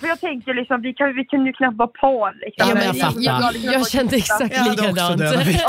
För 0.00 0.06
jag 0.06 0.20
tänker 0.20 0.54
liksom, 0.54 0.82
vi 0.82 0.94
kan, 0.94 1.14
vi 1.14 1.24
kan 1.24 1.46
ju 1.46 1.52
knappt 1.52 1.76
vara 1.78 1.88
par 1.88 2.34
liksom. 2.44 2.68
Ja, 2.68 2.74
men 2.74 2.86
jag 2.86 2.96
jag, 2.96 3.42
fattar. 3.42 3.58
jag, 3.64 3.74
jag 3.74 3.90
kände 3.90 4.16
exakt 4.16 4.54
Jag 4.54 4.58
hade 4.60 4.72
också 4.72 5.14
likadant. 5.14 5.20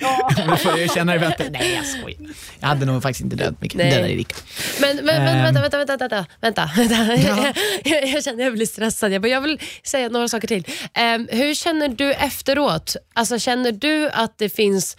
Ja, 0.00 0.28
ja. 0.36 0.76
Jag 0.78 0.90
känna 0.90 1.12
det 1.12 1.18
bättre. 1.18 1.50
Nej, 1.50 1.74
jag 1.74 1.86
skojar. 1.86 2.18
Jag 2.60 2.68
hade 2.68 2.86
nog 2.86 3.02
faktiskt 3.02 3.24
inte 3.24 3.36
dödat. 3.36 3.54
Nej. 3.60 3.90
Den 3.90 4.04
är 4.04 4.08
Erika. 4.08 4.34
Men, 4.80 4.96
men, 4.96 5.06
men 5.06 5.28
Ehm. 5.28 5.42
vänta, 5.44 5.60
vänta, 5.60 5.78
vänta, 5.78 5.96
vänta, 5.96 6.26
vänta. 6.40 6.70
vänta. 6.76 7.52
Jag, 7.84 8.08
jag 8.08 8.24
känner 8.24 8.44
jag 8.44 8.52
blir 8.52 8.66
stressad. 8.66 9.12
Jag, 9.12 9.22
bara, 9.22 9.28
jag 9.28 9.40
vill 9.40 9.60
säga 9.84 10.08
några 10.08 10.28
saker 10.28 10.48
till. 10.48 10.64
Ehm, 10.94 11.28
hur 11.30 11.54
känner 11.54 11.88
du 11.88 12.12
efteråt? 12.12 12.96
Alltså, 13.14 13.38
känner 13.38 13.72
du 13.72 14.08
att 14.10 14.38
det 14.38 14.48
finns 14.48 14.96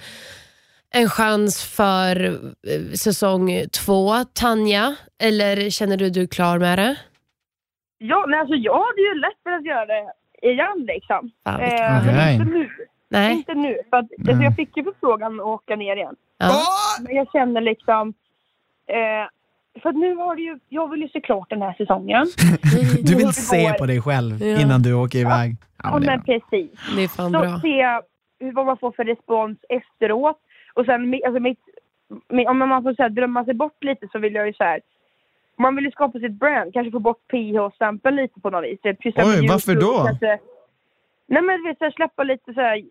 en 0.93 1.09
chans 1.09 1.63
för 1.63 2.25
eh, 2.67 2.93
säsong 2.95 3.65
två, 3.71 4.25
Tanja? 4.33 4.95
Eller 5.21 5.69
känner 5.69 5.97
du 5.97 6.07
att 6.07 6.13
du 6.13 6.21
är 6.21 6.27
klar 6.27 6.59
med 6.59 6.79
det? 6.79 6.95
Ja, 8.05 8.25
nej, 8.27 8.39
alltså 8.39 8.55
jag 8.55 8.73
hade 8.85 9.01
ju 9.01 9.13
lätt 9.19 9.37
velat 9.43 9.65
göra 9.65 9.85
det 9.85 10.11
igen 10.51 10.83
liksom. 10.87 11.31
Fan, 11.43 11.59
Eh, 11.61 12.03
vilken- 12.03 12.15
men 12.15 12.31
inte 12.41 12.45
nu. 12.57 12.69
Nej? 13.09 13.33
Inte 13.33 13.53
nu. 13.53 13.77
För 13.89 13.97
att, 13.97 14.05
alltså, 14.27 14.43
jag 14.43 14.55
fick 14.55 14.77
ju 14.77 14.83
förfrågan 14.83 15.39
att 15.39 15.45
åka 15.45 15.75
ner 15.75 15.95
igen. 15.95 16.15
Ja. 16.37 16.51
Men 17.05 17.15
jag 17.15 17.31
känner 17.31 17.61
liksom... 17.61 18.13
Eh, 18.87 19.25
för 19.81 19.89
att 19.89 19.95
nu 19.95 20.15
har 20.15 20.35
det 20.35 20.41
ju, 20.41 20.59
jag 20.69 20.91
vill 20.91 21.01
ju 21.01 21.07
se 21.09 21.21
klart 21.21 21.49
den 21.49 21.61
här 21.61 21.73
säsongen. 21.73 22.25
Du 23.07 23.15
vill 23.15 23.33
se 23.33 23.73
på 23.79 23.85
dig 23.85 24.01
själv 24.01 24.41
Ja. 24.43 24.61
innan 24.61 24.81
du 24.81 24.93
åker 24.93 25.19
iväg. 25.19 25.55
Ja, 25.83 25.89
Ja, 25.93 25.99
men 25.99 26.21
precis. 26.21 26.71
Det 26.95 27.03
är 27.03 27.07
fan 27.07 27.31
Så 27.31 27.39
bra. 27.39 27.59
se 27.61 27.99
hur- 28.39 28.51
vad 28.51 28.65
man 28.65 28.77
får 28.77 28.91
för 28.91 29.03
respons 29.05 29.57
efteråt. 29.69 30.39
Och 30.73 30.85
sen, 30.85 31.21
alltså 31.25 31.39
mitt, 31.39 31.59
mi- 32.29 32.47
om 32.47 32.57
man 32.59 32.83
får 32.83 32.93
så 32.93 33.01
här, 33.01 33.09
drömma 33.09 33.45
sig 33.45 33.53
bort 33.53 33.83
lite 33.83 34.07
så 34.11 34.19
vill 34.19 34.33
jag 34.33 34.47
ju 34.47 34.53
så 34.53 34.63
här. 34.63 34.79
Man 35.57 35.75
vill 35.75 35.85
ju 35.85 35.91
skapa 35.91 36.19
sitt 36.19 36.31
brand, 36.39 36.73
kanske 36.73 36.91
få 36.91 36.99
bort 36.99 37.27
PH-stämpeln 37.31 38.15
lite 38.15 38.39
på 38.39 38.49
något 38.49 38.63
vis. 38.63 38.81
Typ, 38.81 38.97
Oj, 39.05 39.47
varför 39.47 39.75
då? 39.75 40.03
Kanske, 40.05 40.39
nej 41.27 41.41
men 41.41 41.57
du 41.57 41.63
vet, 41.69 41.77
så 41.77 41.83
här, 41.83 41.91
släppa 41.91 42.23
lite 42.23 42.53
så 42.53 42.61
här, 42.61 42.81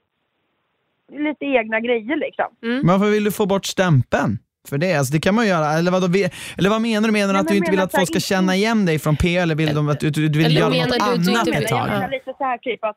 lite 1.13 1.45
egna 1.45 1.81
grejer 1.81 2.17
liksom. 2.17 2.47
Men 2.61 2.87
varför 2.87 3.11
vill 3.11 3.25
du 3.25 3.33
få 3.33 3.47
bort 3.47 3.67
stämpeln? 3.67 4.39
För 4.69 4.79
det, 4.79 4.95
alltså, 4.95 5.13
det 5.15 5.21
kan 5.21 5.35
man 5.35 5.45
ju 5.45 5.51
göra. 5.51 5.67
Eller 5.73 5.91
vad, 5.91 6.13
vi- 6.13 6.31
eller 6.59 6.71
vad 6.71 6.81
menar 6.83 7.09
du? 7.09 7.13
Menar 7.13 7.27
du 7.27 7.33
Nej, 7.33 7.41
att 7.41 7.47
du 7.49 7.53
men 7.55 7.57
inte 7.57 7.71
vill 7.71 7.81
att 7.81 7.95
folk 7.97 8.07
ska 8.09 8.21
känna 8.21 8.55
igen 8.55 8.87
dig 8.87 8.99
från 8.99 9.17
P 9.17 9.37
eller 9.37 9.55
vill 9.55 9.75
de 9.75 9.89
att 9.89 10.01
du, 10.01 10.11
du 10.11 10.29
du 10.29 10.39
vill 10.39 10.47
Eller 10.47 10.61
göra 10.61 10.69
något 10.69 10.89
du 10.89 10.95
att 10.95 11.25
du 11.25 11.31
annat 11.31 11.47
inte 11.47 11.51
ett 11.59 11.61
vill- 11.63 11.69
tag? 11.69 11.79
Jag 11.79 11.89
menar 11.91 12.11
lite 12.11 12.35
så 12.39 12.45
här 12.45 12.59
typ 12.59 12.85
att 12.85 12.97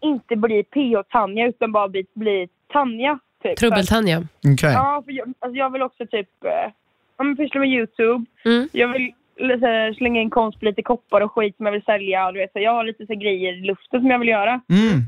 inte 0.00 0.36
bli 0.36 0.62
PH-Tanja 0.64 1.48
utan 1.48 1.72
bara 1.72 1.88
bli, 1.88 2.06
bli 2.14 2.48
Tanja. 2.72 3.18
Typ. 3.42 3.58
Trubbel-Tanja. 3.58 4.18
Okej. 4.54 4.72
Ja, 4.72 5.02
för 5.06 5.12
jag, 5.12 5.32
alltså 5.38 5.56
jag 5.58 5.70
vill 5.72 5.82
också 5.82 6.06
typ 6.06 6.28
eh, 6.44 6.72
ja, 7.20 7.24
men 7.24 7.36
pyssla 7.36 7.60
med 7.60 7.68
YouTube. 7.68 8.24
Mm. 8.44 8.68
Jag 8.72 8.88
vill 8.88 9.12
så 9.60 9.66
här, 9.66 9.92
slänga 9.94 10.20
in 10.20 10.30
konst 10.30 10.58
på 10.60 10.64
lite 10.64 10.82
koppar 10.82 11.20
och 11.20 11.32
skit 11.32 11.56
som 11.56 11.66
jag 11.66 11.72
vill 11.72 11.82
sälja. 11.82 12.32
Du 12.32 12.38
vet, 12.38 12.52
så 12.52 12.58
jag 12.60 12.72
har 12.72 12.84
lite 12.84 13.06
så 13.06 13.12
här, 13.12 13.20
grejer 13.20 13.52
i 13.52 13.60
luften 13.60 14.00
som 14.00 14.10
jag 14.10 14.18
vill 14.18 14.28
göra. 14.28 14.60
Mm. 14.70 15.00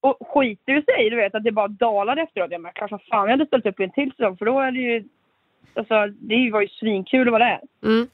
Och 0.00 0.16
skiter 0.28 0.72
du 0.72 0.82
sig, 0.82 1.10
du 1.10 1.16
vet 1.16 1.34
att 1.34 1.44
det 1.44 1.52
bara 1.52 1.68
dalar 1.68 2.16
efteråt. 2.16 2.50
Jag 2.50 2.60
menar, 2.60 2.72
klart 2.72 2.90
som 2.90 2.98
fan 3.10 3.24
jag 3.24 3.30
hade 3.30 3.46
ställt 3.46 3.66
upp 3.66 3.80
i 3.80 3.84
en 3.84 3.90
till 3.90 4.10
säsong 4.10 4.36
för 4.36 4.44
då 4.46 4.60
är 4.60 4.72
det 4.72 4.78
ju... 4.78 5.04
Alltså 5.74 6.06
det 6.20 6.50
var 6.52 6.60
ju 6.60 6.68
svinkul 6.68 7.28
att 7.28 7.32
vara 7.32 7.44
där. 7.44 7.60
Mm. 7.84 8.06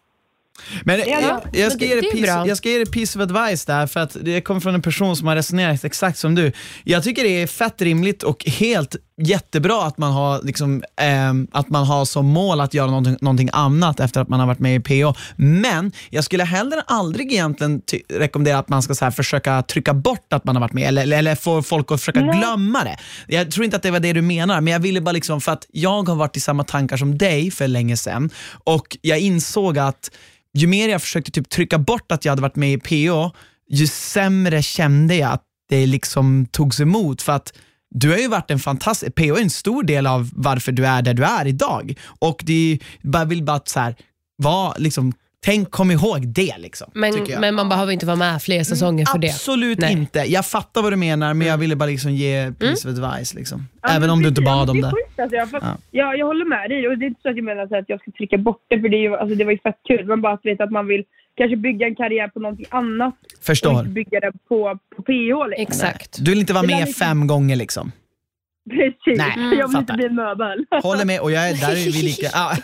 Men 0.84 0.98
Ja, 0.98 1.04
jag, 1.06 1.22
ja. 1.22 1.42
jag, 1.52 1.72
ska 1.72 1.84
ge 1.84 1.94
det- 1.94 2.00
dig 2.00 2.10
piece, 2.10 2.44
jag 2.46 2.56
ska 2.56 2.68
ge 2.68 2.76
dig 2.76 2.86
piece 2.92 3.18
of 3.18 3.22
advice 3.22 3.66
där, 3.66 3.86
för 3.86 4.00
att 4.00 4.16
det 4.24 4.40
kommer 4.40 4.60
från 4.60 4.74
en 4.74 4.82
person 4.82 5.16
som 5.16 5.28
har 5.28 5.36
resonerat 5.36 5.84
exakt 5.84 6.18
som 6.18 6.34
du. 6.34 6.52
Jag 6.84 7.04
tycker 7.04 7.22
det 7.22 7.42
är 7.42 7.46
fett 7.46 7.82
rimligt 7.82 8.22
och 8.22 8.44
helt 8.60 8.96
jättebra 9.22 9.82
att 9.82 9.98
man 9.98 10.12
har, 10.12 10.42
liksom, 10.42 10.82
ehm, 11.00 11.48
att 11.52 11.68
man 11.68 11.86
har 11.86 12.04
som 12.04 12.26
mål 12.26 12.60
att 12.60 12.74
göra 12.74 12.86
någonting, 12.86 13.16
någonting 13.20 13.50
annat 13.52 14.00
efter 14.00 14.20
att 14.20 14.28
man 14.28 14.40
har 14.40 14.46
varit 14.46 14.58
med 14.58 14.76
i 14.76 14.80
PO. 14.80 15.14
Men 15.36 15.92
jag 16.10 16.24
skulle 16.24 16.44
heller 16.44 16.82
aldrig 16.86 17.32
egentligen 17.32 17.82
rekommendera 18.08 18.58
att 18.58 18.68
man 18.68 18.82
ska 18.82 18.94
så 18.94 19.04
här 19.04 19.12
försöka 19.12 19.62
trycka 19.62 19.94
bort 19.94 20.32
att 20.32 20.44
man 20.44 20.56
har 20.56 20.60
varit 20.60 20.72
med 20.72 20.88
eller, 20.88 21.02
eller, 21.02 21.18
eller 21.18 21.34
få 21.34 21.62
folk 21.62 21.92
att 21.92 22.00
försöka 22.00 22.20
Nej. 22.20 22.38
glömma 22.38 22.84
det. 22.84 22.96
Jag 23.26 23.50
tror 23.50 23.64
inte 23.64 23.76
att 23.76 23.82
det 23.82 23.90
var 23.90 24.00
det 24.00 24.12
du 24.12 24.22
menar, 24.22 24.60
men 24.60 24.72
jag 24.72 24.80
ville 24.80 25.00
bara 25.00 25.12
liksom, 25.12 25.40
för 25.40 25.52
att 25.52 25.66
jag 25.72 26.08
har 26.08 26.16
varit 26.16 26.36
i 26.36 26.40
samma 26.40 26.64
tankar 26.64 26.96
som 26.96 27.18
dig 27.18 27.50
för 27.50 27.68
länge 27.68 27.96
sedan 27.96 28.30
och 28.64 28.96
jag 29.00 29.18
insåg 29.18 29.78
att 29.78 30.10
ju 30.54 30.66
mer 30.66 30.88
jag 30.88 31.02
försökte 31.02 31.30
typ 31.30 31.48
trycka 31.48 31.78
bort 31.78 32.12
att 32.12 32.24
jag 32.24 32.32
hade 32.32 32.42
varit 32.42 32.56
med 32.56 32.72
i 32.72 32.78
PO, 32.78 33.30
ju 33.70 33.86
sämre 33.86 34.62
kände 34.62 35.14
jag 35.14 35.32
att 35.32 35.42
det 35.68 35.86
liksom 35.86 36.46
togs 36.46 36.80
emot. 36.80 37.22
För 37.22 37.32
att 37.32 37.52
du 37.94 38.10
har 38.10 38.18
ju 38.18 38.28
varit 38.28 38.50
en 38.50 38.58
fantastisk, 38.58 39.14
PO 39.14 39.36
är 39.36 39.42
en 39.42 39.50
stor 39.50 39.82
del 39.82 40.06
av 40.06 40.30
varför 40.32 40.72
du 40.72 40.86
är 40.86 41.02
där 41.02 41.14
du 41.14 41.24
är 41.24 41.46
idag. 41.46 41.94
Och 42.18 42.42
det 42.46 42.72
är, 42.72 42.78
jag 43.18 43.26
vill 43.26 43.42
bara 43.44 43.56
att 43.56 43.68
så 43.68 43.80
här, 43.80 43.94
var, 44.36 44.74
liksom, 44.78 45.12
tänk, 45.44 45.70
kom 45.70 45.90
ihåg 45.90 46.28
det 46.28 46.54
liksom. 46.58 46.90
Men, 46.94 47.14
men 47.40 47.54
man 47.54 47.68
behöver 47.68 47.92
inte 47.92 48.06
vara 48.06 48.16
med 48.16 48.42
fler 48.42 48.64
säsonger 48.64 49.06
för 49.06 49.18
det. 49.18 49.28
Absolut 49.28 49.78
Nej. 49.78 49.92
inte. 49.92 50.18
Jag 50.18 50.46
fattar 50.46 50.82
vad 50.82 50.92
du 50.92 50.96
menar, 50.96 51.34
men 51.34 51.46
jag 51.46 51.58
ville 51.58 51.76
bara 51.76 51.86
liksom 51.88 52.10
ge 52.10 52.52
piece 52.52 52.88
of 52.88 52.98
advice. 52.98 53.34
Liksom. 53.34 53.68
Ja, 53.82 53.88
Även 53.88 54.10
om 54.10 54.22
du 54.22 54.28
inte 54.28 54.42
bad 54.42 54.70
om 54.70 54.80
det. 54.80 54.90
sjukt, 54.90 55.20
alltså, 55.20 55.36
jag, 55.36 55.48
Ja. 55.52 55.76
jag, 55.90 56.18
jag 56.18 56.26
håller 56.26 56.44
med 56.44 56.70
dig 56.70 56.88
och 56.88 56.98
det 56.98 57.04
är 57.04 57.08
inte 57.08 57.20
så 57.22 57.28
att 57.30 57.36
jag 57.36 57.44
menar 57.44 57.66
så 57.66 57.76
att 57.76 57.84
jag 57.88 58.00
ska 58.00 58.10
trycka 58.10 58.38
bort 58.38 58.62
det 58.68 58.80
för 58.80 58.88
det, 58.88 58.96
är 58.96 59.00
ju, 59.00 59.16
alltså, 59.16 59.34
det 59.36 59.44
var 59.44 59.52
ju 59.52 59.58
fett 59.58 59.80
kul. 59.88 60.06
Men 60.06 60.20
bara 60.22 60.32
att 60.32 60.44
veta 60.44 60.64
att 60.64 60.70
man 60.70 60.86
vill 60.86 61.02
kanske 61.36 61.56
bygga 61.56 61.86
en 61.86 61.94
karriär 61.94 62.28
på 62.28 62.40
någonting 62.40 62.66
annat 62.70 63.14
och 63.38 63.44
Förstår. 63.44 63.72
inte 63.78 63.90
bygga 63.90 64.20
det 64.20 64.32
på, 64.48 64.78
på 64.96 65.02
PH. 65.02 65.10
Liksom. 65.48 65.62
Exakt. 65.62 66.16
Du 66.24 66.30
vill 66.30 66.40
inte 66.40 66.52
vara 66.52 66.66
med 66.66 66.78
liksom- 66.86 67.06
fem 67.06 67.26
gånger 67.26 67.56
liksom. 67.56 67.92
Precis. 68.70 69.18
Nej, 69.18 69.34
jag 69.36 69.48
vill 69.48 69.60
fattar. 69.62 69.78
inte 69.80 69.92
bli 69.92 70.06
en 70.06 70.14
möbel. 70.14 70.66
Håller 70.82 71.04
med 71.04 71.20
och 71.20 71.32
jag 71.32 71.50
är, 71.50 71.54
där 71.54 71.70
är 71.70 71.92
vi 71.92 72.02
lika... 72.02 72.28
Ah. 72.36 72.56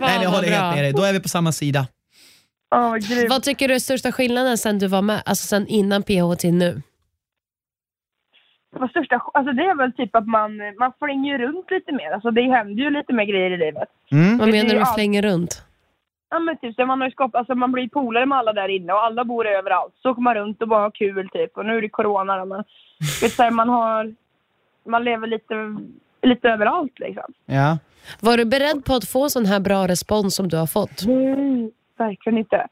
Nej, 0.00 0.22
jag 0.22 0.30
håller 0.30 0.48
helt 0.48 0.74
med 0.76 0.84
dig. 0.84 0.92
Då 0.92 1.02
är 1.02 1.12
vi 1.12 1.20
på 1.20 1.28
samma 1.28 1.52
sida. 1.52 1.86
Ja, 2.70 2.88
vad 2.90 3.08
grymt. 3.08 3.30
Vad 3.30 3.42
tycker 3.42 3.68
du 3.68 3.74
är 3.74 3.78
största 3.78 4.12
skillnaden 4.12 4.58
sen 4.58 4.78
du 4.78 4.86
var 4.86 5.02
med, 5.02 5.22
alltså 5.26 5.46
sen 5.46 5.66
innan 5.66 6.02
PH 6.02 6.34
till 6.38 6.54
nu? 6.54 6.82
Vad 8.70 8.90
största, 8.90 9.22
alltså 9.34 9.52
det 9.52 9.62
är 9.62 9.76
väl 9.76 9.92
typ 9.92 10.16
att 10.16 10.26
man, 10.26 10.56
man 10.78 10.92
flänger 10.98 11.38
runt 11.38 11.70
lite 11.70 11.92
mer. 11.92 12.10
Alltså 12.10 12.30
det 12.30 12.42
händer 12.42 12.82
ju 12.82 12.90
lite 12.90 13.12
mer 13.12 13.24
grejer 13.24 13.50
i 13.50 13.56
livet. 13.56 13.88
Mm. 14.12 14.38
Vad 14.38 14.48
menar 14.48 14.70
du 14.70 14.78
med 14.78 14.94
flänger 14.94 15.22
runt? 15.22 15.62
Ja 16.30 16.38
men 16.38 16.58
typ 16.58 16.74
så 16.74 16.86
man 16.86 17.00
har 17.00 17.08
ju 17.08 17.12
skapat, 17.12 17.38
alltså 17.38 17.54
man 17.54 17.72
blir 17.72 17.88
polare 17.88 18.26
med 18.26 18.38
alla 18.38 18.52
där 18.52 18.68
inne 18.68 18.92
och 18.92 19.04
alla 19.04 19.24
bor 19.24 19.46
överallt. 19.46 19.94
Så 20.02 20.10
åker 20.10 20.22
man 20.22 20.34
runt 20.34 20.62
och 20.62 20.68
bara 20.68 20.82
har 20.82 20.90
kul 20.90 21.28
typ. 21.28 21.56
Och 21.56 21.66
nu 21.66 21.76
är 21.76 21.82
det 21.82 21.88
corona 21.88 22.38
då, 22.38 22.44
men 22.44 22.58
vet 23.22 23.32
så 23.32 23.42
här, 23.42 23.50
man 23.50 23.68
har, 23.68 24.14
man 24.84 25.04
lever 25.04 25.26
lite, 25.26 25.54
lite 26.22 26.48
överallt 26.48 26.98
liksom. 26.98 27.32
Ja. 27.46 27.78
Var 28.20 28.36
du 28.36 28.44
beredd 28.44 28.84
på 28.84 28.94
att 28.94 29.08
få 29.08 29.30
sån 29.30 29.46
här 29.46 29.60
bra 29.60 29.88
respons 29.88 30.34
som 30.34 30.48
du 30.48 30.56
har 30.56 30.66
fått? 30.66 31.06
Nej, 31.06 31.70
verkligen 31.98 32.38
inte. 32.38 32.66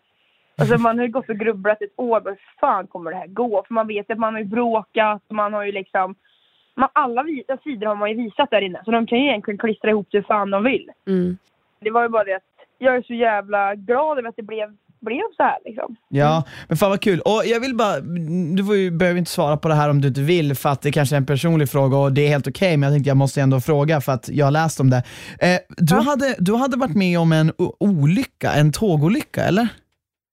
Alltså 0.58 0.78
man 0.78 0.98
har 0.98 1.06
ju 1.06 1.12
gått 1.12 1.28
och 1.28 1.38
grubblat 1.38 1.82
ett 1.82 1.92
år, 1.96 2.22
hur 2.24 2.38
fan 2.60 2.86
kommer 2.86 3.10
det 3.10 3.16
här 3.16 3.26
gå? 3.26 3.64
För 3.66 3.74
man 3.74 3.86
vet 3.86 4.10
ju 4.10 4.12
att 4.12 4.18
man 4.18 4.34
har 4.34 4.40
ju 4.40 4.46
bråkat, 4.46 5.22
man 5.28 5.52
har 5.52 5.64
ju 5.64 5.72
liksom... 5.72 6.14
Man, 6.74 6.88
alla 6.92 7.22
vita 7.22 7.56
sidor 7.56 7.86
har 7.86 7.94
man 7.94 8.10
ju 8.10 8.16
visat 8.16 8.50
där 8.50 8.60
inne, 8.60 8.82
så 8.84 8.90
de 8.90 9.06
kan 9.06 9.18
ju 9.18 9.24
egentligen 9.24 9.58
klistra 9.58 9.90
ihop 9.90 10.08
det 10.10 10.18
hur 10.18 10.24
fan 10.24 10.50
de 10.50 10.64
vill. 10.64 10.90
Mm. 11.06 11.38
Det 11.80 11.90
var 11.90 12.02
ju 12.02 12.08
bara 12.08 12.24
det 12.24 12.34
att 12.34 12.55
jag 12.78 12.96
är 12.96 13.02
så 13.02 13.14
jävla 13.14 13.74
glad 13.74 14.18
över 14.18 14.28
att 14.28 14.36
det 14.36 14.42
blev, 14.42 14.68
blev 15.00 15.22
så 15.36 15.42
här 15.42 15.58
liksom. 15.64 15.96
Ja, 16.08 16.44
men 16.68 16.76
fan 16.76 16.90
vad 16.90 17.00
kul. 17.00 17.20
Och 17.20 17.42
jag 17.46 17.60
vill 17.60 17.74
bara, 17.76 18.00
du 18.56 18.64
får 18.64 18.76
ju, 18.76 18.90
behöver 18.90 19.18
inte 19.18 19.30
svara 19.30 19.56
på 19.56 19.68
det 19.68 19.74
här 19.74 19.90
om 19.90 20.00
du 20.00 20.08
inte 20.08 20.20
vill 20.20 20.54
för 20.54 20.68
att 20.68 20.82
det 20.82 20.92
kanske 20.92 21.14
är 21.14 21.18
en 21.18 21.26
personlig 21.26 21.68
fråga 21.70 21.96
och 21.96 22.12
det 22.12 22.24
är 22.24 22.28
helt 22.28 22.46
okej, 22.48 22.76
men 22.76 22.86
jag 22.86 22.94
tänkte 22.96 23.10
jag 23.10 23.16
måste 23.16 23.40
ändå 23.42 23.60
fråga 23.60 24.00
för 24.00 24.12
att 24.12 24.28
jag 24.28 24.46
har 24.46 24.50
läst 24.50 24.80
om 24.80 24.90
det. 24.90 25.02
Eh, 25.40 25.56
du, 25.76 25.94
Ja. 25.94 26.00
hade, 26.00 26.34
du 26.38 26.54
hade 26.54 26.76
varit 26.76 26.96
med 26.96 27.18
om 27.18 27.32
en 27.32 27.52
olycka, 27.80 28.52
en 28.52 28.72
tågolycka 28.72 29.44
eller? 29.44 29.68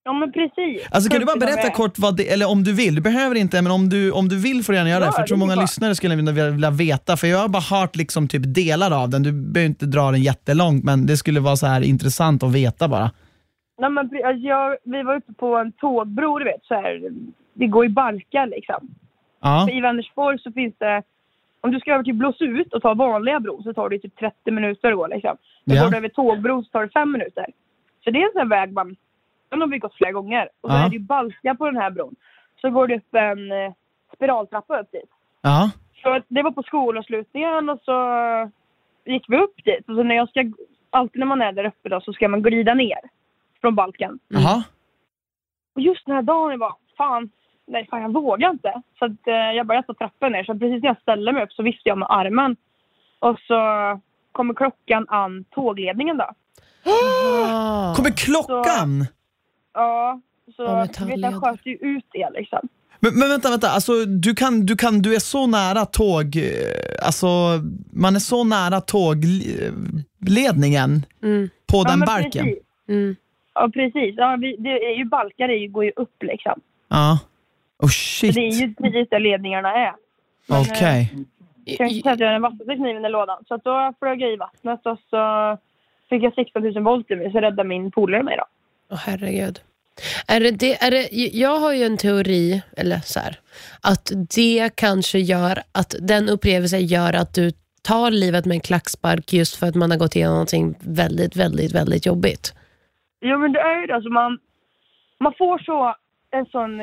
Ja 0.06 0.12
men 0.12 0.32
precis. 0.32 0.88
Alltså 0.90 1.10
kan 1.10 1.20
du 1.20 1.26
bara 1.26 1.36
berätta 1.36 1.70
kort 1.70 1.98
vad 1.98 2.16
det, 2.16 2.32
eller 2.32 2.50
om 2.50 2.64
du 2.64 2.72
vill, 2.74 2.94
du 2.94 3.00
behöver 3.00 3.34
inte, 3.36 3.62
men 3.62 3.72
om 3.72 3.88
du, 3.88 4.10
om 4.12 4.28
du 4.28 4.38
vill 4.42 4.64
får 4.64 4.72
du 4.72 4.76
gärna 4.76 4.90
göra 4.90 5.00
Ja, 5.00 5.06
det, 5.06 5.12
för 5.12 5.20
jag 5.20 5.28
tror 5.28 5.38
många 5.38 5.54
lyssnare 5.54 5.94
skulle 5.94 6.16
vilja, 6.16 6.70
veta, 6.70 7.16
för 7.16 7.26
jag 7.26 7.38
har 7.38 7.48
bara 7.48 7.78
hört 7.80 7.96
liksom 7.96 8.28
typ 8.28 8.42
delar 8.54 9.02
av 9.02 9.10
den, 9.10 9.22
du 9.22 9.32
behöver 9.32 9.68
inte 9.68 9.86
dra 9.86 10.10
den 10.10 10.22
jättelångt, 10.22 10.84
men 10.84 11.06
det 11.06 11.16
skulle 11.16 11.40
vara 11.40 11.56
så 11.56 11.66
här 11.66 11.80
intressant 11.84 12.42
att 12.42 12.52
veta 12.54 12.88
bara. 12.88 13.10
Nej, 13.78 13.90
men, 13.90 13.98
alltså, 13.98 14.46
jag, 14.46 14.76
vi 14.84 15.02
var 15.02 15.16
uppe 15.16 15.32
på 15.32 15.56
en 15.56 15.72
tågbro, 15.72 16.38
du 16.38 16.44
vet. 16.44 16.64
Så 16.64 16.74
här, 16.74 17.00
det 17.54 17.66
går 17.66 17.84
i 17.84 17.88
balkar 17.88 18.46
liksom. 18.46 18.88
Ja, 19.42 19.70
I 19.70 19.80
Vänersborg 19.80 20.38
så 20.38 20.52
finns 20.52 20.74
det... 20.78 21.02
Om 21.60 21.70
du 21.70 21.80
ska 21.80 21.92
över 21.94 22.04
till 22.04 22.14
Blåsut 22.14 22.72
och 22.74 22.82
ta 22.82 22.94
vanliga 22.94 23.40
bron 23.40 23.62
så 23.62 23.74
tar 23.74 23.88
det 23.88 23.98
typ 23.98 24.16
30 24.18 24.50
minuter 24.50 24.88
att 24.90 24.96
gå 24.96 25.06
liksom. 25.06 25.36
Men 25.64 25.76
Ja. 25.76 25.84
går 25.84 25.90
du 25.90 25.96
över 25.96 26.08
tågbro 26.08 26.62
så 26.64 26.70
tar 26.70 26.82
det 26.82 26.88
5 26.92 27.12
minuter. 27.12 27.46
Så 28.04 28.10
det 28.10 28.18
är 28.18 28.26
en 28.26 28.40
sån 28.40 28.48
väg 28.48 28.72
man... 28.72 28.96
Den 29.54 29.60
har 29.60 29.68
vi 29.68 29.78
gått 29.78 29.94
flera 29.94 30.12
gånger. 30.12 30.48
Och 30.60 30.70
så 30.70 30.76
Ja. 30.76 30.84
är 30.84 30.88
det 30.88 30.96
ju 30.96 31.02
balkar 31.02 31.54
på 31.54 31.66
den 31.66 31.76
här 31.76 31.90
bron. 31.90 32.14
Så 32.60 32.70
går 32.70 32.86
det 32.88 32.96
upp 32.96 33.14
en 33.14 33.52
eh, 33.52 33.72
spiraltrappa 34.16 34.80
upp 34.80 34.92
dit. 34.92 35.10
ja, 35.42 35.70
Så 36.02 36.20
det 36.28 36.42
var 36.42 36.50
på 36.50 36.62
skolavslutningen 36.62 37.68
och 37.68 37.80
så 37.84 37.94
gick 39.04 39.24
vi 39.28 39.36
upp 39.36 39.64
dit. 39.64 39.88
Och 39.88 39.94
så 39.96 40.02
när 40.02 40.14
jag 40.14 40.28
ska... 40.28 40.52
Alltid 40.90 41.18
när 41.20 41.26
man 41.26 41.42
är 41.42 41.52
där 41.52 41.64
uppe 41.64 41.88
då 41.88 42.00
så 42.00 42.12
ska 42.12 42.28
man 42.28 42.42
glida 42.42 42.74
ner 42.74 42.98
från 43.60 43.74
balken. 43.74 44.18
jaha. 44.28 44.64
Och 45.74 45.80
just 45.80 46.06
den 46.06 46.14
här 46.14 46.22
dagen, 46.22 46.50
jag 46.50 46.60
bara, 46.60 46.74
fan, 46.96 47.30
nej 47.66 47.86
fan 47.90 48.02
jag 48.02 48.12
vågar 48.12 48.50
inte. 48.50 48.82
Så 48.98 49.04
att, 49.04 49.26
eh, 49.26 49.34
jag 49.34 49.66
började 49.66 49.86
ta 49.86 49.94
trappan 49.94 50.32
ner. 50.32 50.44
Så 50.44 50.52
precis 50.58 50.82
när 50.82 50.88
jag 50.90 51.00
ställer 51.00 51.32
mig 51.32 51.42
upp 51.44 51.52
så 51.52 51.62
viftar 51.62 51.88
jag 51.90 51.98
med 51.98 52.08
armen. 52.10 52.56
Och 53.18 53.38
så 53.40 53.54
kommer 54.32 54.54
klockan 54.54 55.06
an 55.08 55.44
tågledningen 55.50 56.16
då. 56.16 56.24
Ah. 56.86 57.94
Kommer 57.96 58.10
klockan? 58.10 59.06
Ja, 59.74 60.20
så 60.56 60.62
Ja, 60.62 60.80
vet, 60.80 60.96
sköt 61.42 61.66
ju 61.66 61.76
ut 61.80 62.04
det 62.12 62.30
liksom. 62.34 62.68
Men, 63.00 63.18
men 63.18 63.28
vänta, 63.28 63.50
vänta, 63.50 63.68
alltså, 63.68 64.04
du, 64.04 64.34
kan, 64.34 64.66
du, 64.66 64.76
kan, 64.76 65.02
du 65.02 65.14
är 65.14 65.18
så 65.18 65.46
nära 65.46 65.84
tåg, 65.84 66.36
eh, 66.36 67.06
alltså 67.06 67.26
man 67.92 68.16
är 68.16 68.20
så 68.20 68.44
nära 68.44 68.80
tågledningen 68.80 71.06
Mm. 71.22 71.48
på 71.66 71.76
ja, 71.76 71.84
den. 71.84 72.00
Precis. 72.00 72.58
Mm. 72.88 73.16
Ja, 73.54 73.70
precis. 73.74 74.14
Ja, 74.16 74.36
vi, 74.40 74.56
det 74.58 74.70
är 74.70 74.96
ju 74.98 75.04
balkar, 75.04 75.48
det 75.48 75.66
går 75.66 75.84
ju 75.84 75.92
upp 75.96 76.22
liksom. 76.22 76.60
Ja. 76.88 77.18
Oh 77.78 77.88
Så 77.88 77.92
shit, 77.92 78.34
det 78.34 78.40
är 78.40 78.52
ju 78.52 78.74
precis 78.74 79.08
där 79.10 79.20
ledningarna 79.20 79.72
är. 79.72 79.92
Men, 80.46 80.60
okej. 80.60 81.12
Jag 81.64 81.76
kan 81.76 81.86
inte 81.88 82.02
säga 82.02 82.12
att 82.12 82.20
jag 82.20 82.28
är 82.28 82.32
den 82.32 82.42
vassaste 82.42 82.76
kniven 82.76 83.04
i 83.04 83.08
lådan. 83.08 83.44
Så 83.48 83.54
att 83.54 83.64
då 83.64 83.92
flög 83.98 84.22
jag 84.22 84.32
i 84.32 84.36
vattnet 84.36 84.86
och 84.86 84.98
så 85.10 85.56
fick 86.08 86.22
jag 86.22 86.34
16 86.34 86.62
000 86.62 86.82
volt 86.82 87.10
i 87.10 87.16
mig 87.16 87.32
så 87.32 87.40
räddade 87.40 87.68
min 87.68 87.90
polare 87.90 88.22
mig 88.22 88.36
då. 88.36 88.44
Åh, 88.90 88.98
herregud. 89.06 89.60
Är 90.28 90.40
det 90.40 90.50
det, 90.50 90.82
är 90.82 90.90
det, 90.90 91.08
jag 91.38 91.58
har 91.58 91.72
ju 91.72 91.84
en 91.84 91.96
teori, 91.96 92.62
eller 92.76 92.98
så 92.98 93.20
här, 93.20 93.36
att 93.82 94.12
det 94.36 94.70
kanske 94.74 95.18
gör 95.18 95.58
att 95.72 95.94
den 96.00 96.28
upplevelsen 96.28 96.86
gör 96.86 97.12
att 97.12 97.34
du 97.34 97.52
tar 97.82 98.10
livet 98.10 98.46
med 98.46 98.54
en 98.54 98.60
klackspark 98.60 99.32
just 99.32 99.56
för 99.56 99.66
att 99.66 99.74
man 99.74 99.90
har 99.90 99.98
gått 99.98 100.16
igenom 100.16 100.34
någonting 100.34 100.74
väldigt, 100.80 101.36
väldigt, 101.36 101.74
väldigt 101.74 102.06
jobbigt. 102.06 102.54
Jo 103.20 103.38
men 103.38 103.52
det 103.52 103.60
är 103.60 103.80
ju 103.80 103.86
det. 103.86 103.94
Alltså 103.94 104.10
man, 104.10 104.38
man 105.18 105.34
får 105.38 105.58
så 105.58 105.94
en 106.30 106.46
sån... 106.46 106.78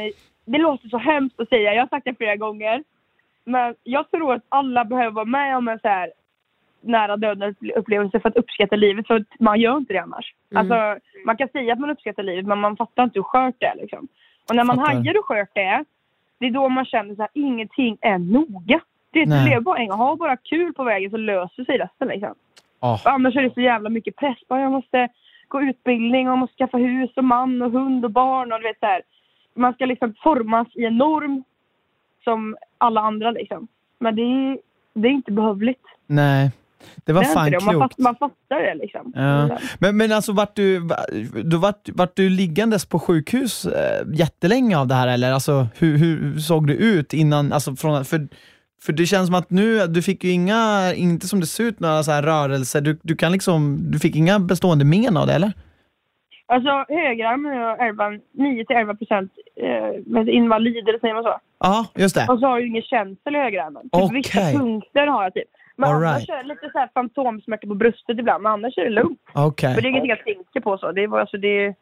Det 0.45 0.57
låter 0.57 0.89
så 0.89 0.97
hemskt 0.97 1.39
att 1.39 1.49
säga, 1.49 1.73
jag 1.73 1.81
har 1.81 1.87
sagt 1.87 2.05
det 2.05 2.15
flera 2.17 2.35
gånger. 2.35 2.83
Men 3.45 3.75
jag 3.83 4.11
tror 4.11 4.33
att 4.33 4.45
alla 4.49 4.85
behöver 4.85 5.11
vara 5.11 5.25
med 5.25 5.57
om 5.57 5.67
en 5.67 5.79
så 5.79 5.87
här 5.87 6.11
nära 6.81 7.17
döden 7.17 7.55
upplevelse 7.75 8.19
för 8.19 8.29
att 8.29 8.37
uppskatta 8.37 8.75
livet. 8.75 9.07
För 9.07 9.15
att 9.15 9.39
man 9.39 9.59
gör 9.59 9.77
inte 9.77 9.93
det 9.93 9.99
annars. 9.99 10.33
Alltså, 10.55 10.97
man 11.25 11.37
kan 11.37 11.47
säga 11.47 11.73
att 11.73 11.79
man 11.79 11.89
uppskattar 11.89 12.23
livet 12.23 12.45
men 12.45 12.59
man 12.59 12.77
fattar 12.77 13.03
inte 13.03 13.19
hur 13.19 13.23
skört 13.23 13.55
det 13.59 13.65
är. 13.65 13.75
Liksom. 13.75 14.07
Och 14.49 14.55
när 14.55 14.63
man 14.63 14.77
Fattar. 14.77 14.93
hajar 14.93 15.13
hur 15.13 15.21
skört 15.21 15.49
det 15.53 15.61
är, 15.61 15.85
det 16.39 16.45
är 16.45 16.51
då 16.51 16.69
man 16.69 16.85
känner 16.85 17.15
här, 17.17 17.27
ingenting 17.33 17.97
är 18.01 18.17
noga. 18.17 18.81
Det 19.11 19.21
är 19.21 19.25
lever 19.25 19.61
bara 19.61 19.77
en 19.77 19.87
gång. 19.87 19.97
Ha 19.97 20.15
bara 20.15 20.37
kul 20.37 20.73
på 20.73 20.83
vägen 20.83 21.11
så 21.11 21.17
löser 21.17 21.63
sig 21.63 21.77
resten. 21.77 22.07
Liksom. 22.07 22.35
Och 22.79 22.99
Annars 23.05 23.35
är 23.35 23.41
det 23.41 23.53
så 23.53 23.61
jävla 23.61 23.89
mycket 23.89 24.15
press. 24.15 24.37
Jag 24.47 24.71
måste 24.71 25.09
gå 25.47 25.61
utbildning 25.61 26.27
och 26.27 26.31
jag 26.31 26.39
måste 26.39 26.57
skaffa 26.57 26.77
hus 26.77 27.11
och 27.15 27.23
man 27.23 27.61
och 27.61 27.71
hund 27.71 28.05
och 28.05 28.11
barn 28.11 28.51
och 28.51 28.59
du 28.59 28.67
vet 28.67 28.79
så 28.79 28.85
här. 28.85 29.01
Man 29.53 29.73
ska 29.73 29.85
liksom 29.85 30.13
formas 30.23 30.67
i 30.73 30.85
en 30.85 30.97
norm 30.97 31.43
som 32.23 32.55
alla 32.77 33.01
andra 33.01 33.31
liksom. 33.31 33.67
Men 33.99 34.15
det 34.15 34.21
är, 34.21 34.57
det 34.93 35.07
är 35.07 35.11
inte 35.11 35.31
behövligt. 35.31 35.85
Nej, 36.07 36.51
det 37.05 37.13
var 37.13 37.21
det 37.21 37.27
är 37.27 37.33
fan 37.33 37.51
det. 37.51 37.65
Man, 37.65 37.73
klokt. 37.73 37.93
fatt, 37.93 37.97
man 37.97 38.15
fattar 38.15 38.61
det 38.61 38.75
liksom. 38.75 39.13
Ja. 39.15 39.57
Men, 39.79 39.97
men 39.97 40.11
alltså 40.11 40.31
vart 40.33 40.55
du, 40.55 40.89
du, 41.43 41.57
vart, 41.57 41.89
vart 41.93 42.15
du 42.15 42.29
liggandes 42.29 42.85
på 42.85 42.99
sjukhus 42.99 43.65
eh, 43.65 44.05
jättelänge 44.13 44.77
av 44.77 44.87
det 44.87 44.95
här 44.95 45.07
eller? 45.07 45.31
Alltså 45.31 45.67
hur, 45.77 45.97
hur 45.97 46.39
såg 46.39 46.67
du 46.67 46.73
ut 46.73 47.13
innan, 47.13 47.53
alltså 47.53 47.75
från, 47.75 48.05
för, 48.05 48.27
för 48.81 48.93
det 48.93 49.05
känns 49.05 49.27
som 49.27 49.35
att 49.35 49.49
nu, 49.49 49.87
du 49.87 50.01
fick 50.01 50.23
ju 50.23 50.31
inga, 50.31 50.93
inte 50.95 51.27
som 51.27 51.39
det 51.39 51.45
ser 51.45 51.63
ut, 51.63 51.79
några 51.79 52.03
så 52.03 52.11
här 52.11 52.23
rörelser, 52.23 52.81
du, 52.81 52.99
du 53.03 53.15
kan 53.15 53.31
liksom, 53.31 53.91
du 53.91 53.99
fick 53.99 54.15
inga 54.15 54.39
bestående 54.39 54.85
men 54.85 55.17
av 55.17 55.27
det 55.27 55.33
eller? 55.33 55.53
Alltså 56.53 56.85
högerarmen 56.89 57.51
11, 57.79 58.09
9-11 58.37 58.97
procent 58.97 59.31
eh, 59.55 60.35
invalider, 60.35 60.99
säger 60.99 61.13
man 61.13 61.23
så. 61.23 61.39
Ja, 61.59 61.85
just 61.95 62.15
det. 62.15 62.25
Och 62.29 62.39
så 62.39 62.45
har 62.45 62.57
jag 62.57 62.61
ju 62.61 62.67
ingen 62.67 62.81
känsel 62.81 63.35
i 63.35 63.37
högerarmen. 63.37 63.83
Typ. 63.83 64.11
Vissa 64.11 64.59
punkter 64.59 65.07
har 65.07 65.23
jag 65.23 65.33
typ. 65.33 65.49
Men 65.81 65.89
All 65.89 65.95
annars 66.05 66.17
right. 66.17 66.29
är 66.29 66.37
det 66.43 66.49
lite 66.49 66.69
så 66.73 66.79
här 66.79 66.89
fantomsmärta 66.93 67.67
på 67.67 67.75
bröstet 67.75 68.19
ibland. 68.19 68.43
Men 68.43 68.51
annars 68.51 68.77
är 68.77 68.83
det 68.83 68.89
lugnt. 68.89 69.19
Okej. 69.33 69.75
För 69.75 69.81
det 69.81 69.87
är 69.87 69.89
ingenting 69.89 70.09
jag 70.09 70.23
tänker 70.23 70.59
på 70.61 70.77
så. 70.77 70.91
Det 70.91 71.01
är, 71.03 71.19
alltså, 71.19 71.37
det 71.37 71.47
är, 71.65 71.75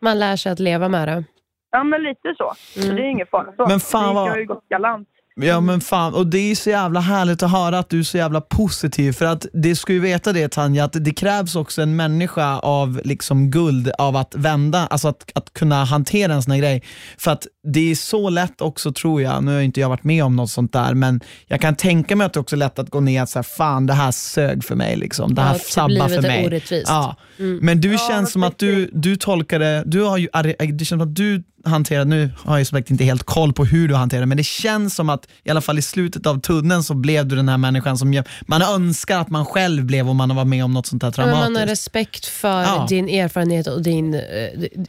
Man 0.00 0.18
lär 0.18 0.36
sig 0.36 0.52
att 0.52 0.58
leva 0.58 0.88
med 0.88 1.08
det. 1.08 1.24
ja 1.70 1.82
men 1.84 2.02
lite 2.02 2.34
så. 2.38 2.52
så 2.56 2.92
det 2.92 3.02
är 3.02 3.10
ingen 3.10 3.26
fara 3.26 3.52
så. 3.56 3.66
Men 3.66 3.80
fan 3.80 4.08
det 4.08 4.14
vad- 4.14 4.28
har 4.30 4.36
ju 4.38 4.44
gått 4.46 4.68
galant. 4.68 5.08
Ja 5.40 5.60
men 5.60 5.80
fan, 5.80 6.14
och 6.14 6.26
det 6.26 6.50
är 6.50 6.54
så 6.54 6.70
jävla 6.70 7.00
härligt 7.00 7.42
att 7.42 7.50
höra 7.50 7.78
att 7.78 7.88
du 7.88 7.98
är 7.98 8.02
så 8.02 8.16
jävla 8.16 8.40
positiv 8.40 9.12
för 9.12 9.24
att 9.24 9.46
det 9.52 9.76
ska 9.76 9.92
ju 9.92 10.00
veta 10.00 10.32
det 10.32 10.48
Tanja, 10.48 10.84
att 10.84 10.92
det 11.04 11.10
krävs 11.10 11.56
också 11.56 11.82
en 11.82 11.96
människa 11.96 12.58
av 12.58 13.00
liksom 13.04 13.50
guld 13.50 13.90
av 13.98 14.16
att 14.16 14.34
vända, 14.34 14.86
alltså 14.86 15.08
att, 15.08 15.30
att 15.34 15.52
kunna 15.52 15.84
hantera 15.84 16.34
en 16.34 16.42
sån 16.42 16.50
här 16.52 16.58
grej. 16.60 16.82
För 17.18 17.30
att 17.30 17.46
det 17.72 17.90
är 17.90 17.94
så 17.94 18.30
lätt 18.30 18.60
också 18.60 18.92
tror 18.92 19.22
jag, 19.22 19.44
nu 19.44 19.54
har 19.54 19.60
inte 19.60 19.80
jag 19.80 19.88
varit 19.88 20.04
med 20.04 20.24
om 20.24 20.36
något 20.36 20.50
sånt 20.50 20.72
där, 20.72 20.94
men 20.94 21.20
jag 21.46 21.60
kan 21.60 21.74
tänka 21.76 22.16
mig 22.16 22.24
att 22.24 22.32
det 22.32 22.40
också 22.40 22.56
är 22.56 22.58
lätt 22.58 22.78
att 22.78 22.90
gå 22.90 23.00
ner 23.00 23.22
och 23.22 23.28
säga 23.28 23.42
fan 23.42 23.86
det 23.86 23.94
här 23.94 24.10
sög 24.10 24.64
för 24.64 24.74
mig, 24.74 24.96
liksom. 24.96 25.34
det 25.34 25.42
Ja, 25.42 25.46
här 25.46 25.54
typ 25.54 25.62
sabbar 25.66 26.08
för 26.08 26.22
mig. 26.22 26.46
orättvist. 26.46 26.88
Ja. 26.88 27.16
Men 27.60 27.80
du 27.80 27.96
känns 28.08 28.32
som 28.32 28.42
att 28.42 28.58
du, 28.58 28.90
du 28.92 29.16
tolkar 29.16 29.58
det, 29.58 29.82
du 29.86 30.02
har 30.02 30.18
ju, 30.18 30.28
det 30.32 30.84
känns 30.84 30.88
som 30.88 31.00
att 31.00 31.14
du 31.16 31.42
hanterar, 31.64 32.04
nu 32.04 32.30
har 32.44 32.58
jag 32.58 32.66
som 32.66 32.78
sagt 32.78 32.90
inte 32.90 33.04
helt 33.04 33.22
koll 33.22 33.52
på 33.52 33.64
hur 33.64 33.88
du 33.88 33.94
hanterar 33.94 34.20
det, 34.20 34.26
men 34.26 34.36
det 34.36 34.46
känns 34.46 34.94
som 34.94 35.08
att 35.10 35.28
i 35.44 35.50
alla 35.50 35.60
fall 35.60 35.78
i 35.78 35.82
slutet 35.82 36.26
av 36.26 36.40
tunneln 36.40 36.82
så 36.82 36.94
blev 36.94 37.26
du 37.26 37.36
den 37.36 37.48
här 37.48 37.58
människan 37.58 37.98
som 37.98 38.22
man 38.46 38.62
önskar 38.62 39.18
att 39.18 39.30
man 39.30 39.44
själv 39.44 39.84
blev 39.84 40.08
om 40.08 40.16
man 40.16 40.30
har 40.30 40.36
varit 40.36 40.48
med 40.48 40.64
om 40.64 40.74
något 40.74 40.86
sånt 40.86 41.02
här 41.02 41.12
Men 41.16 41.26
man 41.26 41.34
har 41.36 41.42
traumatiskt. 41.44 41.70
respekt 41.72 42.26
för 42.26 42.62
Ja. 42.62 42.86
din 42.88 43.08
erfarenhet 43.08 43.66
och 43.66 43.82
din, 43.82 44.14
eh, 44.14 44.20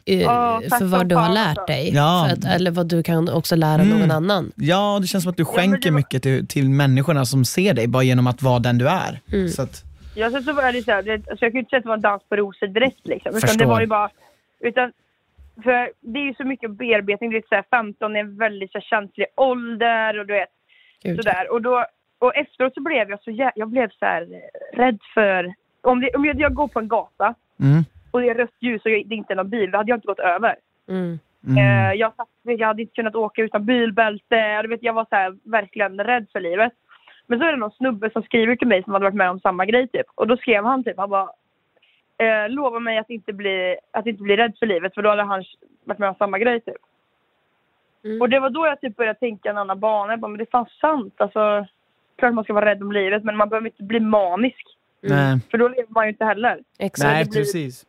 eh, 0.05 0.20
Ja, 0.22 0.61
för 0.70 0.86
vad 0.86 1.07
du 1.09 1.15
har 1.15 1.34
lärt 1.34 1.67
dig. 1.67 1.91
Ja. 1.95 2.26
För 2.30 2.36
att, 2.38 2.55
eller 2.55 2.72
vad 2.72 2.88
du 2.88 3.03
kan 3.03 3.30
också 3.30 3.55
lära 3.55 3.82
Mm. 3.82 3.99
någon 3.99 4.11
annan. 4.11 4.51
Ja, 4.55 4.99
det 5.01 5.07
känns 5.07 5.24
som 5.24 5.32
att 5.32 5.38
du 5.38 5.45
skänker 5.45 5.91
mycket 5.91 6.24
till, 6.24 6.47
till 6.47 6.70
människorna 6.70 7.26
som 7.26 7.45
ser 7.45 7.74
dig 7.74 7.88
bara 7.88 8.03
genom 8.03 8.28
att 8.28 8.41
vara 8.41 8.59
den 8.59 8.78
du 8.78 8.88
är. 8.89 9.22
Mm. 9.32 9.49
Så 9.49 9.61
att, 9.61 9.84
Ja, 10.15 10.32
sen 10.32 10.43
så 10.43 10.53
var 10.53 10.74
det 10.74 10.84
så 10.84 10.91
här, 10.91 10.97
alltså 11.13 11.24
jag 11.30 11.39
kan 11.39 11.51
ju 11.51 11.59
inte 11.59 11.70
säga 11.70 11.78
att 11.78 11.84
det 11.84 11.88
var 11.88 11.95
en 11.95 12.01
dans 12.01 12.22
på 12.30 12.36
rosor 12.36 12.67
direkt 12.67 13.07
liksom. 13.07 13.30
Utan 13.30 13.41
Förstår. 13.41 13.59
det 13.59 13.65
var 13.65 13.82
ju 13.82 13.88
bara, 13.88 14.09
utan, 14.63 14.91
för 15.64 15.91
det 15.99 16.20
är 16.20 16.24
ju 16.24 16.34
så 16.34 16.43
mycket 16.43 16.72
bearbetning. 16.72 17.30
Du 17.30 17.36
vet, 17.36 17.47
så 17.47 17.55
här, 17.55 17.66
15 17.70 18.16
är 18.16 18.20
en 18.20 18.38
väldigt 18.38 18.72
så 18.72 18.78
här, 18.78 18.86
känslig 18.86 19.28
ålder 19.36 20.20
och 20.20 20.26
du 20.26 20.34
vet 20.34 20.49
Gud. 21.03 21.16
sådär. 21.16 21.51
Och, 21.51 21.62
då, 21.62 21.86
och 22.20 22.36
efteråt 22.36 22.74
så 22.74 22.82
blev 22.82 23.10
jag 23.10 23.24
så 23.24 23.30
jä- 23.32 23.51
jag 23.55 23.68
blev 23.70 23.89
så 23.89 24.05
här 24.05 24.22
eh, 24.22 24.78
rädd 24.78 24.99
för, 25.14 25.53
om, 25.82 26.01
det, 26.01 26.16
om 26.16 26.26
jag, 26.26 26.39
jag 26.39 26.53
går 26.53 26.68
på 26.68 26.80
en 26.80 26.88
gata 26.88 27.36
mm, 27.60 27.84
och 28.12 28.22
det 28.22 28.30
är 28.30 28.36
rött 28.36 28.55
ljus 28.60 28.86
och 28.86 28.91
det 28.91 28.97
är 28.97 29.14
inte 29.14 29.34
är 29.34 29.36
någon 29.36 29.49
bil, 29.49 29.72
då 29.72 29.78
hade 29.78 29.89
jag 29.89 29.97
inte 29.97 30.07
gått 30.07 30.20
över. 30.20 30.55
Mm. 30.89 31.20
mm, 31.47 31.57
Eh, 31.57 31.93
jag, 31.93 32.16
satt, 32.16 32.28
jag 32.43 32.68
hade 32.68 32.82
inte 32.82 32.95
kunnat 32.95 33.16
åka 33.16 33.41
utan 33.41 33.66
bilbälte. 33.66 34.62
Du 34.62 34.68
vet, 34.68 34.84
jag 34.84 34.93
var 34.93 35.05
så 35.10 35.16
här, 35.16 35.38
verkligen 35.43 35.99
rädd 35.99 36.28
för 36.32 36.39
livet. 36.39 36.74
Men 37.28 37.39
så 37.39 37.45
är 37.45 37.51
det 37.51 37.57
någon 37.57 37.72
snubbe 37.72 38.10
som 38.10 38.24
skriver 38.24 38.55
till 38.55 38.68
mig 38.68 38.84
som 38.84 38.93
hade 38.93 39.05
varit 39.05 39.16
med 39.16 39.30
om 39.30 39.39
samma 39.39 39.66
grej 39.66 39.88
typ. 39.88 40.05
Och 40.16 40.28
då 40.28 40.38
skrev 40.38 40.64
han 40.66 40.84
typ, 40.84 40.97
han 40.97 41.10
bara 41.10 41.30
eh, 42.20 42.49
lova 42.49 42.80
mig 42.80 42.97
att 42.97 43.09
inte, 43.09 43.34
bli, 43.34 43.78
att 43.91 44.07
inte 44.07 44.24
bli 44.24 44.36
rädd 44.38 44.53
för 44.59 44.65
livet 44.65 44.93
för 44.93 45.01
då 45.01 45.09
hade 45.09 45.24
han 45.24 45.43
varit 45.84 45.99
med 45.99 46.09
om 46.09 46.15
samma 46.15 46.39
grej 46.39 46.61
typ. 46.61 46.76
Mm. 48.03 48.22
Och 48.22 48.30
det 48.30 48.39
var 48.39 48.49
då 48.49 48.65
jag 48.65 48.82
typ 48.82 48.95
började 48.95 49.20
tänka 49.20 49.49
en 49.49 49.57
annan 49.57 49.80
bana. 49.80 50.13
Jag 50.13 50.20
bara, 50.20 50.28
men 50.28 50.38
det 50.38 50.43
är 50.43 50.51
fan 50.51 50.65
sant. 50.82 51.13
Alltså, 51.17 51.65
klart 52.17 52.34
man 52.34 52.43
ska 52.43 52.53
vara 52.53 52.65
rädd 52.65 52.82
om 52.82 52.91
livet 52.91 53.24
men 53.24 53.38
man 53.38 53.49
behöver 53.49 53.67
inte 53.67 53.84
bli 53.84 53.99
manisk. 53.99 54.65
nej, 55.01 55.39
För 55.51 55.57
då 55.57 55.67
lever 55.67 55.88
man 55.89 56.05
ju 56.05 56.09
inte 56.11 56.26
heller. 56.26 56.59
Exakt. 56.80 57.09
nej 57.13 57.26
blir- 57.26 57.34
precis. 57.41 57.86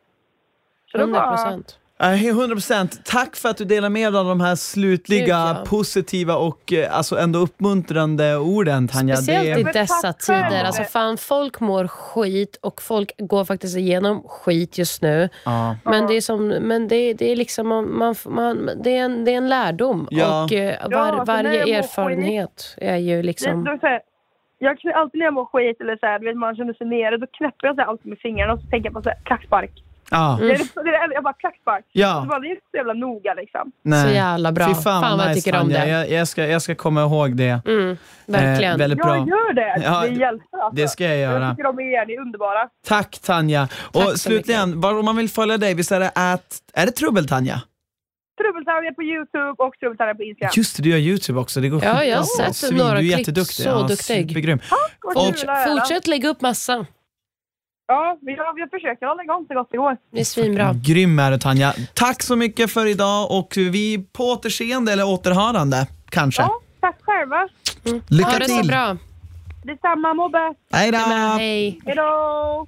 Så 0.92 0.98
då 0.98 1.04
100 1.04 1.20
bara, 1.20 1.30
procent. 1.30 1.78
100% 2.00 3.02
tack 3.04 3.36
för 3.36 3.48
att 3.48 3.56
du 3.56 3.64
delar 3.64 3.88
med 3.88 4.12
dig 4.12 4.20
av 4.20 4.26
de 4.26 4.40
här 4.40 4.54
slutliga, 4.54 5.20
Gud, 5.20 5.28
ja. 5.28 5.64
positiva 5.66 6.36
och 6.36 6.72
eh, 6.72 6.96
alltså 6.96 7.18
ändå 7.18 7.38
uppmuntrande 7.38 8.36
orden 8.36 8.88
Tanja. 8.88 9.16
Speciellt 9.16 9.64
det, 9.64 9.70
i 9.70 9.72
dessa 9.72 10.12
tider. 10.12 10.64
Alltså 10.64 10.82
fan, 10.82 11.16
folk 11.16 11.60
mår 11.60 11.86
skit 11.86 12.58
och 12.62 12.82
folk 12.82 13.12
går 13.18 13.44
faktiskt 13.44 13.76
igenom 13.76 14.22
skit 14.22 14.78
just 14.78 15.02
nu. 15.02 15.28
ja. 15.44 15.76
Men 15.84 16.06
det 16.06 16.14
är, 16.14 16.20
som, 16.20 16.48
men 16.48 16.88
det, 16.88 17.14
det 17.14 17.32
är 17.32 17.36
liksom, 17.36 17.68
man, 17.68 17.98
man, 17.98 18.14
man, 18.26 18.70
det, 18.82 18.96
är 18.96 19.04
en, 19.04 19.24
det 19.24 19.30
är 19.32 19.36
en 19.36 19.48
lärdom. 19.48 20.08
Ja. 20.10 20.44
Och 20.44 20.52
eh, 20.52 20.76
Ja, 20.80 20.88
var, 20.98 21.06
alltså, 21.06 21.24
varje 21.32 21.78
erfarenhet 21.78 22.76
är 22.78 22.96
ju 22.96 23.16
det, 23.16 23.22
liksom... 23.22 23.78
jag 24.58 24.78
alltid 24.94 25.18
när 25.18 25.24
jag 25.24 25.34
mår 25.34 25.44
skit 25.44 25.80
eller 25.80 25.96
så 25.96 26.06
här, 26.06 26.18
vet, 26.18 26.36
man 26.36 26.56
känner 26.56 26.72
sig 26.72 26.86
nere, 26.86 27.16
då 27.16 27.26
knäpper 27.26 27.66
jag 27.66 27.76
så 27.76 27.80
här, 27.80 27.88
alltid 27.88 28.06
med 28.06 28.18
fingrarna 28.18 28.52
och 28.52 28.60
så 28.60 28.66
tänker 28.66 28.86
jag 28.86 28.94
på 28.94 29.02
så 29.02 29.08
här, 29.08 29.18
klackspark. 29.24 29.70
Ja. 30.10 30.38
Det 30.40 30.46
det 30.74 31.14
jag 31.14 31.24
bara 31.24 31.32
klackspark. 31.34 31.84
Ja. 31.92 32.26
Det 32.42 32.48
är 32.48 32.50
inte 32.50 32.62
så 32.70 32.76
jävla 32.76 32.92
noga 32.92 33.34
liksom. 33.34 33.72
Nej. 33.82 34.08
Så 34.08 34.14
jävla 34.14 34.52
bra. 34.52 34.66
Fy 34.68 34.74
fan, 34.74 35.02
Fan 35.02 35.18
vad 35.18 35.26
jag 35.26 35.28
nice, 35.34 35.40
tycker 35.40 35.60
om 35.60 35.70
Tanja. 35.70 35.84
det. 35.84 35.90
Jag, 35.90 36.10
jag, 36.20 36.28
ska, 36.28 36.46
jag 36.46 36.62
ska 36.62 36.74
komma 36.74 37.02
ihåg 37.02 37.36
det. 37.36 37.60
Mm, 37.66 37.96
verkligen. 38.26 38.72
Eh, 38.72 38.78
väldigt 38.78 38.98
Ja, 38.98 39.04
bra. 39.04 39.16
gör 39.16 39.52
det! 39.52 39.82
Ja, 39.84 40.00
det 40.00 40.08
hjälper 40.08 40.58
alltså. 40.58 40.76
Det 40.82 40.88
ska 40.88 41.04
jag 41.04 41.18
göra. 41.18 41.44
Jag 41.44 41.56
tycker 41.56 41.68
om 41.68 41.80
er, 41.80 42.06
ni 42.06 42.14
är 42.14 42.20
underbara. 42.20 42.68
Tack 42.86 43.18
Tanja. 43.18 43.68
Tack 43.92 44.06
och 44.06 44.20
slutligen, 44.20 44.80
var, 44.80 44.98
om 44.98 45.04
man 45.04 45.16
vill 45.16 45.28
följa 45.30 45.58
dig, 45.58 45.74
visst 45.74 45.92
är 45.92 46.00
det 46.00 46.10
att, 46.14 46.58
är 46.74 46.86
det 46.86 46.92
Trubbel-Tanja? 46.92 47.60
Trubbeltanja 48.42 48.92
på 48.92 49.02
Youtube 49.02 49.54
och 49.58 49.74
Trubbeltanja 49.80 50.14
på 50.14 50.22
Instagram. 50.22 50.52
Just 50.56 50.76
det, 50.76 50.82
du 50.82 50.88
gör 50.90 50.98
YouTube 50.98 51.40
också. 51.40 51.60
Det 51.60 51.68
går 51.68 51.84
Ja, 51.84 52.04
jag 52.04 52.16
har 52.18 52.52
sett 52.52 52.70
några 52.76 52.90
Du 52.92 52.96
är 52.96 53.00
klipp. 53.02 53.18
jätteduktig. 53.18 53.54
Så 53.64 53.68
ja, 53.68 53.78
duktig. 53.82 54.28
Supergrym. 54.28 54.58
Vad 55.02 55.16
Och. 55.16 55.34
Fortsätt 55.68 56.06
lägga 56.06 56.28
upp 56.28 56.40
massa. 56.40 56.86
Ja, 57.92 58.18
men 58.22 58.34
jag, 58.34 58.58
jag 58.58 58.70
försöker 58.70 59.06
hålla 59.06 59.22
igång 59.22 59.44
så 59.48 59.54
gott 59.54 59.68
det 59.70 59.76
går. 59.76 59.96
Det 60.12 60.20
är 60.20 60.24
svinbra. 60.24 60.72
Grym 60.84 61.18
är 61.18 61.30
du 61.30 61.38
Tanja. 61.38 61.74
Tack 61.94 62.22
så 62.22 62.36
mycket 62.36 62.70
för 62.72 62.86
idag 62.86 63.30
och 63.30 63.52
vi 63.56 64.04
på 64.12 64.24
återseende 64.24 64.92
eller 64.92 65.04
återhörande 65.06 65.86
kanske. 66.08 66.42
Ja, 66.42 66.60
tack 66.80 66.96
själva. 67.02 67.48
Lycka 68.08 68.30
Ha 68.30 68.38
det 68.38 68.48
så 68.48 68.58
till. 68.58 68.68
bra. 68.68 68.96
Detsamma, 69.64 70.14
må 70.14 70.28
bäst. 70.28 70.58
Hej 70.72 70.90
då. 70.92 70.98
Hej. 70.98 71.80
Hejdå! 71.86 72.66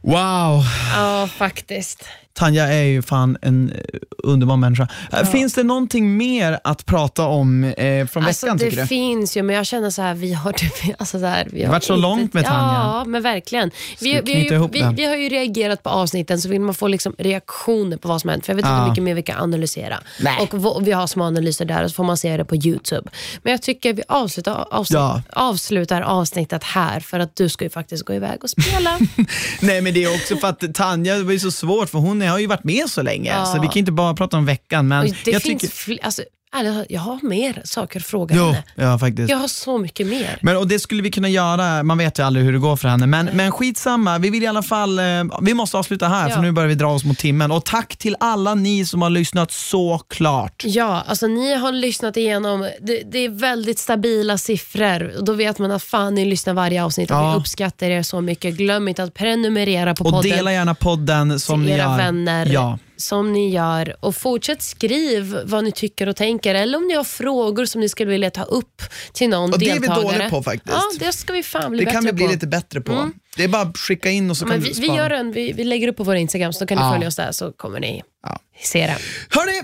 Wow. 0.00 0.62
Ja, 0.96 1.28
faktiskt. 1.36 2.04
Tanja 2.40 2.66
är 2.72 2.82
ju 2.82 3.02
fan 3.02 3.36
en 3.42 3.72
eh, 3.72 3.78
underbar 4.18 4.56
människa. 4.56 4.88
Eh, 5.12 5.24
Finns 5.30 5.54
det 5.54 5.62
någonting 5.62 6.16
mer 6.16 6.58
att 6.64 6.86
prata 6.86 7.26
om 7.26 7.64
eh, 7.64 8.06
från 8.06 8.24
Alltså, 8.24 8.46
veckan 8.46 8.56
det 8.56 8.64
tycker 8.64 8.80
du? 8.82 8.86
finns 8.86 9.36
ju, 9.36 9.42
men 9.42 9.56
jag 9.56 9.66
känner 9.66 9.90
så 9.90 10.02
här, 10.02 10.14
vi 10.14 10.32
har, 10.32 10.52
typ, 10.52 10.72
alltså 10.98 11.18
så 11.20 11.26
här, 11.26 11.48
vi 11.52 11.64
har 11.64 11.72
varit 11.72 11.84
så 11.84 11.96
långt 11.96 12.34
med 12.34 12.44
Tanja. 12.44 12.60
Ja, 12.74 13.04
men 13.06 13.22
verkligen. 13.22 13.70
Vi, 14.00 14.20
vi 14.24 14.32
ju, 14.32 14.58
vi, 14.68 14.80
det? 14.80 14.92
vi 14.96 15.04
har 15.04 15.16
ju 15.16 15.28
reagerat 15.28 15.82
på 15.82 15.90
avsnitten, 15.90 16.40
så 16.40 16.48
vill 16.48 16.60
man 16.60 16.74
få 16.74 16.88
liksom 16.88 17.14
reaktioner 17.18 17.96
på 17.96 18.08
vad 18.08 18.20
som 18.20 18.30
hänt. 18.30 18.46
För 18.46 18.52
jag 18.52 18.56
vet 18.56 18.64
inte 18.64 18.72
Ja. 18.74 18.82
hur 18.82 18.88
mycket 18.90 19.04
mer 19.04 19.14
vi 19.14 19.22
kan 19.22 19.38
analysera. 19.42 19.98
Nej. 20.20 20.48
Och 20.52 20.86
vi 20.86 20.92
har 20.92 21.06
små 21.06 21.24
analyser 21.24 21.64
där 21.64 21.84
och 21.84 21.90
så 21.90 21.94
får 21.94 22.04
man 22.04 22.16
se 22.16 22.36
det 22.36 22.44
på 22.44 22.56
YouTube. 22.56 23.10
Men 23.42 23.50
jag 23.50 23.62
tycker 23.62 23.92
vi 23.92 24.02
avslutar, 24.08 24.64
avslut, 24.70 24.96
Ja. 24.98 25.22
avslutar 25.32 26.00
avsnittet 26.00 26.64
här, 26.64 27.00
för 27.00 27.20
att 27.20 27.36
du 27.36 27.48
ska 27.48 27.64
ju 27.64 27.70
faktiskt 27.70 28.04
gå 28.04 28.14
iväg 28.14 28.44
och 28.44 28.50
spela. 28.50 28.98
Nej 29.60 29.80
men 29.80 29.94
det 29.94 30.04
är 30.04 30.14
också 30.14 30.36
för 30.36 30.48
att 30.48 30.74
Tanja, 30.74 31.16
det 31.16 31.22
var 31.22 31.32
ju 31.32 31.38
så 31.38 31.50
svårt 31.50 31.88
för 31.90 31.98
hon 31.98 32.22
har 32.32 32.38
ju 32.38 32.46
varit 32.46 32.64
med 32.64 32.88
så 32.88 33.02
länge 33.02 33.30
Ja. 33.30 33.46
så 33.46 33.60
vi 33.60 33.66
kan 33.66 33.76
inte 33.76 33.92
bara 33.92 34.14
prata 34.14 34.36
om 34.36 34.44
veckan. 34.46 34.88
Men 34.88 34.98
Och 35.06 35.14
det 35.24 35.30
jag 35.30 35.42
finns 35.42 35.62
tycker, 35.62 35.74
fl- 35.74 35.98
alltså, 36.02 36.22
ärligt, 36.56 36.86
jag 36.90 37.00
har 37.00 37.18
mer 37.22 37.62
saker 37.64 38.00
att 38.00 38.06
fråga 38.06 38.34
Jo, 38.36 38.44
henne. 38.44 38.62
ja 38.74 38.98
faktiskt. 38.98 39.30
Jag 39.30 39.38
har 39.38 39.48
så 39.48 39.78
mycket 39.78 40.06
mer. 40.06 40.38
Men, 40.42 40.56
och 40.56 40.68
det 40.68 40.78
skulle 40.78 41.02
vi 41.02 41.10
kunna 41.10 41.28
göra, 41.28 41.82
man 41.82 41.98
vet 41.98 42.18
ju 42.18 42.22
aldrig 42.22 42.44
hur 42.46 42.52
det 42.52 42.58
går 42.58 42.76
för 42.76 42.88
henne. 42.88 43.06
Men, 43.06 43.26
men 43.32 43.52
skitsamma, 43.52 44.18
vi 44.18 44.30
vill 44.30 44.42
i 44.42 44.46
alla 44.46 44.62
fall, 44.62 44.98
eh, 44.98 45.04
vi 45.42 45.54
måste 45.54 45.78
avsluta 45.78 46.08
här 46.08 46.28
Ja. 46.28 46.34
för 46.34 46.42
nu 46.42 46.52
börjar 46.52 46.68
vi 46.68 46.74
dra 46.74 46.86
oss 46.86 47.04
mot 47.04 47.18
timmen. 47.18 47.50
Och 47.52 47.64
tack 47.64 47.96
till 47.96 48.16
alla 48.20 48.54
ni 48.54 48.86
som 48.86 49.02
har 49.02 49.10
lyssnat 49.10 49.50
såklart. 49.52 50.62
Ja, 50.66 51.04
alltså 51.06 51.26
ni 51.26 51.54
har 51.54 51.72
lyssnat 51.72 52.16
igenom, 52.16 52.68
det, 52.80 53.02
det 53.12 53.18
är 53.18 53.28
väldigt 53.28 53.78
stabila 53.78 54.38
siffror 54.38 55.16
och 55.18 55.24
då 55.24 55.32
vet 55.32 55.58
man 55.58 55.70
att 55.70 55.82
fan 55.82 56.14
ni 56.14 56.24
lyssnar 56.24 56.54
varje 56.54 56.84
avsnitt 56.84 57.10
och 57.10 57.16
Ja. 57.16 57.30
vi 57.32 57.38
uppskattar 57.38 57.86
er 57.90 58.02
så 58.02 58.20
mycket. 58.20 58.54
Glöm 58.54 58.88
inte 58.88 59.02
att 59.02 59.14
prenumerera 59.14 59.94
på 59.94 60.04
Och 60.04 60.10
podden 60.10 60.30
dela 60.30 60.52
gärna 60.52 60.74
podden 60.74 61.40
som 61.40 61.60
till 61.60 61.66
ni 61.66 61.72
era 61.72 61.82
gör. 61.90 61.96
vänner 61.96 62.46
Ja. 62.46 62.78
Som 63.00 63.32
ni 63.32 63.50
gör 63.50 63.96
och 64.00 64.16
fortsätt 64.16 64.62
skriv 64.62 65.40
vad 65.44 65.64
ni 65.64 65.72
tycker 65.72 66.06
och 66.06 66.16
tänker 66.16 66.54
eller 66.54 66.78
om 66.78 66.86
ni 66.88 66.94
har 66.94 67.04
frågor 67.04 67.64
som 67.64 67.80
ni 67.80 67.88
skulle 67.88 68.10
vilja 68.10 68.30
ta 68.30 68.42
upp 68.42 68.82
till 69.12 69.28
någon 69.28 69.52
Och 69.52 69.58
det 69.58 69.70
är 69.70 69.74
vi 69.74 69.78
deltagare. 69.78 70.02
dåliga 70.12 70.30
på 70.30 70.42
faktiskt. 70.42 70.74
Ja, 70.76 70.82
det 71.06 71.12
ska 71.12 71.32
vi 71.32 71.42
fan 71.42 71.70
bli 71.70 71.78
Det 71.78 71.84
bättre 71.84 71.94
kan 71.96 72.04
vi 72.04 72.12
bli 72.12 72.28
lite 72.28 72.46
bättre 72.46 72.80
på. 72.80 73.10
Det 73.36 73.44
är 73.44 73.48
bara 73.48 73.62
att 73.62 73.78
skicka 73.78 74.10
in 74.10 74.30
och 74.30 74.36
så 74.36 74.44
Ja, 74.44 74.48
kan 74.50 74.60
vi 74.60 74.72
vi, 74.80 74.86
gör 74.86 75.10
en, 75.10 75.32
vi, 75.32 75.52
vi 75.52 75.64
lägger 75.64 75.88
upp 75.88 75.96
på 75.96 76.04
vår 76.04 76.16
Instagram 76.16 76.52
så 76.52 76.60
då 76.60 76.66
kan 76.66 76.78
ni 76.78 76.84
Ja. 76.84 76.92
följa 76.92 77.08
oss 77.08 77.16
där 77.16 77.32
så 77.32 77.52
kommer 77.52 77.80
ni 77.80 78.02
Ja. 78.26 78.38
se 78.62 78.78
det. 78.86 78.96
Hörni, 79.30 79.58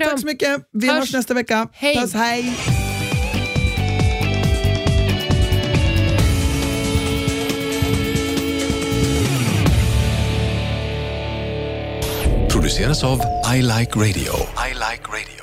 eh, 0.00 0.08
tack 0.10 0.20
så 0.20 0.26
mycket. 0.26 0.60
Vi 0.72 0.88
Hörs. 0.88 0.98
hörs 0.98 1.12
nästa 1.12 1.34
vecka. 1.34 1.68
Hej. 1.72 1.96
Puss, 1.96 2.14
hej. 2.14 2.52
Produceras 12.72 13.04
av 13.04 13.20
I 13.54 13.60
Like 13.62 13.94
Radio. 13.96 14.32
I 14.56 14.72
like 14.72 15.06
radio. 15.08 15.41